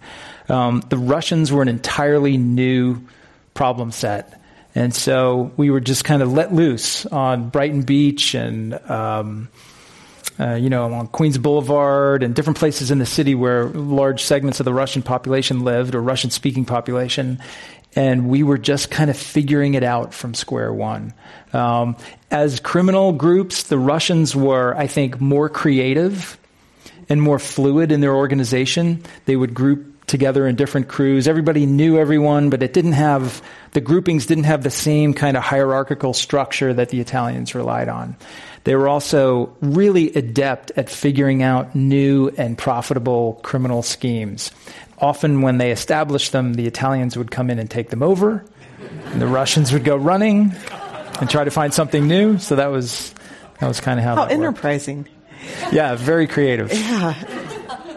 Um, 0.48 0.82
the 0.88 0.98
Russians 0.98 1.52
were 1.52 1.62
an 1.62 1.68
entirely 1.68 2.36
new 2.36 3.02
problem 3.54 3.90
set. 3.90 4.40
And 4.74 4.94
so 4.94 5.50
we 5.56 5.70
were 5.70 5.80
just 5.80 6.04
kind 6.04 6.22
of 6.22 6.32
let 6.32 6.54
loose 6.54 7.04
on 7.06 7.48
Brighton 7.48 7.82
Beach 7.82 8.34
and, 8.34 8.74
um, 8.88 9.48
uh, 10.38 10.54
you 10.54 10.70
know, 10.70 10.92
on 10.92 11.08
Queens 11.08 11.36
Boulevard 11.38 12.22
and 12.22 12.34
different 12.34 12.58
places 12.58 12.90
in 12.90 12.98
the 12.98 13.06
city 13.06 13.34
where 13.34 13.64
large 13.70 14.22
segments 14.22 14.60
of 14.60 14.64
the 14.64 14.72
Russian 14.72 15.02
population 15.02 15.64
lived 15.64 15.94
or 15.94 16.00
Russian 16.00 16.30
speaking 16.30 16.64
population. 16.64 17.40
And 17.96 18.28
we 18.28 18.44
were 18.44 18.58
just 18.58 18.90
kind 18.90 19.10
of 19.10 19.16
figuring 19.16 19.74
it 19.74 19.82
out 19.82 20.14
from 20.14 20.34
square 20.34 20.72
one. 20.72 21.12
Um, 21.52 21.96
as 22.30 22.60
criminal 22.60 23.12
groups, 23.12 23.64
the 23.64 23.78
Russians 23.78 24.36
were, 24.36 24.76
I 24.76 24.86
think, 24.86 25.20
more 25.20 25.48
creative 25.48 26.38
and 27.08 27.20
more 27.20 27.38
fluid 27.38 27.90
in 27.90 28.00
their 28.00 28.14
organization. 28.14 29.02
They 29.24 29.34
would 29.34 29.54
group 29.54 29.87
together 30.08 30.46
in 30.46 30.56
different 30.56 30.88
crews. 30.88 31.28
Everybody 31.28 31.66
knew 31.66 31.98
everyone, 31.98 32.50
but 32.50 32.62
it 32.62 32.72
didn't 32.72 32.92
have, 32.92 33.42
the 33.72 33.80
groupings 33.80 34.26
didn't 34.26 34.44
have 34.44 34.62
the 34.62 34.70
same 34.70 35.14
kind 35.14 35.36
of 35.36 35.42
hierarchical 35.42 36.14
structure 36.14 36.74
that 36.74 36.88
the 36.88 37.00
Italians 37.00 37.54
relied 37.54 37.88
on. 37.88 38.16
They 38.64 38.74
were 38.74 38.88
also 38.88 39.56
really 39.60 40.12
adept 40.14 40.72
at 40.76 40.90
figuring 40.90 41.42
out 41.42 41.74
new 41.74 42.30
and 42.36 42.58
profitable 42.58 43.40
criminal 43.42 43.82
schemes. 43.82 44.50
Often, 44.98 45.42
when 45.42 45.58
they 45.58 45.70
established 45.70 46.32
them, 46.32 46.54
the 46.54 46.66
Italians 46.66 47.16
would 47.16 47.30
come 47.30 47.50
in 47.50 47.58
and 47.58 47.70
take 47.70 47.90
them 47.90 48.02
over, 48.02 48.44
and 49.06 49.22
the 49.22 49.28
Russians 49.28 49.72
would 49.72 49.84
go 49.84 49.96
running 49.96 50.52
and 51.20 51.30
try 51.30 51.44
to 51.44 51.50
find 51.52 51.72
something 51.72 52.08
new. 52.08 52.38
So 52.38 52.56
that 52.56 52.66
was 52.66 53.14
that 53.60 53.68
was 53.68 53.80
kind 53.80 54.00
of 54.00 54.04
how. 54.04 54.16
How 54.16 54.24
enterprising! 54.24 55.06
Worked. 55.42 55.72
Yeah, 55.72 55.94
very 55.94 56.26
creative. 56.26 56.72
Yeah. 56.72 57.14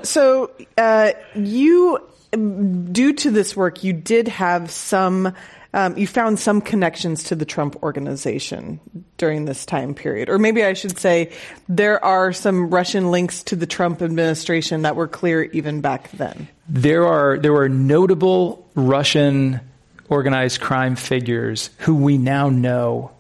So 0.04 0.52
uh, 0.78 1.12
you, 1.36 2.00
due 2.32 3.14
to 3.14 3.32
this 3.32 3.56
work, 3.56 3.84
you 3.84 3.94
did 3.94 4.28
have 4.28 4.72
some. 4.72 5.34
Um, 5.74 5.98
you 5.98 6.06
found 6.06 6.38
some 6.38 6.60
connections 6.60 7.24
to 7.26 7.36
the 7.36 7.46
Trump 7.46 7.82
organization 7.82 8.82
during 9.16 9.46
this 9.46 9.66
time 9.66 9.94
period. 9.94 10.28
Or 10.28 10.38
maybe 10.38 10.66
I 10.66 10.74
should 10.74 11.00
say 11.00 11.32
there 11.70 12.04
are 12.04 12.34
some 12.34 12.70
Russian 12.70 13.10
links 13.10 13.42
to 13.44 13.56
the 13.56 13.66
Trump 13.66 14.02
administration 14.02 14.82
that 14.82 14.98
were 14.98 15.08
clear 15.08 15.44
even 15.44 15.80
back 15.80 16.12
then. 16.12 16.50
There 16.68 17.08
are 17.08 17.38
there 17.38 17.54
were 17.54 17.70
notable 17.70 18.68
Russian 18.76 19.62
organized 20.10 20.60
crime 20.60 20.98
figures 20.98 21.70
who 21.78 21.96
we 21.96 22.18
now 22.18 22.50
know 22.50 23.12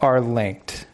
are 0.00 0.20
linked 0.20 0.86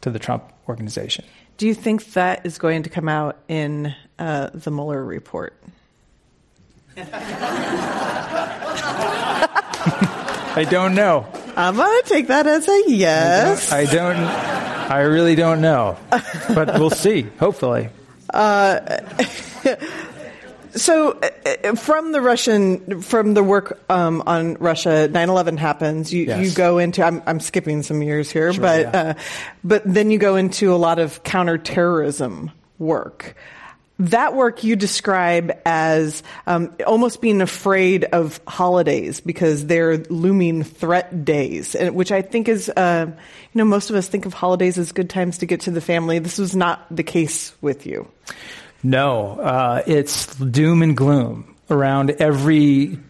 to 0.00 0.10
the 0.10 0.18
Trump 0.18 0.50
organization. 0.66 1.26
Do 1.56 1.66
you 1.66 1.74
think 1.74 2.12
that 2.12 2.44
is 2.44 2.58
going 2.58 2.82
to 2.82 2.90
come 2.90 3.08
out 3.08 3.38
in 3.48 3.94
uh, 4.18 4.50
the 4.52 4.70
Mueller 4.70 5.02
report? 5.02 5.54
I 10.58 10.66
don't 10.70 10.94
know. 10.94 11.26
I'm 11.56 11.76
going 11.76 12.02
to 12.02 12.08
take 12.08 12.28
that 12.28 12.46
as 12.46 12.68
a 12.68 12.84
yes. 12.86 13.72
I 13.72 13.84
don't, 13.86 14.16
I, 14.16 14.84
don't, 14.84 14.90
I 14.90 15.00
really 15.00 15.34
don't 15.34 15.60
know. 15.62 15.96
But 16.54 16.78
we'll 16.78 16.90
see, 16.90 17.22
hopefully. 17.22 17.88
Uh, 18.32 19.00
so, 20.76 21.18
uh, 21.18 21.74
from 21.74 22.12
the 22.12 22.20
Russian, 22.20 23.02
from 23.02 23.34
the 23.34 23.42
work 23.42 23.80
um, 23.90 24.22
on 24.26 24.54
Russia, 24.54 25.08
9/11 25.10 25.58
happens. 25.58 26.12
You, 26.12 26.24
yes. 26.24 26.46
you 26.46 26.54
go 26.54 26.78
into. 26.78 27.02
I'm, 27.02 27.22
I'm, 27.26 27.40
skipping 27.40 27.82
some 27.82 28.02
years 28.02 28.30
here, 28.30 28.52
sure, 28.52 28.62
but 28.62 28.80
yeah. 28.80 29.00
uh, 29.00 29.14
but 29.64 29.82
then 29.84 30.10
you 30.10 30.18
go 30.18 30.36
into 30.36 30.72
a 30.72 30.76
lot 30.76 30.98
of 30.98 31.22
counterterrorism 31.22 32.50
work 32.78 33.36
that 33.98 34.34
work 34.34 34.62
you 34.62 34.76
describe 34.76 35.52
as 35.64 36.22
um, 36.46 36.74
almost 36.86 37.22
being 37.22 37.40
afraid 37.40 38.04
of 38.04 38.40
holidays 38.46 39.20
because 39.20 39.66
they're 39.66 39.98
looming 39.98 40.64
threat 40.64 41.24
days, 41.24 41.74
which 41.80 42.12
I 42.12 42.20
think 42.20 42.48
is, 42.48 42.68
uh, 42.68 43.06
you 43.08 43.58
know, 43.58 43.64
most 43.64 43.88
of 43.88 43.96
us 43.96 44.06
think 44.06 44.26
of 44.26 44.34
holidays 44.34 44.76
as 44.76 44.92
good 44.92 45.08
times 45.08 45.38
to 45.38 45.46
get 45.46 45.62
to 45.62 45.70
the 45.70 45.80
family. 45.80 46.18
This 46.18 46.36
was 46.36 46.54
not 46.54 46.84
the 46.94 47.02
case 47.02 47.54
with 47.62 47.86
you. 47.86 48.06
No, 48.86 49.32
uh, 49.40 49.82
it's 49.84 50.32
doom 50.36 50.80
and 50.80 50.96
gloom 50.96 51.56
around 51.68 52.12
every 52.12 53.00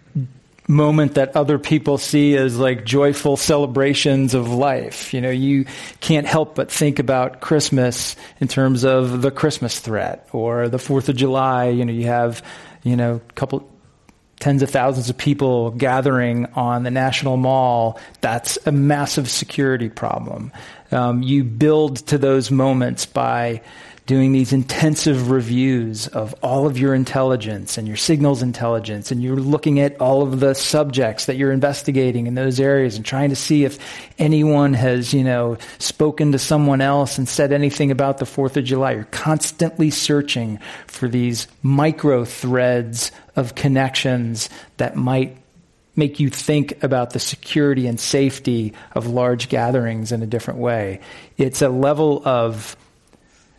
moment 0.66 1.16
that 1.16 1.36
other 1.36 1.58
people 1.58 1.98
see 1.98 2.34
as 2.34 2.58
like 2.58 2.86
joyful 2.86 3.36
celebrations 3.36 4.32
of 4.32 4.48
life. 4.48 5.12
You 5.12 5.20
know, 5.20 5.30
you 5.30 5.66
can't 6.00 6.26
help 6.26 6.54
but 6.54 6.72
think 6.72 6.98
about 6.98 7.42
Christmas 7.42 8.16
in 8.40 8.48
terms 8.48 8.86
of 8.86 9.20
the 9.20 9.30
Christmas 9.30 9.78
threat 9.78 10.26
or 10.32 10.70
the 10.70 10.78
4th 10.78 11.10
of 11.10 11.16
July. 11.16 11.68
You 11.68 11.84
know, 11.84 11.92
you 11.92 12.06
have, 12.06 12.42
you 12.82 12.96
know, 12.96 13.16
a 13.16 13.32
couple, 13.34 13.70
tens 14.40 14.62
of 14.62 14.70
thousands 14.70 15.10
of 15.10 15.18
people 15.18 15.72
gathering 15.72 16.46
on 16.54 16.84
the 16.84 16.90
National 16.90 17.36
Mall. 17.36 18.00
That's 18.22 18.58
a 18.64 18.72
massive 18.72 19.28
security 19.28 19.90
problem. 19.90 20.52
Um, 20.90 21.22
you 21.22 21.44
build 21.44 21.98
to 22.06 22.16
those 22.16 22.50
moments 22.50 23.04
by 23.04 23.60
doing 24.06 24.30
these 24.30 24.52
intensive 24.52 25.30
reviews 25.32 26.06
of 26.08 26.32
all 26.40 26.66
of 26.66 26.78
your 26.78 26.94
intelligence 26.94 27.76
and 27.76 27.88
your 27.88 27.96
signals 27.96 28.40
intelligence, 28.40 29.10
and 29.10 29.20
you're 29.20 29.36
looking 29.36 29.80
at 29.80 30.00
all 30.00 30.22
of 30.22 30.38
the 30.38 30.54
subjects 30.54 31.26
that 31.26 31.36
you're 31.36 31.50
investigating 31.50 32.28
in 32.28 32.36
those 32.36 32.60
areas 32.60 32.96
and 32.96 33.04
trying 33.04 33.30
to 33.30 33.36
see 33.36 33.64
if 33.64 33.78
anyone 34.18 34.74
has, 34.74 35.12
you 35.12 35.24
know, 35.24 35.58
spoken 35.78 36.30
to 36.32 36.38
someone 36.38 36.80
else 36.80 37.18
and 37.18 37.28
said 37.28 37.52
anything 37.52 37.90
about 37.90 38.18
the 38.18 38.24
4th 38.24 38.56
of 38.56 38.64
July. 38.64 38.92
You're 38.92 39.04
constantly 39.04 39.90
searching 39.90 40.60
for 40.86 41.08
these 41.08 41.48
micro 41.62 42.24
threads 42.24 43.10
of 43.34 43.56
connections 43.56 44.48
that 44.76 44.94
might 44.94 45.36
make 45.96 46.20
you 46.20 46.30
think 46.30 46.82
about 46.84 47.10
the 47.10 47.18
security 47.18 47.86
and 47.86 47.98
safety 47.98 48.72
of 48.94 49.08
large 49.08 49.48
gatherings 49.48 50.12
in 50.12 50.22
a 50.22 50.26
different 50.26 50.60
way. 50.60 51.00
It's 51.38 51.62
a 51.62 51.70
level 51.70 52.22
of 52.24 52.76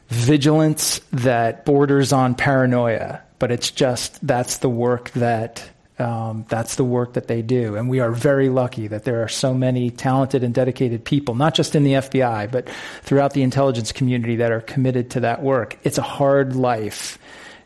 vigilance 0.10 1.00
that 1.12 1.66
borders 1.66 2.14
on 2.14 2.36
paranoia, 2.36 3.22
but 3.40 3.52
it's 3.52 3.72
just 3.72 4.26
that's 4.26 4.58
the 4.58 4.70
work 4.70 5.12
that 5.12 5.70
um, 6.00 6.46
that's 6.48 6.76
the 6.76 6.84
work 6.84 7.14
that 7.14 7.28
they 7.28 7.42
do. 7.42 7.76
And 7.76 7.90
we 7.90 8.00
are 8.00 8.12
very 8.12 8.50
lucky 8.50 8.88
that 8.88 9.04
there 9.04 9.24
are 9.24 9.28
so 9.28 9.54
many 9.54 9.90
talented 9.90 10.44
and 10.44 10.54
dedicated 10.54 11.04
people, 11.04 11.34
not 11.34 11.56
just 11.56 11.76
in 11.76 11.84
the 11.84 11.94
FBI, 11.94 12.52
but 12.52 12.70
throughout 13.02 13.34
the 13.34 13.42
intelligence 13.42 13.92
community 13.92 14.36
that 14.38 14.52
are 14.52 14.62
committed 14.62 15.12
to 15.12 15.22
that 15.22 15.42
work. 15.42 15.78
It's 15.84 15.98
a 15.98 16.04
hard 16.04 16.56
life. 16.56 17.18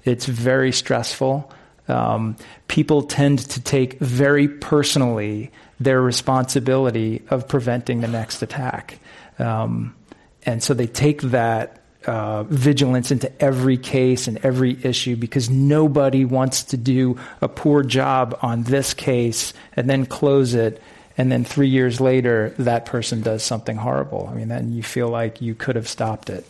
It's 0.05 0.25
very 0.25 0.71
stressful. 0.71 1.51
Um, 1.87 2.37
people 2.69 3.03
tend 3.03 3.39
to 3.39 3.61
take 3.61 3.99
very 3.99 4.47
personally 4.47 5.51
their 5.79 6.01
responsibility 6.01 7.23
of 7.29 7.47
preventing 7.47 7.99
the 8.01 8.07
next 8.07 8.41
attack. 8.41 8.99
Um, 9.39 9.95
and 10.43 10.63
so 10.63 10.73
they 10.73 10.87
take 10.87 11.21
that 11.21 11.80
uh, 12.05 12.43
vigilance 12.43 13.11
into 13.11 13.31
every 13.41 13.77
case 13.77 14.27
and 14.27 14.43
every 14.43 14.77
issue 14.83 15.15
because 15.15 15.49
nobody 15.49 16.25
wants 16.25 16.63
to 16.63 16.77
do 16.77 17.17
a 17.41 17.47
poor 17.47 17.83
job 17.83 18.37
on 18.41 18.63
this 18.63 18.93
case 18.93 19.53
and 19.73 19.89
then 19.89 20.05
close 20.05 20.53
it 20.53 20.81
and 21.17 21.31
then 21.31 21.43
three 21.43 21.67
years 21.67 22.01
later 22.01 22.55
that 22.57 22.85
person 22.85 23.21
does 23.21 23.43
something 23.43 23.75
horrible. 23.75 24.27
I 24.31 24.35
mean 24.35 24.47
then 24.47 24.73
you 24.73 24.81
feel 24.81 25.09
like 25.09 25.41
you 25.41 25.53
could 25.53 25.75
have 25.75 25.87
stopped 25.87 26.29
it. 26.29 26.45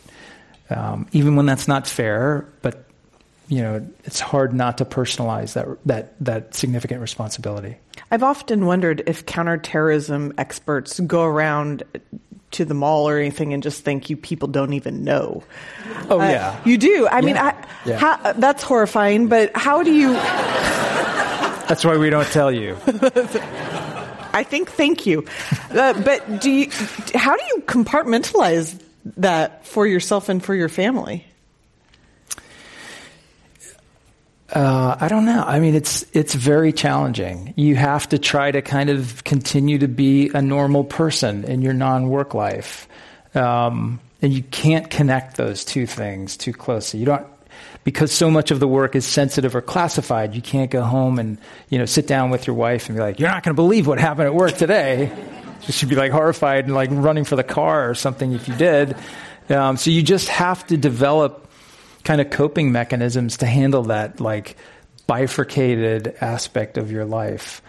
Um, 0.70 1.08
even 1.12 1.36
when 1.36 1.46
that's 1.46 1.68
not 1.68 1.86
fair 1.86 2.48
but 2.62 2.86
you 3.50 3.62
know 3.62 3.86
it's 4.06 4.22
hard 4.22 4.54
not 4.54 4.78
to 4.78 4.86
personalize 4.86 5.54
that 5.54 5.68
that 5.86 6.14
that 6.24 6.56
significant 6.56 7.02
responsibility. 7.02 7.76
I've 8.10 8.24
often 8.24 8.66
wondered 8.66 9.04
if 9.06 9.26
counterterrorism 9.26 10.34
experts 10.38 11.00
go 11.02 11.24
around 11.24 11.84
to 12.52 12.66
the 12.66 12.74
mall 12.74 13.08
or 13.08 13.18
anything 13.18 13.54
and 13.54 13.64
just 13.64 13.84
think 13.84 14.10
you 14.10 14.18
people 14.18 14.48
don't 14.48 14.74
even 14.74 15.04
know. 15.04 15.44
Oh 16.10 16.20
uh, 16.20 16.30
yeah, 16.30 16.62
you 16.66 16.78
do. 16.78 17.08
I 17.08 17.20
yeah. 17.20 17.26
mean, 17.26 17.38
I, 17.38 17.68
yeah. 17.86 17.98
how, 17.98 18.34
that's 18.34 18.64
horrifying. 18.64 19.28
But 19.28 19.56
how 19.56 19.84
do 19.84 19.94
you? 19.94 20.14
that's 20.14 21.86
why 21.86 21.98
we 21.98 22.10
don't 22.10 22.28
tell 22.28 22.52
you. 22.52 22.78
I 24.34 24.44
think 24.48 24.72
thank 24.72 25.06
you. 25.06 25.26
Uh, 25.72 25.94
but 26.02 26.42
do 26.42 26.52
you? 26.52 26.70
How 27.16 27.36
do 27.36 27.44
you 27.56 27.64
compartmentalize 27.66 28.80
that 29.18 29.66
for 29.66 29.88
yourself 29.88 30.30
and 30.30 30.44
for 30.44 30.56
your 30.56 30.70
family? 30.70 31.26
Uh, 34.52 34.98
I 35.00 35.08
don't 35.08 35.26
know. 35.26 35.44
I 35.46 35.60
mean, 35.60 35.76
it's 35.76 36.06
it's 36.12 36.36
very 36.36 36.74
challenging. 36.74 37.54
You 37.56 37.76
have 37.78 38.10
to 38.10 38.20
try 38.20 38.52
to 38.52 38.62
kind 38.62 38.90
of 38.90 39.24
continue 39.24 39.78
to 39.78 39.88
be 39.88 40.30
a 40.34 40.42
normal 40.42 40.84
person 40.84 41.46
in 41.46 41.62
your 41.62 41.74
non-work 41.74 42.34
life, 42.34 42.88
um, 43.34 44.02
and 44.22 44.34
you 44.34 44.44
can't 44.44 44.90
connect 44.90 45.38
those 45.38 45.64
two 45.64 45.88
things 45.88 46.36
too 46.36 46.52
closely. 46.52 47.00
You 47.00 47.06
don't 47.06 47.28
because 47.86 48.12
so 48.12 48.30
much 48.30 48.52
of 48.52 48.60
the 48.60 48.68
work 48.68 48.94
is 48.96 49.06
sensitive 49.06 49.56
or 49.56 49.62
classified. 49.62 50.36
You 50.36 50.42
can't 50.42 50.70
go 50.70 50.82
home 50.82 51.18
and 51.18 51.38
you 51.70 51.78
know 51.80 51.86
sit 51.86 52.06
down 52.06 52.30
with 52.30 52.46
your 52.46 52.56
wife 52.56 52.90
and 52.90 52.98
be 52.98 53.02
like, 53.02 53.22
"You're 53.22 53.30
not 53.30 53.44
going 53.44 53.56
to 53.56 53.62
believe 53.62 53.88
what 53.88 54.00
happened 54.00 54.28
at 54.28 54.36
work 54.36 54.58
today." 54.58 55.12
She 55.62 55.74
should 55.74 55.90
be 55.90 55.96
like 55.96 56.12
horrified 56.12 56.66
and 56.66 56.74
like 56.74 56.90
running 56.92 57.24
for 57.24 57.36
the 57.36 57.44
car 57.44 57.88
or 57.88 57.94
something 57.94 58.32
if 58.32 58.48
you 58.48 58.56
did. 58.56 58.96
Um, 59.48 59.78
so 59.78 59.92
you 59.92 60.02
just 60.02 60.28
have 60.28 60.66
to 60.66 60.76
develop 60.76 61.51
kind 62.04 62.22
of 62.22 62.30
coping 62.30 62.72
mechanisms 62.72 63.38
to 63.38 63.46
handle 63.46 63.84
that 63.84 64.20
like 64.20 64.58
bifurcated 65.08 66.16
aspect 66.22 66.78
of 66.78 66.92
your 66.92 67.06
life. 67.06 67.62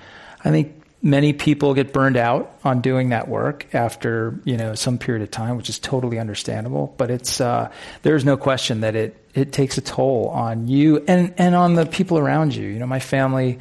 I 0.44 0.50
think 0.50 0.82
many 1.02 1.32
people 1.32 1.74
get 1.74 1.92
burned 1.92 2.16
out 2.16 2.56
on 2.62 2.80
doing 2.80 3.08
that 3.08 3.28
work 3.28 3.66
after 3.74 4.40
you 4.44 4.56
know 4.56 4.74
some 4.74 4.98
period 4.98 5.22
of 5.22 5.30
time, 5.30 5.56
which 5.56 5.68
is 5.68 5.78
totally 5.78 6.18
understandable. 6.18 6.94
But 6.96 7.10
it's 7.10 7.40
uh, 7.40 7.70
there's 8.02 8.24
no 8.24 8.36
question 8.36 8.80
that 8.80 8.94
it 8.94 9.16
it 9.34 9.52
takes 9.52 9.78
a 9.78 9.80
toll 9.80 10.28
on 10.28 10.68
you 10.68 11.04
and 11.08 11.34
and 11.36 11.54
on 11.54 11.74
the 11.74 11.86
people 11.86 12.18
around 12.18 12.54
you. 12.54 12.68
You 12.68 12.78
know, 12.78 12.86
my 12.86 13.00
family. 13.00 13.58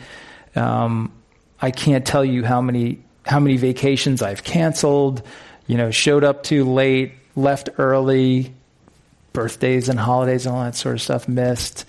Um, 0.56 1.14
I 1.62 1.72
can't 1.72 2.06
tell 2.06 2.26
you 2.26 2.44
how 2.44 2.62
many 2.62 3.04
how 3.26 3.40
many 3.40 3.58
vacations 3.58 4.22
I've 4.22 4.44
canceled. 4.44 5.24
You 5.68 5.78
know, 5.78 5.92
showed 5.92 6.24
up 6.24 6.44
too 6.44 6.66
late, 6.66 7.14
left 7.36 7.70
early, 7.78 8.54
birthdays 9.34 9.90
and 9.90 10.00
holidays 10.00 10.46
and 10.46 10.56
all 10.56 10.64
that 10.64 10.76
sort 10.76 10.96
of 10.96 11.02
stuff 11.02 11.28
missed. 11.28 11.86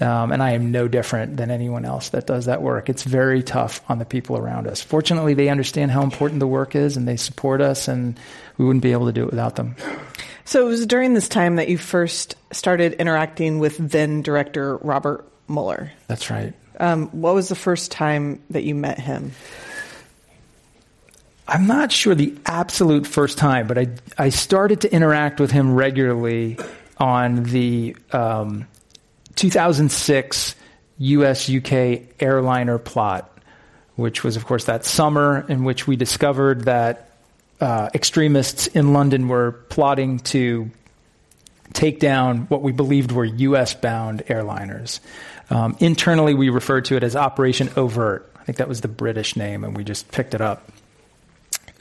Um, 0.00 0.32
and 0.32 0.42
I 0.42 0.52
am 0.52 0.72
no 0.72 0.88
different 0.88 1.36
than 1.36 1.50
anyone 1.50 1.84
else 1.84 2.08
that 2.10 2.26
does 2.26 2.46
that 2.46 2.62
work. 2.62 2.88
It's 2.88 3.04
very 3.04 3.42
tough 3.44 3.80
on 3.88 4.00
the 4.00 4.04
people 4.04 4.36
around 4.36 4.66
us. 4.66 4.82
Fortunately, 4.82 5.34
they 5.34 5.48
understand 5.48 5.92
how 5.92 6.02
important 6.02 6.40
the 6.40 6.48
work 6.48 6.74
is 6.74 6.96
and 6.96 7.06
they 7.06 7.16
support 7.16 7.60
us, 7.60 7.86
and 7.86 8.18
we 8.58 8.64
wouldn't 8.64 8.82
be 8.82 8.90
able 8.92 9.06
to 9.06 9.12
do 9.12 9.22
it 9.22 9.30
without 9.30 9.54
them. 9.54 9.76
So 10.44 10.66
it 10.66 10.68
was 10.68 10.84
during 10.86 11.14
this 11.14 11.28
time 11.28 11.56
that 11.56 11.68
you 11.68 11.78
first 11.78 12.34
started 12.52 12.94
interacting 12.94 13.60
with 13.60 13.76
then 13.78 14.22
director 14.22 14.76
Robert 14.78 15.24
Mueller. 15.48 15.92
That's 16.08 16.28
right. 16.28 16.52
Um, 16.80 17.06
what 17.10 17.34
was 17.34 17.48
the 17.48 17.54
first 17.54 17.92
time 17.92 18.42
that 18.50 18.64
you 18.64 18.74
met 18.74 18.98
him? 18.98 19.30
I'm 21.46 21.66
not 21.66 21.92
sure 21.92 22.14
the 22.14 22.34
absolute 22.46 23.06
first 23.06 23.38
time, 23.38 23.66
but 23.66 23.78
I, 23.78 23.88
I 24.18 24.30
started 24.30 24.80
to 24.80 24.92
interact 24.92 25.40
with 25.40 25.50
him 25.50 25.74
regularly 25.74 26.58
on 26.98 27.44
the 27.44 27.96
um, 28.12 28.66
2006 29.36 30.54
US 30.98 31.50
UK 31.50 32.02
airliner 32.20 32.78
plot, 32.78 33.30
which 33.96 34.22
was, 34.22 34.36
of 34.36 34.46
course, 34.46 34.64
that 34.64 34.84
summer 34.84 35.44
in 35.48 35.64
which 35.64 35.86
we 35.86 35.96
discovered 35.96 36.64
that 36.64 37.10
uh, 37.60 37.90
extremists 37.94 38.66
in 38.68 38.92
London 38.92 39.28
were 39.28 39.52
plotting 39.68 40.18
to 40.20 40.70
take 41.72 41.98
down 41.98 42.42
what 42.46 42.62
we 42.62 42.72
believed 42.72 43.12
were 43.12 43.24
US 43.24 43.74
bound 43.74 44.22
airliners. 44.26 45.00
Um, 45.50 45.76
internally, 45.80 46.34
we 46.34 46.48
referred 46.48 46.86
to 46.86 46.96
it 46.96 47.02
as 47.02 47.16
Operation 47.16 47.70
Overt. 47.76 48.30
I 48.36 48.44
think 48.44 48.58
that 48.58 48.68
was 48.68 48.80
the 48.80 48.88
British 48.88 49.36
name, 49.36 49.64
and 49.64 49.76
we 49.76 49.84
just 49.84 50.10
picked 50.10 50.34
it 50.34 50.40
up. 50.40 50.70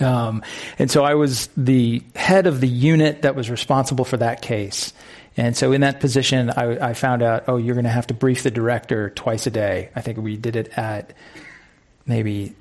Um, 0.03 0.43
and 0.77 0.91
so 0.91 1.03
I 1.03 1.15
was 1.15 1.47
the 1.55 2.03
head 2.15 2.47
of 2.47 2.61
the 2.61 2.67
unit 2.67 3.23
that 3.23 3.35
was 3.35 3.49
responsible 3.49 4.05
for 4.05 4.17
that 4.17 4.41
case. 4.41 4.93
And 5.35 5.57
so 5.57 5.71
in 5.71 5.81
that 5.81 5.99
position, 5.99 6.51
I, 6.51 6.89
I 6.89 6.93
found 6.93 7.23
out, 7.23 7.45
oh, 7.47 7.57
you're 7.57 7.75
going 7.75 7.85
to 7.85 7.89
have 7.89 8.07
to 8.07 8.13
brief 8.13 8.43
the 8.43 8.51
director 8.51 9.09
twice 9.09 9.47
a 9.47 9.51
day. 9.51 9.89
I 9.95 10.01
think 10.01 10.19
we 10.19 10.37
did 10.37 10.55
it 10.55 10.77
at 10.77 11.13
maybe 12.05 12.55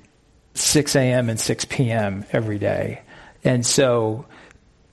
6 0.55 0.95
a.m. 0.95 1.29
and 1.29 1.39
6 1.39 1.65
p.m. 1.65 2.25
every 2.31 2.57
day. 2.57 3.01
And 3.43 3.65
so 3.65 4.25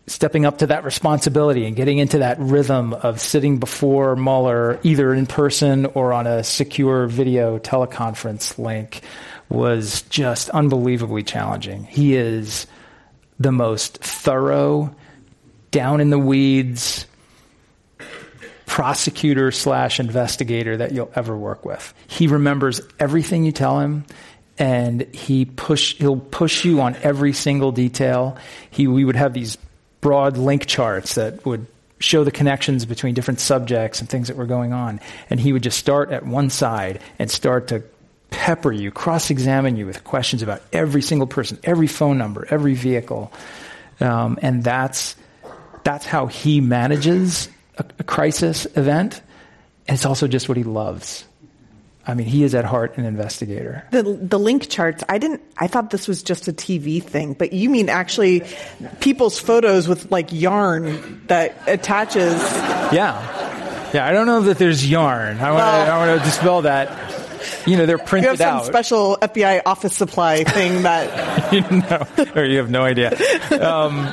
stepping 0.06 0.44
up 0.44 0.58
to 0.58 0.66
that 0.66 0.84
responsibility 0.84 1.66
and 1.66 1.76
getting 1.76 1.98
into 1.98 2.18
that 2.18 2.38
rhythm 2.40 2.92
of 2.92 3.20
sitting 3.20 3.58
before 3.58 4.16
Mueller, 4.16 4.80
either 4.82 5.14
in 5.14 5.26
person 5.26 5.86
or 5.86 6.12
on 6.12 6.26
a 6.26 6.42
secure 6.42 7.06
video 7.06 7.58
teleconference 7.58 8.58
link, 8.58 9.02
was 9.50 10.02
just 10.02 10.48
unbelievably 10.50 11.24
challenging. 11.24 11.84
He 11.84 12.16
is 12.16 12.66
the 13.38 13.52
most 13.52 13.98
thorough, 13.98 14.94
down 15.70 16.00
in 16.00 16.10
the 16.10 16.18
weeds 16.18 17.06
prosecutor 18.66 19.50
slash 19.50 19.98
investigator 19.98 20.76
that 20.76 20.92
you'll 20.92 21.10
ever 21.16 21.36
work 21.36 21.64
with. 21.64 21.92
He 22.06 22.28
remembers 22.28 22.80
everything 23.00 23.44
you 23.44 23.50
tell 23.50 23.80
him 23.80 24.04
and 24.58 25.02
he 25.14 25.44
push 25.44 25.96
he'll 25.96 26.18
push 26.18 26.64
you 26.64 26.80
on 26.80 26.94
every 27.02 27.32
single 27.32 27.72
detail. 27.72 28.36
He 28.70 28.86
we 28.86 29.04
would 29.04 29.16
have 29.16 29.32
these 29.32 29.58
broad 30.00 30.36
link 30.36 30.66
charts 30.66 31.16
that 31.16 31.44
would 31.44 31.66
show 31.98 32.24
the 32.24 32.30
connections 32.30 32.86
between 32.86 33.14
different 33.14 33.40
subjects 33.40 34.00
and 34.00 34.08
things 34.08 34.28
that 34.28 34.36
were 34.36 34.46
going 34.46 34.72
on. 34.72 35.00
And 35.28 35.40
he 35.40 35.52
would 35.52 35.62
just 35.62 35.78
start 35.78 36.12
at 36.12 36.24
one 36.24 36.48
side 36.48 37.00
and 37.18 37.30
start 37.30 37.68
to 37.68 37.82
pepper 38.30 38.72
you, 38.72 38.90
cross 38.90 39.30
examine 39.30 39.76
you 39.76 39.86
with 39.86 40.04
questions 40.04 40.42
about 40.42 40.62
every 40.72 41.02
single 41.02 41.26
person, 41.26 41.58
every 41.64 41.86
phone 41.86 42.18
number, 42.18 42.46
every 42.50 42.74
vehicle. 42.74 43.32
Um, 44.00 44.38
and 44.42 44.64
that's, 44.64 45.16
that's 45.84 46.06
how 46.06 46.26
he 46.26 46.60
manages 46.60 47.48
a, 47.76 47.84
a 47.98 48.04
crisis 48.04 48.66
event. 48.76 49.20
And 49.86 49.96
it's 49.96 50.06
also 50.06 50.28
just 50.28 50.48
what 50.48 50.56
he 50.56 50.64
loves. 50.64 51.24
I 52.06 52.14
mean, 52.14 52.26
he 52.26 52.44
is 52.44 52.54
at 52.54 52.64
heart 52.64 52.96
an 52.96 53.04
investigator. 53.04 53.84
The 53.90 54.02
the 54.02 54.38
link 54.38 54.68
charts. 54.68 55.04
I 55.08 55.18
didn't. 55.18 55.42
I 55.58 55.66
thought 55.66 55.90
this 55.90 56.08
was 56.08 56.22
just 56.22 56.48
a 56.48 56.52
TV 56.52 57.02
thing, 57.02 57.34
but 57.34 57.52
you 57.52 57.68
mean 57.68 57.88
actually 57.88 58.42
people's 59.00 59.38
photos 59.38 59.86
with 59.86 60.10
like 60.10 60.32
yarn 60.32 61.22
that 61.26 61.56
attaches? 61.68 62.40
Yeah, 62.92 63.90
yeah. 63.92 64.06
I 64.06 64.12
don't 64.12 64.26
know 64.26 64.40
that 64.42 64.56
there's 64.58 64.88
yarn. 64.88 65.38
I 65.38 65.52
want 65.52 65.60
to. 65.60 65.92
I 65.92 66.06
want 66.06 66.18
to 66.20 66.24
dispel 66.24 66.62
that 66.62 66.88
you 67.66 67.76
know, 67.76 67.86
they're 67.86 67.98
printed 67.98 68.24
you 68.24 68.28
have 68.30 68.38
some 68.38 68.56
out. 68.58 68.66
special 68.66 69.18
FBI 69.20 69.62
office 69.66 69.96
supply 69.96 70.44
thing 70.44 70.82
that. 70.82 71.52
you 71.52 71.60
know, 71.62 72.32
or 72.34 72.44
you 72.44 72.58
have 72.58 72.70
no 72.70 72.82
idea. 72.82 73.10
Um, 73.60 74.08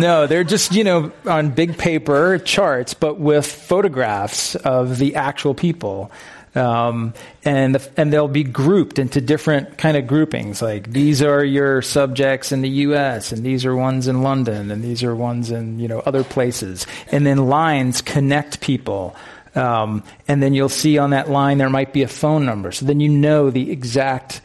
no, 0.00 0.26
they're 0.26 0.44
just, 0.44 0.72
you 0.72 0.84
know, 0.84 1.12
on 1.26 1.50
big 1.50 1.78
paper 1.78 2.38
charts, 2.38 2.94
but 2.94 3.18
with 3.18 3.46
photographs 3.46 4.54
of 4.54 4.98
the 4.98 5.16
actual 5.16 5.54
people. 5.54 6.10
Um, 6.54 7.14
and 7.44 7.76
the, 7.76 7.90
and 7.96 8.12
they'll 8.12 8.28
be 8.28 8.44
grouped 8.44 8.98
into 8.98 9.20
different 9.22 9.78
kind 9.78 9.96
of 9.96 10.06
groupings. 10.06 10.60
Like 10.60 10.92
these 10.92 11.22
are 11.22 11.42
your 11.42 11.80
subjects 11.80 12.52
in 12.52 12.60
the 12.60 12.68
U.S. 12.68 13.32
and 13.32 13.42
these 13.42 13.64
are 13.64 13.74
ones 13.74 14.06
in 14.06 14.22
London 14.22 14.70
and 14.70 14.84
these 14.84 15.02
are 15.02 15.16
ones 15.16 15.50
in 15.50 15.78
you 15.78 15.88
know 15.88 16.00
other 16.00 16.24
places. 16.24 16.86
And 17.10 17.26
then 17.26 17.48
lines 17.48 18.02
connect 18.02 18.60
people 18.60 19.16
um, 19.54 20.02
and 20.28 20.42
then 20.42 20.54
you'll 20.54 20.68
see 20.68 20.98
on 20.98 21.10
that 21.10 21.30
line 21.30 21.58
there 21.58 21.70
might 21.70 21.92
be 21.92 22.02
a 22.02 22.08
phone 22.08 22.44
number. 22.44 22.72
So 22.72 22.86
then 22.86 23.00
you 23.00 23.08
know 23.08 23.50
the 23.50 23.70
exact 23.70 24.40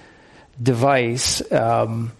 device 0.62 1.52
um, 1.52 2.12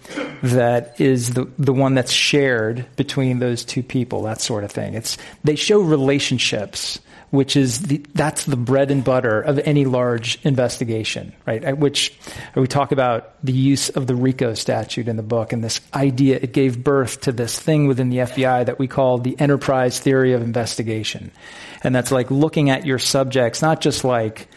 that 0.44 1.00
is 1.02 1.34
the, 1.34 1.50
the 1.58 1.74
one 1.74 1.96
that's 1.96 2.12
shared 2.12 2.86
between 2.96 3.40
those 3.40 3.66
two 3.66 3.84
people, 3.84 4.24
that 4.24 4.42
sort 4.42 4.64
of 4.64 4.72
thing. 4.72 4.94
It's, 4.94 5.18
they 5.44 5.56
show 5.56 5.80
relationships, 5.80 7.00
which 7.30 7.56
is 7.56 7.82
the, 7.82 7.98
that's 8.14 8.46
the 8.46 8.56
bread 8.56 8.90
and 8.90 9.04
butter 9.04 9.42
of 9.42 9.60
any 9.60 9.86
large 9.86 10.40
investigation, 10.44 11.34
right? 11.46 11.64
At 11.64 11.78
which 11.78 12.18
we 12.56 12.68
talk 12.68 12.92
about 12.92 13.34
the 13.44 13.52
use 13.52 13.90
of 13.90 14.08
the 14.08 14.16
RICO 14.16 14.54
statute 14.54 15.08
in 15.08 15.18
the 15.18 15.24
book 15.24 15.52
and 15.52 15.64
this 15.64 15.82
idea 15.94 16.40
it 16.42 16.54
gave 16.54 16.84
birth 16.84 17.22
to 17.22 17.32
this 17.32 17.60
thing 17.60 17.88
within 17.88 18.10
the 18.10 18.18
FBI 18.18 18.66
that 18.66 18.80
we 18.80 18.88
call 18.88 19.18
the 19.18 19.40
enterprise 19.40 20.00
theory 20.00 20.34
of 20.34 20.42
investigation. 20.42 21.32
And 21.84 21.94
that's 21.94 22.12
like 22.12 22.32
looking 22.32 22.70
at 22.70 22.86
your 22.86 23.00
subjects, 23.00 23.62
not 23.62 23.82
just 23.82 24.04
like, 24.04 24.48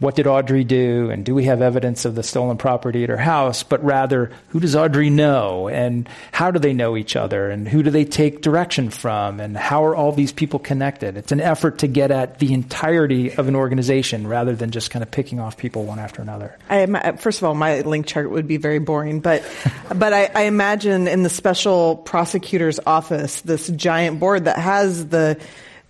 what 0.00 0.14
did 0.14 0.26
Audrey 0.26 0.62
do? 0.62 1.10
And 1.10 1.24
do 1.24 1.34
we 1.34 1.44
have 1.44 1.60
evidence 1.60 2.04
of 2.04 2.14
the 2.14 2.22
stolen 2.22 2.56
property 2.56 3.02
at 3.02 3.08
her 3.08 3.16
house? 3.16 3.64
But 3.64 3.82
rather, 3.84 4.30
who 4.48 4.60
does 4.60 4.76
Audrey 4.76 5.10
know? 5.10 5.68
And 5.68 6.08
how 6.30 6.52
do 6.52 6.60
they 6.60 6.72
know 6.72 6.96
each 6.96 7.16
other? 7.16 7.50
And 7.50 7.66
who 7.66 7.82
do 7.82 7.90
they 7.90 8.04
take 8.04 8.40
direction 8.40 8.90
from? 8.90 9.40
And 9.40 9.56
how 9.56 9.84
are 9.84 9.96
all 9.96 10.12
these 10.12 10.32
people 10.32 10.60
connected? 10.60 11.16
It's 11.16 11.32
an 11.32 11.40
effort 11.40 11.78
to 11.78 11.88
get 11.88 12.12
at 12.12 12.38
the 12.38 12.52
entirety 12.52 13.32
of 13.32 13.48
an 13.48 13.56
organization 13.56 14.28
rather 14.28 14.54
than 14.54 14.70
just 14.70 14.90
kind 14.92 15.02
of 15.02 15.10
picking 15.10 15.40
off 15.40 15.56
people 15.56 15.84
one 15.84 15.98
after 15.98 16.22
another. 16.22 16.56
I, 16.70 16.84
uh, 16.84 17.16
first 17.16 17.40
of 17.40 17.48
all, 17.48 17.54
my 17.54 17.80
link 17.80 18.06
chart 18.06 18.30
would 18.30 18.46
be 18.46 18.56
very 18.56 18.78
boring, 18.78 19.18
but, 19.18 19.44
but 19.94 20.12
I, 20.12 20.30
I 20.32 20.42
imagine 20.42 21.08
in 21.08 21.24
the 21.24 21.30
special 21.30 21.96
prosecutor's 21.96 22.78
office, 22.86 23.40
this 23.40 23.68
giant 23.68 24.20
board 24.20 24.44
that 24.44 24.58
has 24.58 25.08
the 25.08 25.40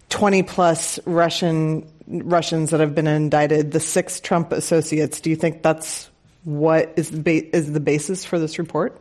20 0.09 0.43
plus 0.45 0.99
Russian 1.05 1.87
Russians 2.07 2.71
that 2.71 2.81
have 2.81 2.95
been 2.95 3.07
indicted, 3.07 3.73
the 3.73 3.81
six 3.81 4.21
Trump 4.21 4.53
associates. 4.53 5.21
Do 5.21 5.29
you 5.31 5.37
think 5.37 5.63
that's 5.63 6.09
what 6.45 6.93
is 6.97 7.11
the, 7.11 7.21
ba- 7.21 7.57
is 7.57 7.71
the 7.73 7.81
basis 7.81 8.25
for 8.25 8.39
this 8.39 8.59
report? 8.59 8.99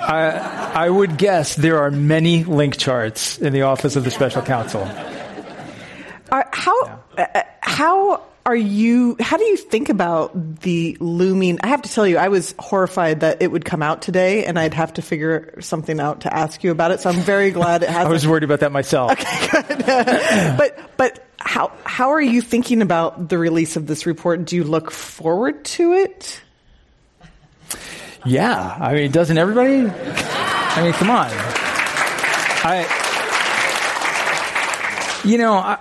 I, 0.00 0.30
I 0.74 0.90
would 0.90 1.16
guess 1.18 1.54
there 1.56 1.78
are 1.78 1.90
many 1.90 2.44
link 2.44 2.76
charts 2.76 3.38
in 3.38 3.52
the 3.52 3.62
office 3.62 3.96
of 3.96 4.04
the 4.04 4.10
special 4.10 4.42
counsel. 4.42 4.82
Are, 6.30 6.48
How 6.52 7.00
Yeah. 7.16 7.26
uh, 7.34 7.42
how 7.60 8.22
are 8.48 8.56
you? 8.56 9.14
How 9.20 9.36
do 9.36 9.44
you 9.44 9.58
think 9.58 9.90
about 9.90 10.60
the 10.60 10.96
looming? 11.00 11.58
I 11.62 11.66
have 11.66 11.82
to 11.82 11.92
tell 11.92 12.06
you, 12.06 12.16
I 12.16 12.28
was 12.28 12.54
horrified 12.58 13.20
that 13.20 13.42
it 13.42 13.52
would 13.52 13.66
come 13.66 13.82
out 13.82 14.00
today, 14.00 14.46
and 14.46 14.58
I'd 14.58 14.72
have 14.72 14.94
to 14.94 15.02
figure 15.02 15.60
something 15.60 16.00
out 16.00 16.22
to 16.22 16.34
ask 16.34 16.64
you 16.64 16.70
about 16.70 16.90
it. 16.90 17.00
So 17.00 17.10
I'm 17.10 17.20
very 17.20 17.50
glad 17.50 17.82
it 17.82 17.90
hasn't. 17.90 18.06
I 18.08 18.10
was 18.10 18.26
worried 18.26 18.44
about 18.44 18.60
that 18.60 18.72
myself. 18.72 19.12
Okay, 19.12 20.54
but 20.56 20.96
but 20.96 21.28
how 21.36 21.72
how 21.84 22.08
are 22.12 22.22
you 22.22 22.40
thinking 22.40 22.80
about 22.80 23.28
the 23.28 23.36
release 23.36 23.76
of 23.76 23.86
this 23.86 24.06
report? 24.06 24.46
Do 24.46 24.56
you 24.56 24.64
look 24.64 24.90
forward 24.92 25.66
to 25.66 25.92
it? 25.92 26.40
Yeah, 28.24 28.78
I 28.80 28.94
mean, 28.94 29.10
doesn't 29.10 29.36
everybody? 29.36 29.90
I 29.90 30.82
mean, 30.82 30.92
come 30.94 31.10
on. 31.10 31.28
I, 32.64 32.86
you 35.24 35.36
know, 35.36 35.52
I, 35.52 35.78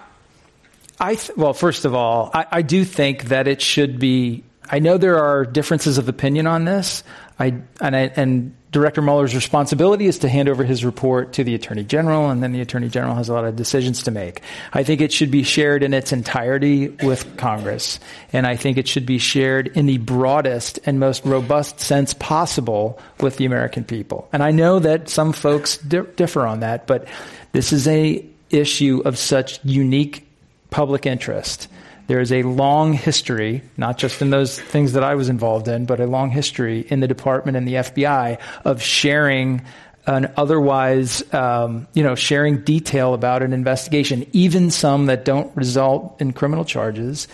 I 1.00 1.16
th- 1.16 1.38
well, 1.38 1.54
first 1.54 1.86
of 1.86 1.94
all, 1.94 2.32
I, 2.34 2.46
I 2.52 2.62
do 2.62 2.84
think 2.84 3.26
that 3.26 3.48
it 3.48 3.62
should 3.62 4.00
be. 4.00 4.44
I 4.70 4.80
know 4.80 4.98
there 4.98 5.20
are 5.24 5.46
differences 5.46 5.98
of 5.98 6.10
opinion 6.10 6.48
on 6.48 6.66
this. 6.66 7.04
I 7.40 7.62
and 7.80 7.96
I, 7.96 8.12
and 8.16 8.56
Director 8.72 9.02
Mueller's 9.02 9.34
responsibility 9.34 10.08
is 10.08 10.20
to 10.20 10.30
hand 10.30 10.50
over 10.50 10.64
his 10.64 10.84
report 10.84 11.34
to 11.34 11.44
the 11.44 11.56
Attorney 11.56 11.84
General, 11.84 12.30
and 12.30 12.44
then 12.44 12.52
the 12.52 12.62
Attorney 12.62 12.90
General 12.90 13.16
has 13.16 13.30
a 13.30 13.34
lot 13.34 13.46
of 13.46 13.56
decisions 13.56 14.04
to 14.04 14.12
make. 14.12 14.42
I 14.74 14.84
think 14.84 15.00
it 15.00 15.14
should 15.14 15.32
be 15.32 15.44
shared 15.44 15.84
in 15.84 15.94
its 15.94 16.12
entirety 16.12 16.90
with 16.90 17.38
Congress, 17.38 18.00
and 18.34 18.46
I 18.46 18.56
think 18.56 18.78
it 18.78 18.88
should 18.88 19.06
be 19.06 19.20
shared 19.20 19.68
in 19.68 19.86
the 19.86 20.00
broadest 20.00 20.80
and 20.86 21.00
most 21.00 21.26
robust 21.26 21.80
sense 21.80 22.14
possible 22.16 23.00
with 23.22 23.38
the 23.38 23.46
American 23.46 23.84
people. 23.84 24.28
And 24.34 24.44
I 24.44 24.52
know 24.52 24.80
that 24.80 25.08
some 25.08 25.32
folks 25.32 25.78
di- 25.78 26.02
differ 26.16 26.46
on 26.46 26.60
that, 26.60 26.88
but 26.88 27.08
this 27.54 27.72
is 27.72 27.88
a 27.88 28.26
issue 28.50 29.02
of 29.06 29.18
such 29.18 29.64
unique 29.64 30.27
public 30.70 31.06
interest. 31.06 31.68
There 32.08 32.22
is 32.22 32.32
a 32.32 32.44
long 32.44 32.94
history, 32.94 33.62
not 33.76 33.98
just 33.98 34.22
in 34.22 34.30
those 34.30 34.60
things 34.60 34.94
that 34.94 35.04
I 35.04 35.16
was 35.16 35.28
involved 35.28 35.68
in, 35.68 35.86
but 35.86 36.00
a 36.00 36.08
long 36.08 36.30
history 36.30 36.86
in 36.88 37.02
the 37.02 37.08
department 37.08 37.58
and 37.58 37.68
the 37.68 37.76
FBI 37.76 38.40
of 38.64 38.82
sharing 38.82 39.62
an 40.06 40.32
otherwise, 40.38 41.22
um, 41.34 41.86
you 41.94 42.02
know, 42.02 42.16
sharing 42.16 42.62
detail 42.62 43.14
about 43.14 43.44
an 43.44 43.52
investigation, 43.52 44.26
even 44.32 44.72
some 44.72 45.08
that 45.08 45.26
don't 45.26 45.54
result 45.56 46.16
in 46.22 46.32
criminal 46.32 46.64
charges, 46.64 47.28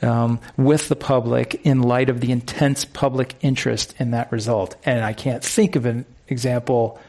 um, 0.00 0.38
with 0.56 0.88
the 0.88 0.96
public 0.96 1.60
in 1.66 1.82
light 1.82 2.08
of 2.08 2.20
the 2.20 2.30
intense 2.30 2.84
public 2.84 3.34
interest 3.40 3.94
in 3.98 4.12
that 4.12 4.30
result. 4.30 4.76
And 4.84 5.04
I 5.04 5.12
can't 5.12 5.44
think 5.44 5.74
of 5.74 5.86
an 5.86 6.06
example 6.28 7.00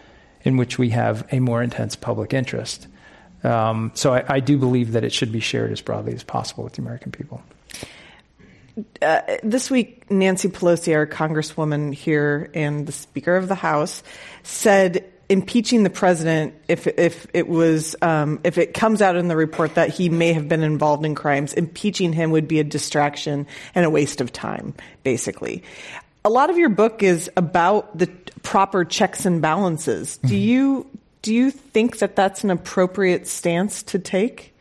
in 0.43 0.57
which 0.57 0.79
we 0.79 0.89
have 0.89 1.27
a 1.31 1.39
more 1.39 1.61
intense 1.61 1.95
public 1.95 2.33
interest. 2.33 2.87
Um, 3.43 3.91
so 3.95 4.13
I, 4.13 4.23
I, 4.27 4.39
do 4.39 4.57
believe 4.57 4.91
that 4.91 5.03
it 5.03 5.11
should 5.11 5.31
be 5.31 5.39
shared 5.39 5.71
as 5.71 5.81
broadly 5.81 6.13
as 6.13 6.23
possible 6.23 6.63
with 6.63 6.73
the 6.73 6.81
American 6.81 7.11
people. 7.11 7.41
Uh, 9.01 9.21
this 9.43 9.71
week, 9.71 10.09
Nancy 10.11 10.47
Pelosi, 10.47 10.95
our 10.95 11.07
congresswoman 11.07 11.93
here 11.93 12.51
and 12.53 12.85
the 12.85 12.91
Speaker 12.91 13.35
of 13.35 13.47
the 13.47 13.55
House, 13.55 14.03
said 14.43 15.11
impeaching 15.31 15.83
the 15.83 15.89
president, 15.89 16.53
if 16.67 16.87
if 16.87 17.25
it 17.33 17.47
was 17.47 17.95
um, 18.01 18.39
if 18.43 18.57
it 18.57 18.73
comes 18.73 19.01
out 19.01 19.15
in 19.15 19.27
the 19.27 19.35
report 19.35 19.75
that 19.75 19.89
he 19.89 20.09
may 20.09 20.33
have 20.33 20.47
been 20.47 20.61
involved 20.61 21.05
in 21.05 21.15
crimes, 21.15 21.53
impeaching 21.53 22.13
him 22.13 22.31
would 22.31 22.47
be 22.47 22.59
a 22.59 22.63
distraction 22.63 23.47
and 23.73 23.85
a 23.85 23.89
waste 23.89 24.21
of 24.21 24.31
time, 24.31 24.73
basically. 25.03 25.63
A 26.23 26.29
lot 26.29 26.49
of 26.49 26.57
your 26.57 26.69
book 26.69 27.01
is 27.01 27.31
about 27.35 27.97
the 27.97 28.07
proper 28.43 28.85
checks 28.85 29.25
and 29.25 29.41
balances. 29.41 30.17
Do 30.17 30.35
you 30.35 30.85
do 31.21 31.33
you 31.33 31.51
think 31.51 31.99
that 31.99 32.15
that's 32.15 32.43
an 32.43 32.49
appropriate 32.49 33.27
stance 33.27 33.83
to 33.83 33.99
take? 33.99 34.53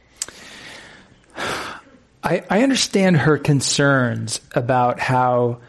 I, 2.22 2.44
I 2.50 2.62
understand 2.62 3.16
her 3.16 3.38
concerns 3.38 4.40
about 4.54 5.00
how 5.00 5.60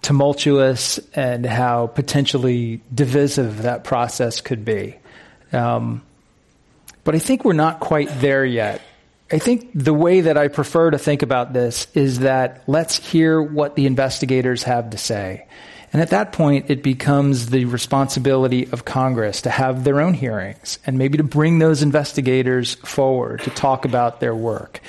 tumultuous 0.00 0.98
and 1.14 1.44
how 1.44 1.88
potentially 1.88 2.80
divisive 2.94 3.62
that 3.62 3.84
process 3.84 4.40
could 4.40 4.64
be. 4.64 4.96
Um, 5.52 6.02
but 7.04 7.14
I 7.14 7.18
think 7.18 7.44
we're 7.44 7.52
not 7.52 7.80
quite 7.80 8.08
there 8.20 8.44
yet. 8.44 8.80
I 9.30 9.38
think 9.38 9.70
the 9.74 9.92
way 9.92 10.22
that 10.22 10.38
I 10.38 10.48
prefer 10.48 10.90
to 10.90 10.98
think 10.98 11.20
about 11.20 11.52
this 11.52 11.86
is 11.92 12.20
that 12.20 12.62
let's 12.66 12.96
hear 12.96 13.42
what 13.42 13.76
the 13.76 13.84
investigators 13.84 14.62
have 14.62 14.90
to 14.90 14.98
say. 14.98 15.46
And 15.92 16.02
at 16.02 16.10
that 16.10 16.32
point, 16.32 16.70
it 16.70 16.82
becomes 16.82 17.46
the 17.46 17.64
responsibility 17.64 18.68
of 18.72 18.84
Congress 18.84 19.42
to 19.42 19.50
have 19.50 19.84
their 19.84 20.00
own 20.00 20.14
hearings 20.14 20.78
and 20.86 20.98
maybe 20.98 21.18
to 21.18 21.24
bring 21.24 21.58
those 21.58 21.82
investigators 21.82 22.74
forward 22.74 23.40
to 23.42 23.50
talk 23.50 23.84
about 23.84 24.20
their 24.20 24.34
work 24.34 24.80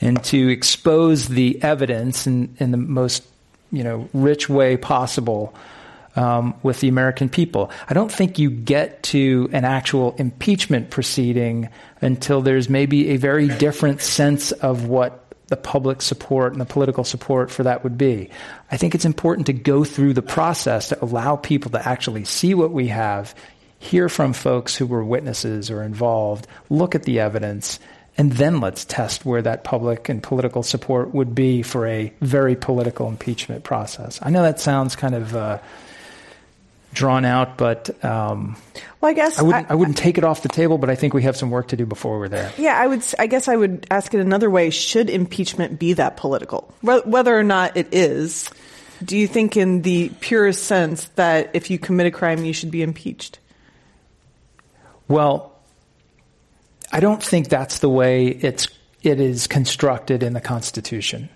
and 0.00 0.22
to 0.24 0.48
expose 0.48 1.28
the 1.28 1.62
evidence 1.62 2.26
in, 2.26 2.54
in 2.58 2.70
the 2.70 2.76
most 2.76 3.24
you 3.70 3.82
know, 3.82 4.08
rich 4.12 4.48
way 4.48 4.76
possible 4.76 5.54
um, 6.14 6.54
with 6.62 6.80
the 6.80 6.88
American 6.88 7.28
people. 7.28 7.70
I 7.88 7.94
don't 7.94 8.12
think 8.12 8.38
you 8.38 8.50
get 8.50 9.02
to 9.04 9.48
an 9.52 9.64
actual 9.64 10.14
impeachment 10.18 10.90
proceeding 10.90 11.70
until 12.02 12.42
there's 12.42 12.68
maybe 12.68 13.10
a 13.10 13.16
very 13.16 13.48
different 13.48 14.02
sense 14.02 14.52
of 14.52 14.86
what 14.86 15.21
the 15.52 15.56
public 15.58 16.00
support 16.00 16.52
and 16.52 16.60
the 16.62 16.64
political 16.64 17.04
support 17.04 17.50
for 17.50 17.62
that 17.64 17.84
would 17.84 17.98
be. 17.98 18.30
I 18.70 18.78
think 18.78 18.94
it's 18.94 19.04
important 19.04 19.48
to 19.48 19.52
go 19.52 19.84
through 19.84 20.14
the 20.14 20.22
process 20.22 20.88
to 20.88 21.04
allow 21.04 21.36
people 21.36 21.70
to 21.72 21.86
actually 21.86 22.24
see 22.24 22.54
what 22.54 22.70
we 22.70 22.88
have, 22.88 23.34
hear 23.78 24.08
from 24.08 24.32
folks 24.32 24.74
who 24.74 24.86
were 24.86 25.04
witnesses 25.04 25.70
or 25.70 25.82
involved, 25.82 26.46
look 26.70 26.94
at 26.94 27.02
the 27.02 27.20
evidence, 27.20 27.78
and 28.16 28.32
then 28.32 28.60
let's 28.60 28.86
test 28.86 29.26
where 29.26 29.42
that 29.42 29.62
public 29.62 30.08
and 30.08 30.22
political 30.22 30.62
support 30.62 31.12
would 31.12 31.34
be 31.34 31.60
for 31.60 31.86
a 31.86 32.10
very 32.22 32.56
political 32.56 33.08
impeachment 33.08 33.62
process. 33.62 34.18
I 34.22 34.30
know 34.30 34.42
that 34.44 34.58
sounds 34.58 34.96
kind 34.96 35.14
of 35.14 35.36
uh, 35.36 35.58
drawn 36.92 37.24
out, 37.24 37.56
but 37.56 38.04
um, 38.04 38.56
well, 39.00 39.10
I 39.10 39.14
guess 39.14 39.38
I 39.38 39.42
wouldn't, 39.42 39.70
I, 39.70 39.72
I 39.72 39.74
wouldn't 39.74 39.96
take 39.96 40.18
it 40.18 40.24
off 40.24 40.42
the 40.42 40.48
table. 40.48 40.78
But 40.78 40.90
I 40.90 40.94
think 40.94 41.14
we 41.14 41.22
have 41.22 41.36
some 41.36 41.50
work 41.50 41.68
to 41.68 41.76
do 41.76 41.86
before 41.86 42.18
we're 42.18 42.28
there. 42.28 42.52
Yeah, 42.58 42.78
I 42.78 42.86
would. 42.86 43.04
I 43.18 43.26
guess 43.26 43.48
I 43.48 43.56
would 43.56 43.86
ask 43.90 44.12
it 44.14 44.20
another 44.20 44.50
way: 44.50 44.70
Should 44.70 45.10
impeachment 45.10 45.78
be 45.78 45.94
that 45.94 46.16
political? 46.16 46.72
Whether 46.82 47.38
or 47.38 47.42
not 47.42 47.76
it 47.76 47.92
is, 47.92 48.50
do 49.04 49.16
you 49.16 49.26
think, 49.26 49.56
in 49.56 49.82
the 49.82 50.10
purest 50.20 50.64
sense, 50.64 51.06
that 51.16 51.50
if 51.54 51.70
you 51.70 51.78
commit 51.78 52.06
a 52.06 52.10
crime, 52.10 52.44
you 52.44 52.52
should 52.52 52.70
be 52.70 52.82
impeached? 52.82 53.38
Well, 55.08 55.52
I 56.92 57.00
don't 57.00 57.22
think 57.22 57.48
that's 57.48 57.78
the 57.78 57.88
way 57.88 58.28
it's 58.28 58.68
it 59.02 59.20
is 59.20 59.46
constructed 59.46 60.22
in 60.22 60.32
the 60.32 60.40
Constitution. 60.40 61.28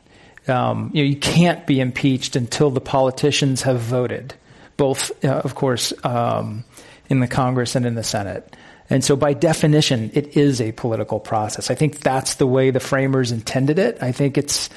Um, 0.49 0.91
you, 0.95 1.03
know, 1.03 1.09
you 1.09 1.17
can't 1.17 1.67
be 1.67 1.81
impeached 1.81 2.37
until 2.37 2.71
the 2.71 2.81
politicians 2.81 3.63
have 3.63 3.81
voted, 3.81 4.35
both, 4.77 5.25
uh, 5.25 5.29
of 5.29 5.55
course, 5.55 5.93
um, 6.05 6.65
in 7.09 7.21
the 7.21 7.27
Congress 7.27 7.75
and 7.75 7.87
in 7.87 7.95
the 7.95 8.05
Senate. 8.05 8.57
And 8.89 9.03
so, 9.03 9.17
by 9.17 9.33
definition, 9.33 10.11
it 10.15 10.37
is 10.37 10.61
a 10.61 10.73
political 10.73 11.19
process. 11.19 11.71
I 11.71 11.75
think 11.75 12.01
that's 12.01 12.35
the 12.35 12.47
way 12.47 12.71
the 12.71 12.81
framers 12.81 13.33
intended 13.33 13.79
it. 13.79 13.99
I 14.01 14.13
think 14.13 14.39
it's 14.39 14.71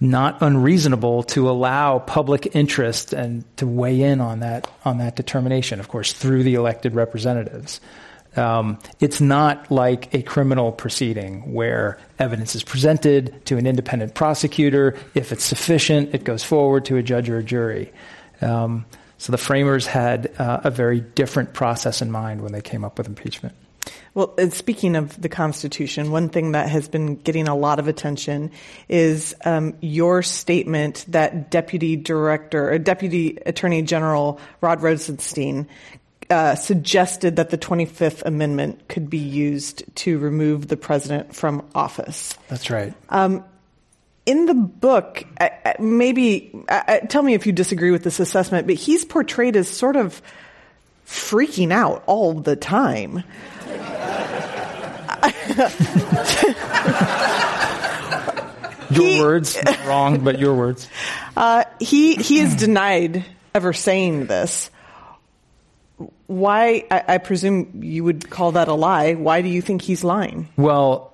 not 0.00 0.42
unreasonable 0.42 1.22
to 1.22 1.48
allow 1.48 1.98
public 2.00 2.56
interest 2.56 3.12
and 3.12 3.44
to 3.56 3.66
weigh 3.66 4.00
in 4.02 4.20
on 4.20 4.40
that 4.40 4.68
on 4.84 4.98
that 4.98 5.16
determination. 5.16 5.80
Of 5.80 5.88
course, 5.88 6.12
through 6.12 6.42
the 6.44 6.54
elected 6.54 6.94
representatives. 6.94 7.80
Um, 8.34 8.78
it's 8.98 9.20
not 9.20 9.70
like 9.70 10.14
a 10.14 10.22
criminal 10.22 10.72
proceeding 10.72 11.52
where 11.52 11.98
evidence 12.18 12.54
is 12.54 12.64
presented 12.64 13.44
to 13.44 13.58
an 13.58 13.66
independent 13.66 14.14
prosecutor. 14.14 14.96
If 15.14 15.32
it's 15.32 15.44
sufficient, 15.44 16.14
it 16.14 16.24
goes 16.24 16.42
forward 16.42 16.86
to 16.86 16.96
a 16.96 17.02
judge 17.02 17.28
or 17.28 17.38
a 17.38 17.44
jury. 17.44 17.92
Um, 18.40 18.86
so 19.22 19.30
the 19.30 19.38
framers 19.38 19.86
had 19.86 20.32
uh, 20.36 20.62
a 20.64 20.70
very 20.72 20.98
different 20.98 21.52
process 21.52 22.02
in 22.02 22.10
mind 22.10 22.40
when 22.40 22.50
they 22.50 22.60
came 22.60 22.84
up 22.84 22.98
with 22.98 23.06
impeachment. 23.06 23.54
Well, 24.14 24.34
speaking 24.50 24.96
of 24.96 25.22
the 25.22 25.28
Constitution, 25.28 26.10
one 26.10 26.28
thing 26.28 26.52
that 26.52 26.68
has 26.68 26.88
been 26.88 27.14
getting 27.14 27.46
a 27.46 27.54
lot 27.54 27.78
of 27.78 27.86
attention 27.86 28.50
is 28.88 29.32
um, 29.44 29.76
your 29.80 30.24
statement 30.24 31.04
that 31.06 31.52
Deputy 31.52 31.94
Director, 31.94 32.72
or 32.72 32.78
Deputy 32.78 33.38
Attorney 33.46 33.82
General 33.82 34.40
Rod 34.60 34.82
Rosenstein 34.82 35.68
uh, 36.28 36.56
suggested 36.56 37.36
that 37.36 37.50
the 37.50 37.58
25th 37.58 38.22
Amendment 38.22 38.88
could 38.88 39.08
be 39.08 39.18
used 39.18 39.84
to 39.98 40.18
remove 40.18 40.66
the 40.66 40.76
president 40.76 41.36
from 41.36 41.64
office. 41.76 42.36
That's 42.48 42.70
right. 42.70 42.92
Um, 43.08 43.44
in 44.26 44.46
the 44.46 44.54
book, 44.54 45.24
maybe 45.78 46.64
tell 47.08 47.22
me 47.22 47.34
if 47.34 47.46
you 47.46 47.52
disagree 47.52 47.90
with 47.90 48.04
this 48.04 48.20
assessment, 48.20 48.66
but 48.66 48.76
he's 48.76 49.04
portrayed 49.04 49.56
as 49.56 49.68
sort 49.68 49.96
of 49.96 50.22
freaking 51.06 51.72
out 51.72 52.02
all 52.06 52.34
the 52.34 52.56
time. 52.56 53.24
your 58.90 59.06
he, 59.06 59.20
words, 59.20 59.58
wrong, 59.86 60.22
but 60.22 60.38
your 60.38 60.54
words. 60.54 60.88
Uh, 61.36 61.64
he 61.80 62.14
he 62.14 62.40
is 62.40 62.54
denied 62.54 63.24
ever 63.54 63.72
saying 63.72 64.26
this 64.26 64.70
why, 66.26 66.84
I, 66.90 67.04
I, 67.08 67.18
presume 67.18 67.82
you 67.82 68.04
would 68.04 68.30
call 68.30 68.52
that 68.52 68.68
a 68.68 68.74
lie. 68.74 69.14
Why 69.14 69.42
do 69.42 69.48
you 69.48 69.60
think 69.60 69.82
he's 69.82 70.02
lying? 70.02 70.48
Well, 70.56 71.11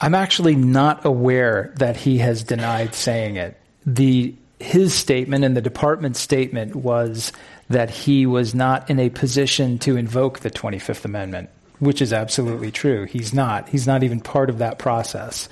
I'm 0.00 0.14
actually 0.14 0.54
not 0.54 1.04
aware 1.04 1.72
that 1.76 1.96
he 1.96 2.18
has 2.18 2.42
denied 2.42 2.94
saying 2.94 3.36
it. 3.36 3.58
The 3.84 4.34
his 4.58 4.94
statement 4.94 5.44
and 5.44 5.56
the 5.56 5.60
department's 5.60 6.18
statement 6.18 6.74
was 6.74 7.32
that 7.68 7.90
he 7.90 8.26
was 8.26 8.54
not 8.54 8.88
in 8.88 8.98
a 8.98 9.10
position 9.10 9.78
to 9.80 9.96
invoke 9.96 10.40
the 10.40 10.50
25th 10.50 11.04
Amendment, 11.04 11.50
which 11.78 12.00
is 12.00 12.12
absolutely 12.12 12.70
true. 12.70 13.04
He's 13.04 13.34
not. 13.34 13.68
He's 13.68 13.86
not 13.86 14.02
even 14.02 14.20
part 14.20 14.48
of 14.48 14.58
that 14.58 14.78
process. 14.78 15.48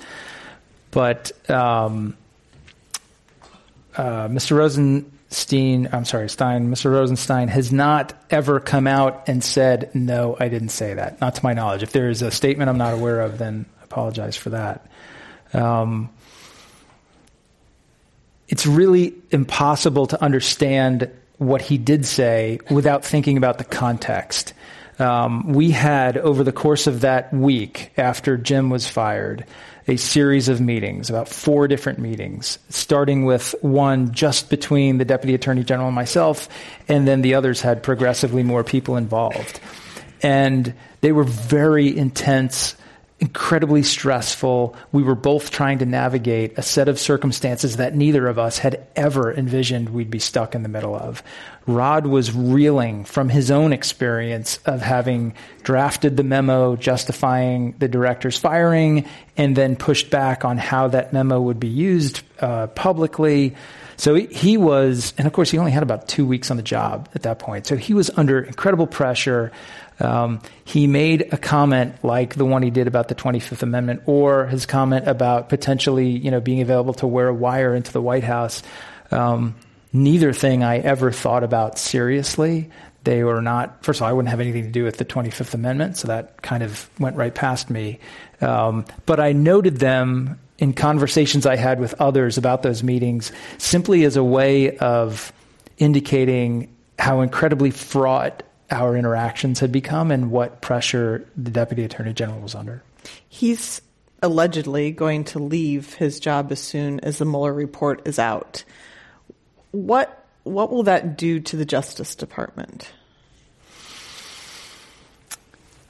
But 0.91 1.31
um, 1.49 2.15
uh, 3.95 4.27
Mr. 4.27 4.57
Rosenstein, 4.57 5.89
I'm 5.91 6.05
sorry, 6.05 6.29
Stein, 6.29 6.71
Mr. 6.71 6.91
Rosenstein 6.91 7.49
has 7.49 7.71
not 7.71 8.13
ever 8.29 8.59
come 8.59 8.87
out 8.87 9.27
and 9.27 9.43
said, 9.43 9.93
no, 9.93 10.35
I 10.39 10.47
didn't 10.47 10.69
say 10.69 10.93
that. 10.93 11.21
Not 11.21 11.35
to 11.35 11.43
my 11.43 11.53
knowledge. 11.53 11.83
If 11.83 11.91
there 11.91 12.09
is 12.09 12.21
a 12.21 12.31
statement 12.31 12.69
I'm 12.69 12.77
not 12.77 12.93
aware 12.93 13.21
of, 13.21 13.37
then 13.37 13.65
apologize 13.95 14.35
for 14.35 14.49
that. 14.49 14.85
Um, 15.53 16.09
it's 18.49 18.67
really 18.67 19.13
impossible 19.31 20.07
to 20.07 20.21
understand 20.21 21.09
what 21.37 21.61
he 21.61 21.77
did 21.77 22.05
say 22.05 22.59
without 22.69 23.05
thinking 23.05 23.37
about 23.37 23.57
the 23.57 23.63
context. 23.63 24.53
Um, 24.99 25.53
we 25.53 25.71
had, 25.71 26.17
over 26.17 26.43
the 26.43 26.51
course 26.51 26.87
of 26.87 27.01
that 27.01 27.33
week 27.33 27.93
after 27.97 28.35
Jim 28.35 28.69
was 28.69 28.85
fired, 28.85 29.45
a 29.87 29.95
series 29.95 30.49
of 30.49 30.59
meetings, 30.59 31.09
about 31.09 31.29
four 31.29 31.69
different 31.69 31.99
meetings, 31.99 32.59
starting 32.69 33.23
with 33.23 33.55
one 33.61 34.11
just 34.11 34.49
between 34.49 34.97
the 34.97 35.05
Deputy 35.05 35.35
Attorney 35.35 35.63
General 35.63 35.87
and 35.87 35.95
myself, 35.95 36.49
and 36.89 37.07
then 37.07 37.21
the 37.21 37.35
others 37.35 37.61
had 37.61 37.81
progressively 37.81 38.43
more 38.43 38.63
people 38.63 38.97
involved. 38.97 39.61
And 40.21 40.73
they 40.99 41.13
were 41.13 41.23
very 41.23 41.95
intense 41.95 42.75
incredibly 43.19 43.81
stressful. 43.81 44.75
We 44.91 45.01
were 45.01 45.15
both 45.15 45.49
trying 45.49 45.79
to 45.79 45.85
navigate 45.85 46.57
a 46.57 46.61
set 46.61 46.89
of 46.89 46.99
circumstances 46.99 47.77
that 47.77 47.95
neither 47.95 48.27
of 48.27 48.37
us 48.37 48.57
had 48.57 48.85
ever 48.95 49.33
envisioned 49.33 49.89
we'd 49.89 50.11
be 50.11 50.19
stuck 50.19 50.53
in 50.53 50.63
the 50.63 50.69
middle 50.69 50.95
of. 50.95 51.23
Rod 51.65 52.07
was 52.07 52.33
reeling 52.33 53.05
from 53.05 53.29
his 53.29 53.51
own 53.51 53.71
experience 53.71 54.59
of 54.65 54.81
having 54.81 55.33
drafted 55.63 56.17
the 56.17 56.23
memo 56.23 56.75
justifying 56.75 57.73
the 57.79 57.87
director's 57.87 58.37
firing 58.37 59.07
and 59.37 59.55
then 59.55 59.77
pushed 59.77 60.09
back 60.09 60.43
on 60.43 60.57
how 60.57 60.89
that 60.89 61.13
memo 61.13 61.41
would 61.41 61.59
be 61.59 61.67
used 61.67 62.21
uh, 62.41 62.67
publicly. 62.67 63.55
So 63.97 64.15
he 64.15 64.57
was, 64.57 65.13
and 65.17 65.25
of 65.25 65.33
course, 65.33 65.49
he 65.49 65.57
only 65.57 65.71
had 65.71 65.83
about 65.83 66.07
two 66.07 66.25
weeks 66.25 66.51
on 66.51 66.57
the 66.57 66.63
job 66.63 67.09
at 67.15 67.23
that 67.23 67.39
point. 67.39 67.65
So 67.65 67.77
he 67.77 67.93
was 67.93 68.09
under 68.17 68.41
incredible 68.41 68.87
pressure. 68.87 69.51
Um, 69.99 70.41
he 70.65 70.87
made 70.87 71.33
a 71.33 71.37
comment 71.37 72.03
like 72.03 72.35
the 72.35 72.45
one 72.45 72.63
he 72.63 72.69
did 72.69 72.87
about 72.87 73.07
the 73.07 73.15
25th 73.15 73.63
Amendment, 73.63 74.03
or 74.05 74.47
his 74.47 74.65
comment 74.65 75.07
about 75.07 75.49
potentially, 75.49 76.09
you 76.09 76.31
know, 76.31 76.41
being 76.41 76.61
available 76.61 76.93
to 76.95 77.07
wear 77.07 77.27
a 77.27 77.33
wire 77.33 77.73
into 77.75 77.91
the 77.91 78.01
White 78.01 78.23
House. 78.23 78.61
Um, 79.11 79.55
neither 79.93 80.33
thing 80.33 80.63
I 80.63 80.79
ever 80.79 81.11
thought 81.11 81.43
about 81.43 81.79
seriously. 81.79 82.69
They 83.05 83.23
were 83.23 83.41
not. 83.41 83.83
First 83.83 83.99
of 83.99 84.03
all, 84.03 84.09
I 84.09 84.13
wouldn't 84.13 84.29
have 84.29 84.39
anything 84.39 84.63
to 84.63 84.71
do 84.71 84.83
with 84.83 84.97
the 84.97 85.05
25th 85.05 85.53
Amendment, 85.53 85.97
so 85.97 86.07
that 86.07 86.41
kind 86.41 86.63
of 86.63 86.89
went 86.99 87.15
right 87.15 87.33
past 87.33 87.69
me. 87.69 87.99
Um, 88.41 88.85
but 89.05 89.19
I 89.19 89.31
noted 89.31 89.77
them 89.77 90.39
in 90.57 90.73
conversations 90.73 91.45
I 91.45 91.55
had 91.55 91.79
with 91.79 91.93
others 92.01 92.37
about 92.37 92.63
those 92.63 92.83
meetings, 92.83 93.31
simply 93.57 94.03
as 94.05 94.15
a 94.15 94.23
way 94.23 94.77
of 94.77 95.31
indicating 95.77 96.73
how 96.97 97.21
incredibly 97.21 97.71
fraught 97.71 98.43
our 98.71 98.95
interactions 98.95 99.59
had 99.59 99.71
become 99.71 100.11
and 100.11 100.31
what 100.31 100.61
pressure 100.61 101.27
the 101.35 101.51
Deputy 101.51 101.83
Attorney 101.83 102.13
General 102.13 102.39
was 102.39 102.55
under. 102.55 102.83
He's 103.29 103.81
allegedly 104.21 104.91
going 104.91 105.23
to 105.25 105.39
leave 105.39 105.93
his 105.93 106.19
job 106.19 106.51
as 106.51 106.59
soon 106.59 106.99
as 107.01 107.19
the 107.19 107.25
Mueller 107.25 107.53
report 107.53 108.07
is 108.07 108.19
out. 108.19 108.63
What 109.71 110.21
what 110.43 110.71
will 110.71 110.83
that 110.83 111.17
do 111.17 111.39
to 111.39 111.57
the 111.57 111.65
Justice 111.65 112.15
Department? 112.15 112.91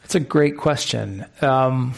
That's 0.01 0.15
a 0.15 0.19
great 0.19 0.57
question. 0.57 1.26
Um, 1.41 1.93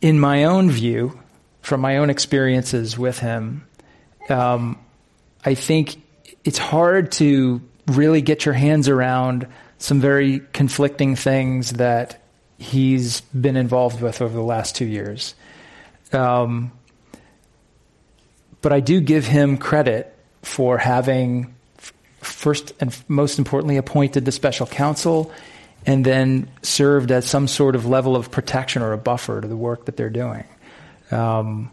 in 0.00 0.20
my 0.20 0.44
own 0.44 0.70
view, 0.70 1.18
from 1.60 1.80
my 1.80 1.96
own 1.96 2.08
experiences 2.08 2.96
with 2.96 3.18
him, 3.18 3.66
um, 4.28 4.78
I 5.44 5.54
think 5.54 6.00
it's 6.44 6.58
hard 6.58 7.12
to 7.12 7.60
really 7.88 8.20
get 8.20 8.44
your 8.44 8.54
hands 8.54 8.88
around 8.88 9.46
some 9.78 10.00
very 10.00 10.40
conflicting 10.52 11.16
things 11.16 11.72
that 11.72 12.22
he's 12.58 13.20
been 13.20 13.56
involved 13.56 14.00
with 14.00 14.20
over 14.20 14.34
the 14.34 14.42
last 14.42 14.76
two 14.76 14.84
years. 14.84 15.34
Um, 16.12 16.72
but 18.60 18.72
I 18.72 18.80
do 18.80 19.00
give 19.00 19.26
him 19.26 19.56
credit 19.56 20.14
for 20.42 20.78
having 20.78 21.54
first 22.20 22.72
and 22.80 22.96
most 23.06 23.38
importantly 23.38 23.76
appointed 23.76 24.24
the 24.24 24.32
special 24.32 24.66
counsel 24.66 25.32
and 25.86 26.04
then 26.04 26.50
served 26.62 27.12
as 27.12 27.24
some 27.26 27.46
sort 27.46 27.76
of 27.76 27.86
level 27.86 28.16
of 28.16 28.30
protection 28.30 28.82
or 28.82 28.92
a 28.92 28.98
buffer 28.98 29.40
to 29.40 29.46
the 29.46 29.56
work 29.56 29.84
that 29.86 29.96
they're 29.96 30.10
doing. 30.10 30.44
Um, 31.10 31.70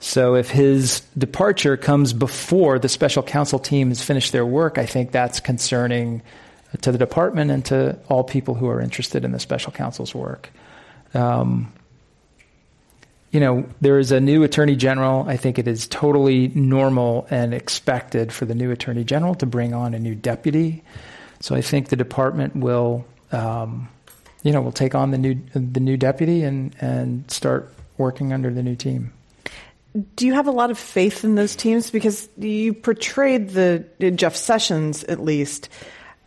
so 0.00 0.34
if 0.34 0.50
his 0.50 1.00
departure 1.16 1.76
comes 1.76 2.12
before 2.12 2.78
the 2.78 2.88
special 2.88 3.22
counsel 3.22 3.58
team 3.58 3.88
has 3.88 4.02
finished 4.02 4.32
their 4.32 4.44
work, 4.44 4.78
I 4.78 4.86
think 4.86 5.10
that's 5.10 5.40
concerning 5.40 6.22
to 6.82 6.92
the 6.92 6.98
department 6.98 7.50
and 7.50 7.64
to 7.66 7.98
all 8.08 8.22
people 8.22 8.54
who 8.54 8.68
are 8.68 8.80
interested 8.80 9.24
in 9.24 9.32
the 9.32 9.40
special 9.40 9.72
counsel's 9.72 10.14
work. 10.14 10.50
Um, 11.14 11.72
you 13.30 13.40
know, 13.40 13.66
there 13.80 13.98
is 13.98 14.12
a 14.12 14.20
new 14.20 14.42
attorney 14.42 14.76
general. 14.76 15.26
I 15.28 15.36
think 15.36 15.58
it 15.58 15.66
is 15.66 15.86
totally 15.86 16.48
normal 16.48 17.26
and 17.30 17.54
expected 17.54 18.32
for 18.32 18.44
the 18.44 18.54
new 18.54 18.70
attorney 18.70 19.04
general 19.04 19.34
to 19.36 19.46
bring 19.46 19.74
on 19.74 19.94
a 19.94 19.98
new 19.98 20.14
deputy. 20.14 20.82
So 21.40 21.54
I 21.54 21.62
think 21.62 21.88
the 21.88 21.96
department 21.96 22.56
will, 22.56 23.04
um, 23.32 23.88
you 24.42 24.52
know, 24.52 24.60
will 24.60 24.72
take 24.72 24.94
on 24.94 25.10
the 25.10 25.18
new 25.18 25.34
the 25.54 25.80
new 25.80 25.96
deputy 25.96 26.42
and 26.44 26.74
and 26.80 27.30
start 27.30 27.72
working 27.98 28.32
under 28.32 28.50
the 28.50 28.62
new 28.62 28.76
team 28.76 29.12
do 30.14 30.26
you 30.26 30.34
have 30.34 30.46
a 30.46 30.52
lot 30.52 30.70
of 30.70 30.78
faith 30.78 31.24
in 31.24 31.34
those 31.34 31.56
teams? 31.56 31.90
Because 31.90 32.28
you 32.36 32.74
portrayed 32.74 33.50
the 33.50 33.84
Jeff 34.14 34.36
Sessions, 34.36 35.04
at 35.04 35.22
least, 35.22 35.68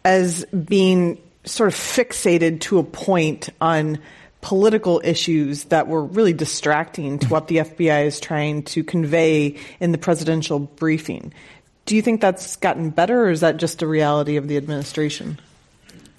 as 0.04 0.46
being 0.46 1.22
sort 1.46 1.68
of 1.68 1.76
fixated 1.76 2.62
to 2.62 2.80
a 2.80 2.84
point 2.84 3.50
on 3.62 4.00
political 4.42 5.02
issues 5.04 5.66
that 5.66 5.88
were 5.88 6.04
really 6.04 6.34
distracting 6.34 7.20
to 7.20 7.28
what 7.28 7.48
the 7.48 7.58
FBI 7.58 8.06
is 8.06 8.20
trying 8.20 8.64
to 8.64 8.84
convey 8.84 9.58
in 9.80 9.92
the 9.92 9.98
presidential 9.98 10.60
briefing. 10.60 11.34
Do 11.86 11.96
you 11.96 12.02
think 12.02 12.22
that's 12.22 12.56
gotten 12.58 12.90
better, 12.92 13.26
or 13.26 13.30
is 13.32 13.42
that 13.42 13.58
just 13.58 13.82
a 13.82 13.88
reality 13.88 14.38
of 14.38 14.48
the 14.48 14.58
administration? 14.58 15.40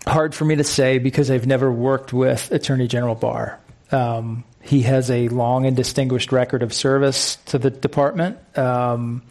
Hard 0.07 0.35
for 0.35 0.45
me 0.45 0.57
to 0.57 0.65
say 0.65 0.99
because 0.99 1.31
I've 1.31 1.47
never 1.47 1.71
worked 1.71 2.13
with 2.13 2.51
Attorney 2.51 2.89
General 2.89 3.15
Barr. 3.15 3.59
Um, 3.93 4.45
he 4.63 4.83
has 4.83 5.11
a 5.11 5.29
long 5.29 5.67
and 5.67 5.77
distinguished 5.77 6.33
record 6.33 6.63
of 6.63 6.73
service 6.73 7.37
to 7.47 7.59
the 7.59 7.71
department. 7.71 8.39
Um, 8.59 9.23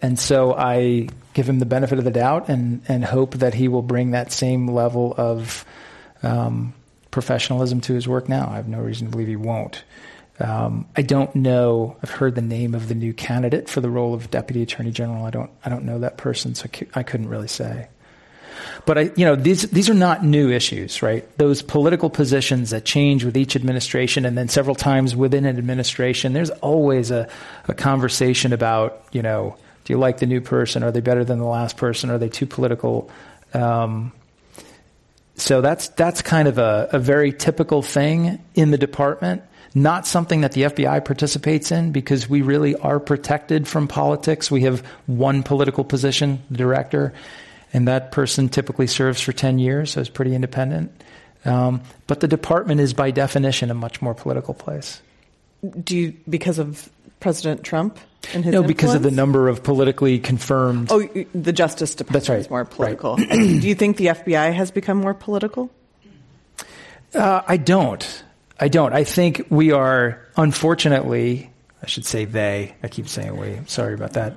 and 0.00 0.18
so 0.18 0.54
I 0.54 1.08
give 1.34 1.48
him 1.48 1.58
the 1.58 1.66
benefit 1.66 1.98
of 1.98 2.04
the 2.04 2.10
doubt 2.10 2.48
and, 2.48 2.82
and 2.88 3.04
hope 3.04 3.34
that 3.34 3.54
he 3.54 3.68
will 3.68 3.82
bring 3.82 4.12
that 4.12 4.32
same 4.32 4.68
level 4.68 5.14
of 5.16 5.64
um, 6.22 6.74
professionalism 7.10 7.80
to 7.82 7.94
his 7.94 8.06
work 8.06 8.28
now. 8.28 8.48
I 8.50 8.56
have 8.56 8.68
no 8.68 8.80
reason 8.80 9.06
to 9.06 9.10
believe 9.10 9.28
he 9.28 9.36
won't. 9.36 9.84
Um, 10.38 10.86
I 10.94 11.02
don't 11.02 11.34
know. 11.34 11.96
I've 12.02 12.10
heard 12.10 12.34
the 12.34 12.42
name 12.42 12.74
of 12.74 12.88
the 12.88 12.94
new 12.94 13.14
candidate 13.14 13.68
for 13.68 13.80
the 13.80 13.88
role 13.88 14.12
of 14.12 14.30
deputy 14.30 14.62
attorney 14.62 14.90
general. 14.90 15.24
I 15.24 15.30
don't. 15.30 15.50
I 15.64 15.70
don't 15.70 15.84
know 15.84 15.98
that 16.00 16.18
person, 16.18 16.54
so 16.54 16.68
I 16.94 17.02
couldn't 17.02 17.28
really 17.28 17.48
say. 17.48 17.88
But 18.84 18.98
I, 18.98 19.00
you 19.16 19.24
know, 19.24 19.36
these 19.36 19.62
these 19.70 19.88
are 19.88 19.94
not 19.94 20.24
new 20.24 20.50
issues, 20.50 21.02
right? 21.02 21.26
Those 21.38 21.62
political 21.62 22.10
positions 22.10 22.70
that 22.70 22.84
change 22.84 23.24
with 23.24 23.36
each 23.36 23.56
administration, 23.56 24.24
and 24.24 24.36
then 24.36 24.48
several 24.48 24.74
times 24.74 25.14
within 25.16 25.44
an 25.44 25.58
administration, 25.58 26.32
there's 26.32 26.50
always 26.50 27.10
a, 27.10 27.28
a 27.68 27.74
conversation 27.74 28.52
about, 28.52 29.04
you 29.12 29.22
know, 29.22 29.56
do 29.84 29.92
you 29.92 29.98
like 29.98 30.18
the 30.18 30.26
new 30.26 30.40
person? 30.40 30.82
Are 30.82 30.90
they 30.90 31.00
better 31.00 31.24
than 31.24 31.38
the 31.38 31.46
last 31.46 31.76
person? 31.76 32.10
Are 32.10 32.18
they 32.18 32.28
too 32.28 32.46
political? 32.46 33.10
Um, 33.54 34.12
so 35.36 35.60
that's 35.60 35.88
that's 35.88 36.22
kind 36.22 36.48
of 36.48 36.58
a, 36.58 36.88
a 36.92 36.98
very 36.98 37.32
typical 37.32 37.82
thing 37.82 38.42
in 38.54 38.70
the 38.70 38.78
department 38.78 39.42
not 39.76 40.06
something 40.06 40.40
that 40.40 40.52
the 40.52 40.62
FBI 40.62 41.04
participates 41.04 41.70
in 41.70 41.92
because 41.92 42.30
we 42.30 42.40
really 42.40 42.74
are 42.76 42.98
protected 42.98 43.68
from 43.68 43.86
politics. 43.86 44.50
We 44.50 44.62
have 44.62 44.80
one 45.04 45.42
political 45.42 45.84
position, 45.84 46.42
the 46.50 46.56
director, 46.56 47.12
and 47.76 47.86
that 47.88 48.10
person 48.10 48.48
typically 48.48 48.86
serves 48.86 49.20
for 49.20 49.34
10 49.34 49.58
years, 49.58 49.90
so 49.92 50.00
it's 50.00 50.08
pretty 50.08 50.34
independent. 50.34 50.90
Um, 51.44 51.82
but 52.06 52.20
the 52.20 52.26
department 52.26 52.80
is, 52.80 52.94
by 52.94 53.10
definition, 53.10 53.70
a 53.70 53.74
much 53.74 54.00
more 54.00 54.14
political 54.14 54.54
place. 54.54 55.02
Do 55.84 55.94
you, 55.94 56.14
because 56.26 56.58
of 56.58 56.88
President 57.20 57.64
Trump 57.64 57.98
and 58.32 58.44
his 58.46 58.52
No, 58.52 58.60
influence? 58.60 58.66
because 58.66 58.94
of 58.94 59.02
the 59.02 59.10
number 59.10 59.48
of 59.50 59.62
politically 59.62 60.18
confirmed. 60.18 60.88
Oh, 60.90 61.06
the 61.34 61.52
Justice 61.52 61.94
Department 61.94 62.12
That's 62.14 62.28
right. 62.30 62.38
is 62.38 62.48
more 62.48 62.64
political. 62.64 63.16
Right. 63.16 63.28
Do 63.60 63.68
you 63.68 63.74
think 63.74 63.98
the 63.98 64.06
FBI 64.06 64.54
has 64.54 64.70
become 64.70 64.96
more 64.96 65.12
political? 65.12 65.70
Uh, 67.14 67.42
I 67.46 67.58
don't. 67.58 68.24
I 68.58 68.68
don't. 68.68 68.94
I 68.94 69.04
think 69.04 69.48
we 69.50 69.72
are, 69.72 70.26
unfortunately, 70.34 71.50
I 71.82 71.86
should 71.88 72.06
say 72.06 72.24
they. 72.24 72.74
I 72.82 72.88
keep 72.88 73.06
saying 73.06 73.36
we. 73.36 73.48
I'm 73.52 73.68
sorry 73.68 73.92
about 73.92 74.14
that. 74.14 74.34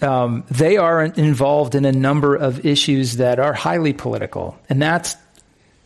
Um, 0.00 0.44
they 0.50 0.76
are 0.76 1.04
involved 1.04 1.74
in 1.74 1.84
a 1.84 1.92
number 1.92 2.36
of 2.36 2.64
issues 2.64 3.16
that 3.16 3.38
are 3.38 3.52
highly 3.52 3.92
political, 3.92 4.58
and 4.68 4.80
that's 4.80 5.16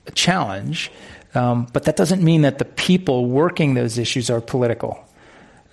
a 0.07 0.11
challenge. 0.11 0.91
Um, 1.35 1.67
but 1.73 1.85
that 1.85 1.97
doesn't 1.97 2.23
mean 2.23 2.43
that 2.43 2.59
the 2.59 2.65
people 2.65 3.27
working 3.27 3.75
those 3.75 3.97
issues 3.97 4.29
are 4.29 4.41
political. 4.41 5.03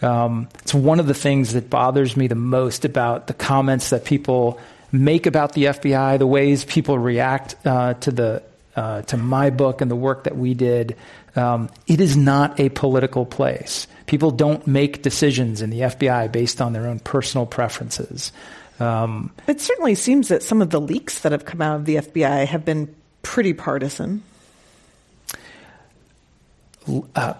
Um, 0.01 0.47
it's 0.59 0.73
one 0.73 0.99
of 0.99 1.07
the 1.07 1.13
things 1.13 1.53
that 1.53 1.69
bothers 1.69 2.15
me 2.15 2.27
the 2.27 2.35
most 2.35 2.85
about 2.85 3.27
the 3.27 3.33
comments 3.33 3.89
that 3.89 4.05
people 4.05 4.59
make 4.91 5.25
about 5.25 5.53
the 5.53 5.65
FBI, 5.65 6.17
the 6.17 6.27
ways 6.27 6.63
people 6.63 6.97
react 6.97 7.55
uh, 7.65 7.95
to 7.95 8.11
the 8.11 8.43
uh, 8.75 9.01
to 9.01 9.17
my 9.17 9.49
book 9.49 9.81
and 9.81 9.91
the 9.91 9.95
work 9.95 10.23
that 10.23 10.37
we 10.37 10.53
did. 10.53 10.95
Um, 11.35 11.69
it 11.87 12.01
is 12.01 12.17
not 12.17 12.59
a 12.59 12.69
political 12.69 13.25
place. 13.25 13.87
People 14.05 14.31
don't 14.31 14.65
make 14.65 15.01
decisions 15.01 15.61
in 15.61 15.69
the 15.69 15.81
FBI 15.81 16.31
based 16.31 16.61
on 16.61 16.73
their 16.73 16.87
own 16.87 16.99
personal 16.99 17.45
preferences. 17.45 18.31
Um, 18.79 19.31
it 19.47 19.61
certainly 19.61 19.95
seems 19.95 20.29
that 20.29 20.41
some 20.41 20.61
of 20.61 20.69
the 20.69 20.81
leaks 20.81 21.19
that 21.19 21.31
have 21.31 21.45
come 21.45 21.61
out 21.61 21.75
of 21.75 21.85
the 21.85 21.97
FBI 21.97 22.45
have 22.45 22.65
been 22.65 22.93
pretty 23.21 23.53
partisan. 23.53 24.23
Uh, 27.15 27.33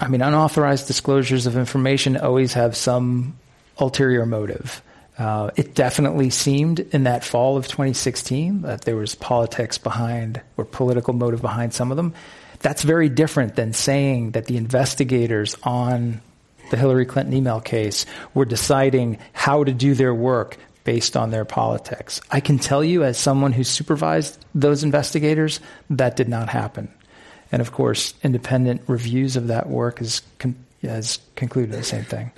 I 0.00 0.08
mean, 0.08 0.20
unauthorized 0.20 0.86
disclosures 0.86 1.46
of 1.46 1.56
information 1.56 2.16
always 2.16 2.52
have 2.54 2.76
some 2.76 3.38
ulterior 3.78 4.26
motive. 4.26 4.82
Uh, 5.18 5.50
it 5.56 5.74
definitely 5.74 6.30
seemed 6.30 6.80
in 6.80 7.04
that 7.04 7.24
fall 7.24 7.56
of 7.56 7.66
2016 7.66 8.62
that 8.62 8.82
there 8.82 8.96
was 8.96 9.14
politics 9.14 9.76
behind 9.78 10.40
or 10.56 10.64
political 10.64 11.12
motive 11.12 11.42
behind 11.42 11.74
some 11.74 11.90
of 11.90 11.96
them. 11.96 12.14
That's 12.60 12.82
very 12.82 13.08
different 13.08 13.56
than 13.56 13.72
saying 13.72 14.32
that 14.32 14.46
the 14.46 14.56
investigators 14.56 15.56
on 15.62 16.20
the 16.70 16.76
Hillary 16.76 17.06
Clinton 17.06 17.34
email 17.34 17.60
case 17.60 18.06
were 18.32 18.44
deciding 18.44 19.18
how 19.32 19.64
to 19.64 19.72
do 19.72 19.94
their 19.94 20.14
work 20.14 20.56
based 20.84 21.16
on 21.16 21.30
their 21.30 21.44
politics. 21.44 22.20
I 22.30 22.40
can 22.40 22.58
tell 22.58 22.82
you, 22.82 23.04
as 23.04 23.18
someone 23.18 23.52
who 23.52 23.64
supervised 23.64 24.44
those 24.54 24.82
investigators, 24.82 25.60
that 25.90 26.16
did 26.16 26.28
not 26.28 26.48
happen. 26.48 26.92
And 27.52 27.60
of 27.60 27.72
course, 27.72 28.14
independent 28.22 28.82
reviews 28.86 29.36
of 29.36 29.48
that 29.48 29.68
work 29.68 29.98
has, 29.98 30.22
con- 30.38 30.56
has 30.82 31.18
concluded 31.36 31.72
the 31.72 31.82
same 31.82 32.04
thing. 32.04 32.30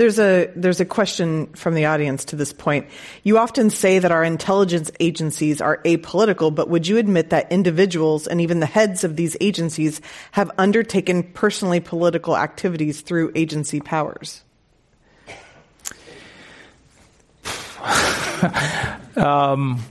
There's 0.00 0.18
a 0.18 0.50
there's 0.56 0.80
a 0.80 0.86
question 0.86 1.48
from 1.48 1.74
the 1.74 1.84
audience 1.84 2.24
to 2.24 2.36
this 2.36 2.54
point. 2.54 2.86
You 3.22 3.36
often 3.36 3.68
say 3.68 3.98
that 3.98 4.10
our 4.10 4.24
intelligence 4.24 4.90
agencies 4.98 5.60
are 5.60 5.76
apolitical, 5.82 6.54
but 6.54 6.70
would 6.70 6.88
you 6.88 6.96
admit 6.96 7.28
that 7.28 7.52
individuals 7.52 8.26
and 8.26 8.40
even 8.40 8.60
the 8.60 8.66
heads 8.66 9.04
of 9.04 9.16
these 9.16 9.36
agencies 9.42 10.00
have 10.30 10.50
undertaken 10.56 11.22
personally 11.22 11.80
political 11.80 12.34
activities 12.34 13.02
through 13.02 13.32
agency 13.34 13.78
powers? 13.78 14.42
um, 19.18 19.82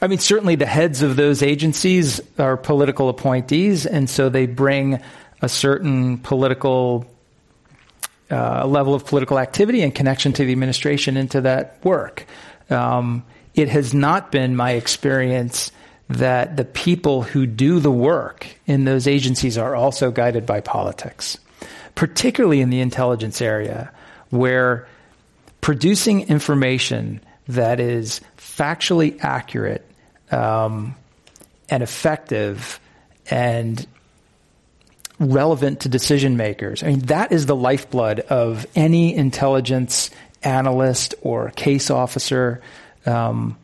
I 0.00 0.08
mean, 0.08 0.18
certainly 0.18 0.56
the 0.56 0.66
heads 0.66 1.02
of 1.02 1.14
those 1.14 1.40
agencies 1.40 2.20
are 2.36 2.56
political 2.56 3.08
appointees, 3.08 3.86
and 3.86 4.10
so 4.10 4.28
they 4.28 4.46
bring 4.46 5.00
a 5.40 5.48
certain 5.48 6.18
political 6.18 7.11
uh, 8.32 8.66
level 8.66 8.94
of 8.94 9.04
political 9.04 9.38
activity 9.38 9.82
and 9.82 9.94
connection 9.94 10.32
to 10.32 10.44
the 10.44 10.52
administration 10.52 11.16
into 11.16 11.42
that 11.42 11.78
work. 11.84 12.26
Um, 12.70 13.24
it 13.54 13.68
has 13.68 13.92
not 13.92 14.32
been 14.32 14.56
my 14.56 14.72
experience 14.72 15.70
that 16.08 16.56
the 16.56 16.64
people 16.64 17.22
who 17.22 17.46
do 17.46 17.78
the 17.78 17.90
work 17.90 18.46
in 18.66 18.84
those 18.84 19.06
agencies 19.06 19.58
are 19.58 19.74
also 19.74 20.10
guided 20.10 20.46
by 20.46 20.60
politics, 20.60 21.38
particularly 21.94 22.60
in 22.60 22.70
the 22.70 22.80
intelligence 22.80 23.40
area, 23.40 23.90
where 24.30 24.88
producing 25.60 26.28
information 26.28 27.20
that 27.48 27.80
is 27.80 28.20
factually 28.36 29.22
accurate 29.22 29.86
um, 30.30 30.94
and 31.68 31.82
effective 31.82 32.80
and 33.30 33.86
relevant 35.30 35.80
to 35.80 35.88
decision 35.88 36.36
makers. 36.36 36.82
I 36.82 36.88
mean, 36.88 37.00
that 37.00 37.32
is 37.32 37.46
the 37.46 37.56
lifeblood 37.56 38.20
of 38.20 38.66
any 38.74 39.14
intelligence 39.14 40.10
analyst 40.42 41.14
or 41.22 41.50
case 41.50 41.90
officer. 41.90 42.60
Um, 43.06 43.56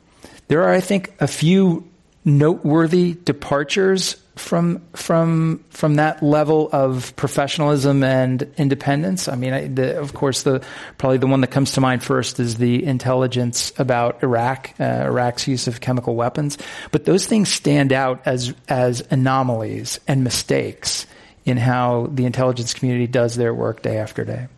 there 0.49 0.63
are, 0.63 0.73
I 0.73 0.81
think, 0.81 1.13
a 1.21 1.27
few 1.27 1.89
noteworthy 2.25 3.15
departures 3.15 4.17
from 4.37 4.81
from 4.95 5.65
from 5.71 5.97
that 5.97 6.23
level 6.23 6.69
of 6.73 7.15
professionalism 7.17 8.05
and 8.05 8.43
independence. 8.57 9.29
I 9.29 9.35
mean, 9.35 9.53
I, 9.53 9.67
the, 9.67 9.99
of 9.99 10.15
course, 10.15 10.43
the 10.45 10.63
probably 10.97 11.19
the 11.19 11.27
one 11.27 11.41
that 11.41 11.49
comes 11.49 11.73
to 11.73 11.81
mind 11.81 12.03
first 12.03 12.39
is 12.39 12.57
the 12.57 12.85
intelligence 12.85 13.73
about 13.79 14.23
Iraq, 14.23 14.75
uh, 14.79 14.85
Iraq's 14.85 15.49
use 15.49 15.67
of 15.67 15.81
chemical 15.81 16.15
weapons. 16.15 16.57
But 16.93 17.05
those 17.05 17.27
things 17.27 17.49
stand 17.49 17.93
out 17.93 18.23
as 18.27 18.55
as 18.69 19.03
anomalies 19.11 20.01
and 20.07 20.23
mistakes 20.23 21.07
in 21.49 21.57
how 21.57 22.09
the 22.13 22.27
intelligence 22.27 22.75
community 22.75 23.07
does 23.07 23.35
their 23.35 23.55
work 23.55 23.83
day 23.83 23.99
after 23.99 24.25
day. 24.25 24.49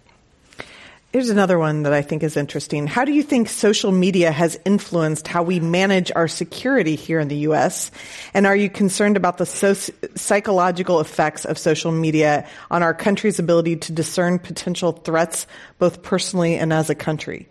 Here's 1.12 1.28
another 1.28 1.58
one 1.58 1.82
that 1.82 1.92
I 1.92 2.02
think 2.02 2.22
is 2.22 2.36
interesting. 2.36 2.86
How 2.86 3.04
do 3.04 3.10
you 3.12 3.24
think 3.24 3.48
social 3.48 3.90
media 3.90 4.30
has 4.30 4.60
influenced 4.64 5.26
how 5.26 5.42
we 5.42 5.58
manage 5.58 6.12
our 6.14 6.28
security 6.28 6.94
here 6.94 7.18
in 7.18 7.26
the 7.26 7.38
U.S.? 7.38 7.90
And 8.32 8.46
are 8.46 8.54
you 8.54 8.70
concerned 8.70 9.16
about 9.16 9.36
the 9.38 9.46
psychological 10.14 11.00
effects 11.00 11.44
of 11.44 11.58
social 11.58 11.90
media 11.90 12.48
on 12.70 12.84
our 12.84 12.94
country's 12.94 13.40
ability 13.40 13.76
to 13.76 13.92
discern 13.92 14.38
potential 14.38 14.92
threats, 14.92 15.48
both 15.80 16.02
personally 16.04 16.54
and 16.54 16.72
as 16.72 16.90
a 16.90 16.94
country? 16.94 17.48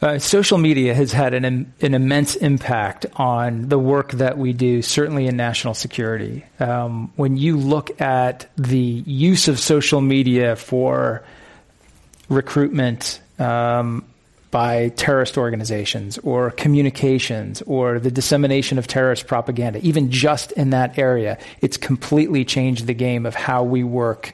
Uh, 0.00 0.16
social 0.16 0.58
media 0.58 0.94
has 0.94 1.10
had 1.10 1.34
an, 1.34 1.72
an 1.80 1.94
immense 1.94 2.36
impact 2.36 3.04
on 3.16 3.68
the 3.68 3.78
work 3.78 4.12
that 4.12 4.38
we 4.38 4.52
do, 4.52 4.80
certainly 4.80 5.26
in 5.26 5.36
national 5.36 5.74
security. 5.74 6.44
Um, 6.60 7.12
when 7.16 7.36
you 7.36 7.56
look 7.56 8.00
at 8.00 8.48
the 8.56 8.78
use 8.78 9.48
of 9.48 9.58
social 9.58 10.00
media 10.00 10.54
for 10.54 11.24
recruitment 12.28 13.20
um, 13.40 14.04
by 14.52 14.90
terrorist 14.90 15.36
organizations 15.36 16.16
or 16.18 16.52
communications 16.52 17.60
or 17.62 17.98
the 17.98 18.10
dissemination 18.10 18.78
of 18.78 18.86
terrorist 18.86 19.26
propaganda, 19.26 19.80
even 19.82 20.12
just 20.12 20.52
in 20.52 20.70
that 20.70 20.96
area, 20.96 21.38
it's 21.60 21.76
completely 21.76 22.44
changed 22.44 22.86
the 22.86 22.94
game 22.94 23.26
of 23.26 23.34
how 23.34 23.64
we 23.64 23.82
work 23.82 24.32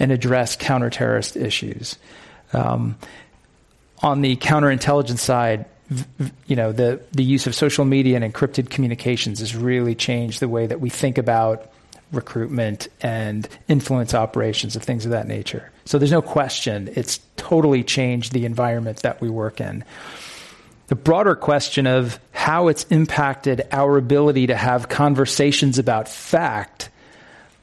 and 0.00 0.10
address 0.10 0.56
counter-terrorist 0.56 1.36
issues. 1.36 1.98
Um, 2.52 2.96
on 4.04 4.20
the 4.20 4.36
counterintelligence 4.36 5.18
side, 5.18 5.64
you 6.46 6.54
know, 6.54 6.72
the, 6.72 7.00
the 7.12 7.24
use 7.24 7.46
of 7.46 7.54
social 7.54 7.86
media 7.86 8.20
and 8.20 8.32
encrypted 8.32 8.68
communications 8.68 9.40
has 9.40 9.56
really 9.56 9.94
changed 9.94 10.40
the 10.40 10.48
way 10.48 10.66
that 10.66 10.78
we 10.78 10.90
think 10.90 11.16
about 11.16 11.72
recruitment 12.12 12.86
and 13.00 13.48
influence 13.66 14.12
operations 14.12 14.76
and 14.76 14.84
things 14.84 15.06
of 15.06 15.12
that 15.12 15.26
nature. 15.26 15.70
So 15.86 15.98
there's 15.98 16.12
no 16.12 16.22
question 16.22 16.90
it's 16.94 17.18
totally 17.36 17.82
changed 17.82 18.32
the 18.32 18.44
environment 18.44 18.98
that 18.98 19.22
we 19.22 19.30
work 19.30 19.60
in. 19.60 19.84
The 20.88 20.96
broader 20.96 21.34
question 21.34 21.86
of 21.86 22.20
how 22.32 22.68
it's 22.68 22.84
impacted 22.84 23.66
our 23.72 23.96
ability 23.96 24.48
to 24.48 24.54
have 24.54 24.90
conversations 24.90 25.78
about 25.78 26.08
fact, 26.10 26.90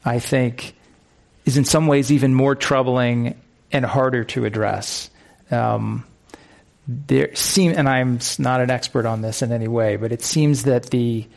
I 0.04 0.18
think, 0.18 0.74
is 1.46 1.56
in 1.56 1.66
some 1.66 1.86
ways 1.86 2.12
even 2.12 2.34
more 2.34 2.56
troubling 2.56 3.40
and 3.72 3.86
harder 3.86 4.24
to 4.24 4.46
address. 4.46 5.12
Um, 5.52 6.04
there 7.08 7.36
seem, 7.36 7.74
and 7.76 7.88
I'm 7.88 8.20
not 8.40 8.62
an 8.62 8.70
expert 8.70 9.06
on 9.06 9.22
this 9.22 9.42
in 9.42 9.52
any 9.52 9.68
way, 9.68 9.96
but 9.96 10.12
it 10.12 10.22
seems 10.22 10.64
that 10.64 10.90
the 10.90 11.28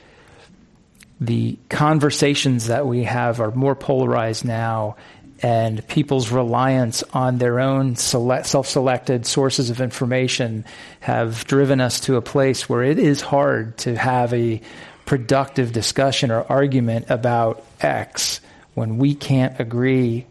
the 1.21 1.59
conversations 1.69 2.67
that 2.67 2.87
we 2.87 3.05
have 3.05 3.41
are 3.41 3.53
more 3.53 3.75
polarized 3.75 4.45
now, 4.45 4.97
and 5.43 5.87
people's 5.89 6.31
reliance 6.31 7.03
on 7.13 7.39
their 7.39 7.61
own 7.61 7.97
select, 7.97 8.47
self-selected 8.47 9.25
sources 9.27 9.71
of 9.71 9.81
information 9.81 10.65
have 11.01 11.45
driven 11.45 11.81
us 11.81 12.01
to 12.01 12.17
a 12.17 12.23
place 12.23 12.69
where 12.69 12.83
it 12.83 12.99
is 12.99 13.21
hard 13.21 13.77
to 13.79 13.97
have 13.97 14.35
a 14.35 14.61
productive 15.07 15.73
discussion 15.73 16.31
or 16.31 16.45
argument 16.49 17.07
about 17.11 17.65
X 17.81 18.41
when 18.75 18.99
we 18.99 19.15
can't 19.15 19.61
agree 19.61 20.27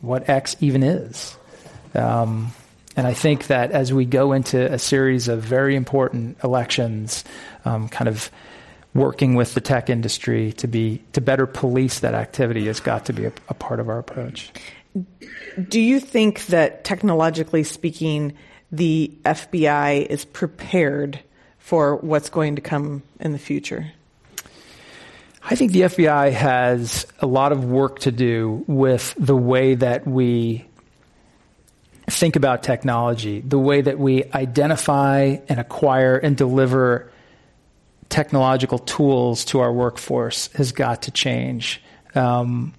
what 0.00 0.28
X 0.28 0.56
even 0.60 0.82
is. 0.82 1.36
Um, 1.94 2.52
and 2.96 3.06
I 3.06 3.14
think 3.14 3.46
that 3.46 3.72
as 3.72 3.92
we 3.92 4.04
go 4.04 4.32
into 4.32 4.72
a 4.72 4.78
series 4.78 5.28
of 5.28 5.40
very 5.40 5.76
important 5.76 6.38
elections, 6.44 7.24
um, 7.64 7.88
kind 7.88 8.08
of 8.08 8.30
working 8.94 9.34
with 9.34 9.54
the 9.54 9.60
tech 9.60 9.88
industry 9.88 10.52
to 10.52 10.66
be 10.66 11.02
to 11.12 11.20
better 11.20 11.46
police 11.46 12.00
that 12.00 12.14
activity 12.14 12.66
has 12.66 12.80
got 12.80 13.06
to 13.06 13.12
be 13.12 13.24
a, 13.24 13.32
a 13.48 13.54
part 13.54 13.80
of 13.80 13.88
our 13.88 13.98
approach. 13.98 14.52
Do 15.68 15.80
you 15.80 16.00
think 16.00 16.46
that 16.46 16.84
technologically 16.84 17.64
speaking, 17.64 18.34
the 18.70 19.10
FBI 19.24 20.06
is 20.06 20.24
prepared 20.26 21.20
for 21.58 21.96
what's 21.96 22.28
going 22.28 22.56
to 22.56 22.62
come 22.62 23.02
in 23.20 23.32
the 23.32 23.38
future? 23.38 23.90
I 25.44 25.56
think 25.56 25.72
the 25.72 25.82
FBI 25.82 26.32
has 26.32 27.06
a 27.20 27.26
lot 27.26 27.52
of 27.52 27.64
work 27.64 28.00
to 28.00 28.12
do 28.12 28.64
with 28.66 29.14
the 29.18 29.36
way 29.36 29.74
that 29.74 30.06
we 30.06 30.66
think 32.12 32.36
about 32.36 32.62
technology, 32.62 33.40
the 33.40 33.58
way 33.58 33.80
that 33.80 33.98
we 33.98 34.24
identify 34.32 35.38
and 35.48 35.58
acquire 35.58 36.16
and 36.16 36.36
deliver 36.36 37.10
technological 38.08 38.78
tools 38.78 39.44
to 39.46 39.60
our 39.60 39.72
workforce 39.72 40.48
has 40.52 40.72
got 40.72 41.02
to 41.02 41.10
change. 41.10 41.82
Um, 42.14 42.74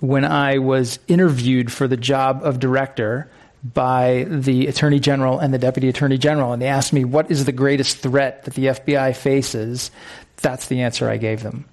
when 0.00 0.24
I 0.24 0.58
was 0.58 0.98
interviewed 1.06 1.70
for 1.70 1.86
the 1.86 1.98
job 1.98 2.40
of 2.42 2.58
director 2.58 3.30
by 3.62 4.24
the 4.26 4.66
Attorney 4.68 4.98
General 4.98 5.38
and 5.38 5.52
the 5.52 5.58
Deputy 5.58 5.90
Attorney 5.90 6.16
General, 6.16 6.54
and 6.54 6.62
they 6.62 6.66
asked 6.66 6.94
me, 6.94 7.04
What 7.04 7.30
is 7.30 7.44
the 7.44 7.52
greatest 7.52 7.98
threat 7.98 8.44
that 8.44 8.54
the 8.54 8.66
FBI 8.66 9.14
faces? 9.14 9.90
That's 10.38 10.68
the 10.68 10.80
answer 10.80 11.10
I 11.10 11.18
gave 11.18 11.42
them. 11.42 11.66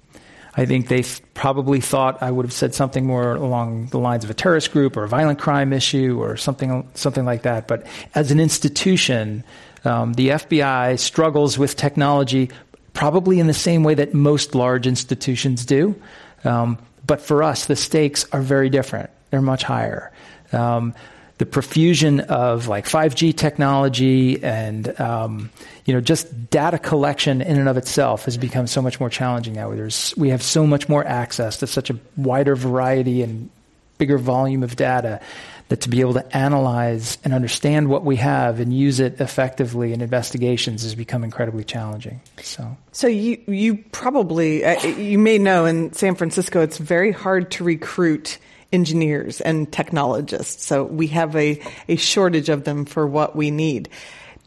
I 0.58 0.66
think 0.66 0.88
they 0.88 1.02
th- 1.02 1.22
probably 1.34 1.80
thought 1.80 2.20
I 2.20 2.32
would 2.32 2.44
have 2.44 2.52
said 2.52 2.74
something 2.74 3.06
more 3.06 3.36
along 3.36 3.86
the 3.86 3.98
lines 4.00 4.24
of 4.24 4.30
a 4.30 4.34
terrorist 4.34 4.72
group 4.72 4.96
or 4.96 5.04
a 5.04 5.08
violent 5.08 5.38
crime 5.38 5.72
issue 5.72 6.20
or 6.20 6.36
something, 6.36 6.88
something 6.94 7.24
like 7.24 7.42
that. 7.42 7.68
But 7.68 7.86
as 8.16 8.32
an 8.32 8.40
institution, 8.40 9.44
um, 9.84 10.14
the 10.14 10.30
FBI 10.30 10.98
struggles 10.98 11.58
with 11.58 11.76
technology 11.76 12.50
probably 12.92 13.38
in 13.38 13.46
the 13.46 13.54
same 13.54 13.84
way 13.84 13.94
that 13.94 14.14
most 14.14 14.56
large 14.56 14.84
institutions 14.84 15.64
do. 15.64 15.94
Um, 16.42 16.76
but 17.06 17.20
for 17.20 17.44
us, 17.44 17.66
the 17.66 17.76
stakes 17.76 18.26
are 18.32 18.42
very 18.42 18.68
different. 18.68 19.10
They're 19.30 19.40
much 19.40 19.62
higher. 19.62 20.10
Um, 20.52 20.92
the 21.38 21.46
profusion 21.46 22.20
of 22.20 22.68
like 22.68 22.84
5G 22.84 23.36
technology 23.36 24.42
and 24.42 25.00
um, 25.00 25.50
you 25.84 25.94
know 25.94 26.00
just 26.00 26.50
data 26.50 26.78
collection 26.78 27.40
in 27.40 27.58
and 27.58 27.68
of 27.68 27.76
itself 27.76 28.24
has 28.24 28.36
become 28.36 28.66
so 28.66 28.82
much 28.82 29.00
more 29.00 29.08
challenging 29.08 29.54
now. 29.54 29.70
There's 29.70 30.14
we 30.16 30.30
have 30.30 30.42
so 30.42 30.66
much 30.66 30.88
more 30.88 31.06
access 31.06 31.58
to 31.58 31.66
such 31.66 31.90
a 31.90 31.98
wider 32.16 32.56
variety 32.56 33.22
and 33.22 33.50
bigger 33.98 34.18
volume 34.18 34.62
of 34.62 34.76
data 34.76 35.20
that 35.68 35.82
to 35.82 35.88
be 35.88 36.00
able 36.00 36.14
to 36.14 36.36
analyze 36.36 37.18
and 37.24 37.34
understand 37.34 37.88
what 37.88 38.04
we 38.04 38.16
have 38.16 38.58
and 38.58 38.72
use 38.72 39.00
it 39.00 39.20
effectively 39.20 39.92
in 39.92 40.00
investigations 40.00 40.82
has 40.82 40.94
become 40.94 41.22
incredibly 41.22 41.62
challenging. 41.62 42.20
So, 42.42 42.76
so 42.92 43.06
you 43.06 43.42
you 43.46 43.84
probably 43.92 44.64
uh, 44.64 44.82
you 44.86 45.18
may 45.18 45.38
know 45.38 45.66
in 45.66 45.92
San 45.92 46.14
Francisco 46.14 46.62
it's 46.62 46.78
very 46.78 47.12
hard 47.12 47.50
to 47.52 47.64
recruit 47.64 48.38
engineers 48.72 49.40
and 49.40 49.70
technologists. 49.72 50.64
So 50.64 50.84
we 50.84 51.08
have 51.08 51.34
a, 51.36 51.60
a 51.88 51.96
shortage 51.96 52.48
of 52.48 52.64
them 52.64 52.84
for 52.84 53.06
what 53.06 53.34
we 53.34 53.50
need. 53.50 53.88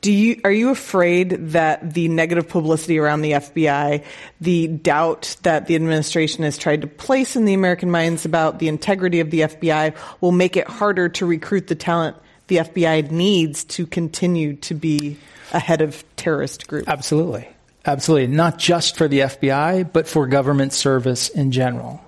Do 0.02 0.12
you, 0.12 0.42
are 0.44 0.52
you 0.52 0.70
afraid 0.70 1.30
that 1.52 1.94
the 1.94 2.08
negative 2.08 2.50
publicity 2.50 2.98
around 2.98 3.22
the 3.22 3.34
FBI, 3.34 4.04
the 4.40 4.68
doubt 4.68 5.38
that 5.44 5.68
the 5.68 5.76
administration 5.76 6.44
has 6.44 6.58
tried 6.58 6.82
to 6.82 6.88
place 6.88 7.36
in 7.36 7.46
the 7.46 7.54
American 7.54 7.92
minds 7.92 8.26
about 8.26 8.58
the 8.58 8.68
integrity 8.68 9.20
of 9.20 9.30
the 9.30 9.42
FBI 9.42 9.96
will 10.20 10.32
make 10.32 10.58
it 10.58 10.68
harder 10.68 11.08
to 11.10 11.26
recruit 11.28 11.68
the 11.68 11.76
talent 11.76 12.18
the 12.52 12.58
FBI 12.58 13.10
needs 13.12 13.64
to 13.64 13.88
continue 13.88 14.58
to 14.58 14.74
be 14.74 15.18
ahead 15.54 15.82
of 15.82 16.04
terrorist 16.18 16.68
groups? 16.68 16.86
Absolutely. 16.86 17.48
Absolutely. 17.86 18.28
Not 18.28 18.60
just 18.60 18.98
for 18.98 19.08
the 19.08 19.20
FBI, 19.20 19.90
but 19.94 20.06
for 20.06 20.28
government 20.28 20.74
service 20.74 21.30
in 21.30 21.54
general. 21.54 22.04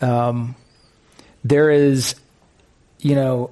Um, 0.00 0.56
there 1.44 1.70
is, 1.70 2.14
you 3.00 3.14
know, 3.14 3.50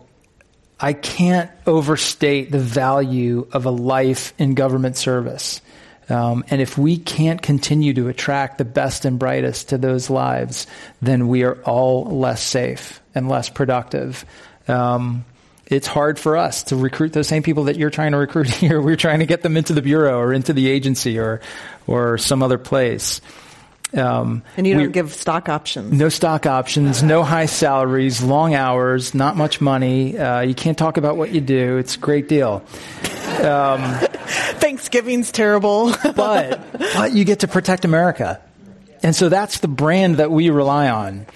I 0.79 0.95
can't 0.95 1.51
overstate 1.67 2.51
the 2.51 2.59
value 2.59 3.47
of 3.53 3.67
a 3.67 3.71
life 3.71 4.33
in 4.39 4.55
government 4.55 4.97
service. 4.97 5.61
Um, 6.09 6.45
and 6.51 6.61
if 6.61 6.77
we 6.77 6.97
can't 6.97 7.41
continue 7.41 7.95
to 7.95 8.09
attract 8.09 8.59
the 8.59 8.65
best 8.65 9.05
and 9.05 9.19
brightest 9.19 9.69
to 9.69 9.79
those 9.79 10.11
lives, 10.11 10.67
then 11.01 11.29
we 11.29 11.45
are 11.45 11.55
all 11.63 12.05
less 12.05 12.43
safe 12.43 13.01
and 13.15 13.29
less 13.29 13.49
productive. 13.49 14.25
Um, 14.67 15.25
it's 15.67 15.87
hard 15.87 16.19
for 16.19 16.37
us 16.37 16.65
to 16.65 16.77
recruit 16.77 17.13
those 17.13 17.29
same 17.29 17.45
people 17.45 17.65
that 17.65 17.77
you're 17.77 17.91
trying 17.91 18.11
to 18.13 18.19
recruit 18.19 18.49
here. 18.51 18.81
We're 18.81 18.97
trying 18.97 19.21
to 19.21 19.27
get 19.27 19.43
them 19.43 19.57
into 19.57 19.73
the 19.73 19.83
bureau 19.83 20.19
or 20.19 20.33
into 20.33 20.53
the 20.53 20.69
agency 20.69 21.19
or, 21.19 21.41
or 21.87 22.19
some 22.19 22.43
other 22.43 22.59
place. 22.59 23.21
Um, 23.97 24.43
and 24.57 24.67
you 24.67 24.75
don't 24.75 24.93
give 24.93 25.13
stock 25.13 25.49
options. 25.49 25.93
No 25.93 26.09
stock 26.09 26.47
options, 26.47 27.03
no 27.03 27.23
high 27.23 27.47
salaries, 27.47 28.23
long 28.23 28.55
hours, 28.55 29.15
not 29.15 29.37
much 29.37 29.61
money. 29.61 30.17
Uh, 30.17 30.41
you 30.41 30.55
can't 30.55 30.79
talk 30.79 30.97
about 30.97 31.17
what 31.17 31.33
you 31.33 31.41
do. 31.41 31.79
It's 31.79 31.97
a 31.97 31.99
great 31.99 32.29
deal. 32.29 32.63
Um, 33.43 33.83
Thanksgiving's 34.61 35.33
terrible. 35.33 35.93
but, 36.15 36.61
but 36.79 37.13
you 37.13 37.25
get 37.25 37.41
to 37.41 37.49
protect 37.49 37.85
America. 37.85 38.41
And 39.03 39.17
so 39.17 39.29
that's 39.29 39.61
the 39.61 39.69
brand 39.69 40.17
that 40.17 40.31
we 40.31 40.51
rely 40.51 40.89
on. 40.89 41.27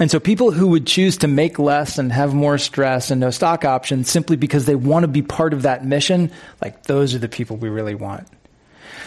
And 0.00 0.10
so 0.10 0.20
people 0.20 0.52
who 0.52 0.68
would 0.68 0.86
choose 0.86 1.18
to 1.18 1.28
make 1.28 1.58
less 1.58 1.98
and 1.98 2.12
have 2.12 2.32
more 2.32 2.58
stress 2.58 3.10
and 3.10 3.20
no 3.20 3.30
stock 3.30 3.64
options 3.64 4.08
simply 4.10 4.36
because 4.36 4.64
they 4.64 4.76
want 4.76 5.02
to 5.04 5.08
be 5.08 5.22
part 5.22 5.52
of 5.52 5.62
that 5.62 5.84
mission, 5.84 6.30
like 6.62 6.84
those 6.84 7.14
are 7.14 7.18
the 7.18 7.28
people 7.28 7.56
we 7.56 7.68
really 7.68 7.96
want. 7.96 8.28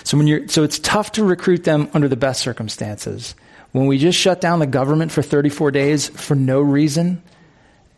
So 0.03 0.17
when 0.17 0.27
you're, 0.27 0.47
so 0.47 0.63
it's 0.63 0.79
tough 0.79 1.13
to 1.13 1.23
recruit 1.23 1.63
them 1.63 1.89
under 1.93 2.07
the 2.07 2.15
best 2.15 2.41
circumstances. 2.41 3.35
When 3.71 3.85
we 3.85 3.97
just 3.97 4.17
shut 4.17 4.41
down 4.41 4.59
the 4.59 4.67
government 4.67 5.11
for 5.11 5.21
34 5.21 5.71
days 5.71 6.09
for 6.09 6.35
no 6.35 6.59
reason, 6.59 7.21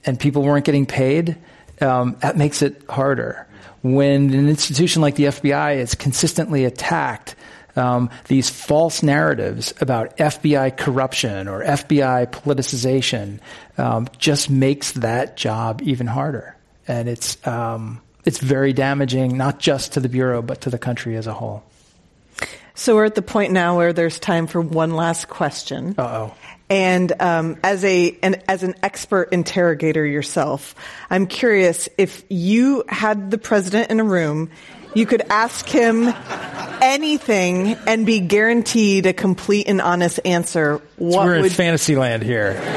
and 0.06 0.20
people 0.20 0.44
weren't 0.44 0.66
getting 0.66 0.86
paid, 0.86 1.38
um, 1.82 2.18
that 2.22 2.38
makes 2.38 2.62
it 2.62 2.84
harder. 2.90 3.48
When 3.82 4.34
an 4.34 4.50
institution 4.50 5.02
like 5.02 5.16
the 5.16 5.26
FBI 5.26 5.78
is 5.78 5.96
consistently 5.96 6.66
attacked, 6.66 7.36
um, 7.76 8.10
these 8.28 8.50
false 8.50 9.02
narratives 9.02 9.74
about 9.82 10.16
FBI 10.18 10.78
corruption 10.78 11.48
or 11.48 11.64
FBI 11.64 12.28
politicization 12.28 13.40
um, 13.78 14.08
just 14.18 14.50
makes 14.50 14.92
that 14.94 15.36
job 15.36 15.82
even 15.84 16.06
harder, 16.06 16.56
and 16.88 17.10
it's 17.10 17.46
um, 17.48 18.00
it's 18.26 18.38
very 18.38 18.74
damaging 18.74 19.38
not 19.38 19.60
just 19.60 19.94
to 19.94 20.00
the 20.00 20.10
bureau 20.10 20.42
but 20.42 20.62
to 20.62 20.70
the 20.70 20.78
country 20.78 21.16
as 21.16 21.26
a 21.26 21.34
whole. 21.34 21.64
So 22.76 22.96
we're 22.96 23.06
at 23.06 23.16
the 23.16 23.22
point 23.22 23.52
now 23.52 23.78
where 23.78 23.94
there's 23.94 24.20
time 24.20 24.48
for 24.48 24.62
one 24.62 24.92
last 24.92 25.28
question. 25.28 25.96
oh. 25.98 26.34
And 26.70 27.14
um, 27.22 27.58
as 27.64 27.84
a 27.84 28.18
an, 28.24 28.42
as 28.48 28.64
an 28.64 28.74
expert 28.82 29.30
interrogator 29.32 30.04
yourself, 30.04 30.74
I'm 31.10 31.28
curious 31.28 31.88
if 32.00 32.24
you 32.30 32.84
had 32.88 33.30
the 33.30 33.38
president 33.38 33.92
in 33.92 34.00
a 34.00 34.04
room, 34.04 34.50
you 34.96 35.06
could 35.06 35.22
ask 35.30 35.68
him 35.68 36.12
anything 36.82 37.76
and 37.86 38.06
be 38.08 38.22
guaranteed 38.22 39.06
a 39.06 39.14
complete 39.14 39.68
and 39.68 39.82
honest 39.82 40.20
answer. 40.26 40.82
What 40.96 41.12
so 41.12 41.26
we're 41.26 41.36
would... 41.38 41.46
in 41.46 41.52
fantasy 41.52 41.96
land 41.96 42.24
here, 42.24 42.54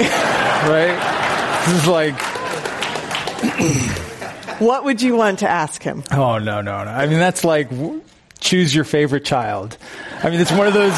right? 0.67 1.63
This 1.67 1.83
is 1.83 1.89
like. 1.89 2.21
what 4.61 4.85
would 4.85 5.01
you 5.01 5.17
want 5.17 5.39
to 5.39 5.49
ask 5.49 5.83
him? 5.83 6.05
Oh 6.11 6.39
no 6.39 6.61
no 6.61 6.85
no! 6.85 6.91
I 6.91 7.07
mean 7.07 7.19
that's 7.19 7.45
like 7.45 7.71
choose 8.47 8.75
your 8.75 8.85
favorite 8.85 9.25
child. 9.25 9.77
I 10.23 10.31
mean, 10.31 10.41
it's 10.41 10.53
one 10.53 10.67
of 10.67 10.75
those. 10.75 10.95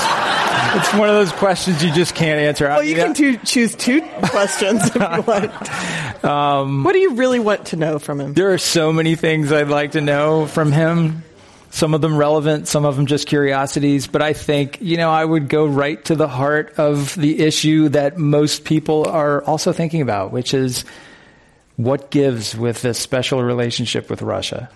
It's 0.71 0.93
one 0.93 1.09
of 1.09 1.15
those 1.15 1.33
questions 1.33 1.83
you 1.83 1.93
just 1.93 2.15
can't 2.15 2.39
answer. 2.39 2.67
Well, 2.69 2.85
you 2.85 2.95
can 2.95 3.15
two, 3.15 3.39
choose 3.39 3.75
two 3.75 4.03
questions 4.23 4.85
if 4.87 4.95
you 4.95 5.23
want. 5.23 5.53
Um, 6.19 6.83
what 6.83 6.95
do 6.95 6.99
you 6.99 7.15
really 7.15 7.39
want 7.39 7.67
to 7.67 7.77
know 7.77 8.01
from 8.01 8.21
him? 8.21 8.35
There 8.35 8.53
are 8.53 8.59
so 8.59 8.93
many 8.93 9.15
things 9.15 9.53
I'd 9.53 9.69
like 9.69 9.93
to 9.93 10.01
know 10.01 10.47
from 10.47 10.73
him. 10.73 11.23
Some 11.71 11.95
of 11.95 12.01
them 12.01 12.17
relevant, 12.17 12.67
some 12.67 12.85
of 12.85 12.97
them 12.97 13.07
just 13.07 13.29
curiosities. 13.29 14.09
But 14.09 14.21
I 14.21 14.33
think, 14.33 14.79
you 14.81 14.97
know, 14.97 15.11
I 15.11 15.25
would 15.25 15.49
go 15.49 15.65
right 15.65 16.05
to 16.07 16.17
the 16.17 16.27
heart 16.27 16.75
of 16.77 17.15
the 17.15 17.39
issue 17.39 17.91
that 17.91 18.19
most 18.19 18.65
people 18.65 19.07
are 19.07 19.45
also 19.45 19.73
thinking 19.73 20.03
about, 20.03 20.33
which 20.33 20.55
is 20.55 20.85
what 21.77 22.11
gives 22.11 22.57
with 22.57 22.83
this 22.83 22.99
special 22.99 23.43
relationship 23.43 24.11
with 24.11 24.21
Russia? 24.21 24.69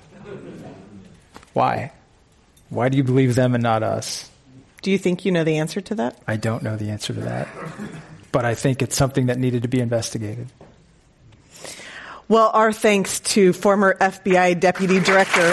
Why? 1.52 1.90
Why 2.72 2.88
do 2.88 2.96
you 2.96 3.04
believe 3.04 3.34
them 3.34 3.54
and 3.54 3.62
not 3.62 3.82
us? 3.82 4.30
Do 4.80 4.90
you 4.90 4.96
think 4.96 5.26
you 5.26 5.32
know 5.32 5.44
the 5.44 5.58
answer 5.58 5.82
to 5.82 5.94
that? 5.96 6.18
I 6.26 6.36
don't 6.36 6.62
know 6.62 6.74
the 6.74 6.88
answer 6.88 7.12
to 7.12 7.20
that. 7.20 7.46
But 8.32 8.46
I 8.46 8.54
think 8.54 8.80
it's 8.80 8.96
something 8.96 9.26
that 9.26 9.38
needed 9.38 9.60
to 9.62 9.68
be 9.68 9.78
investigated. 9.78 10.48
Well, 12.28 12.50
our 12.54 12.72
thanks 12.72 13.20
to 13.20 13.52
former 13.52 13.94
FBI 14.00 14.58
Deputy 14.58 15.00
Director. 15.00 15.40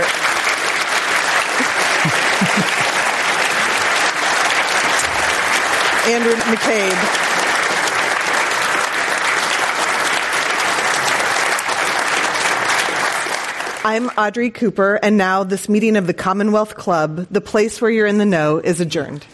Andrew 6.07 6.35
McCabe. 6.35 7.28
I'm 13.89 14.09
Audrey 14.09 14.51
Cooper, 14.51 14.99
and 15.01 15.17
now 15.17 15.43
this 15.43 15.67
meeting 15.67 15.97
of 15.97 16.05
the 16.05 16.13
Commonwealth 16.13 16.75
Club, 16.75 17.25
the 17.31 17.41
place 17.41 17.81
where 17.81 17.89
you're 17.89 18.05
in 18.05 18.19
the 18.19 18.23
know, 18.23 18.59
is 18.59 18.79
adjourned. 18.79 19.25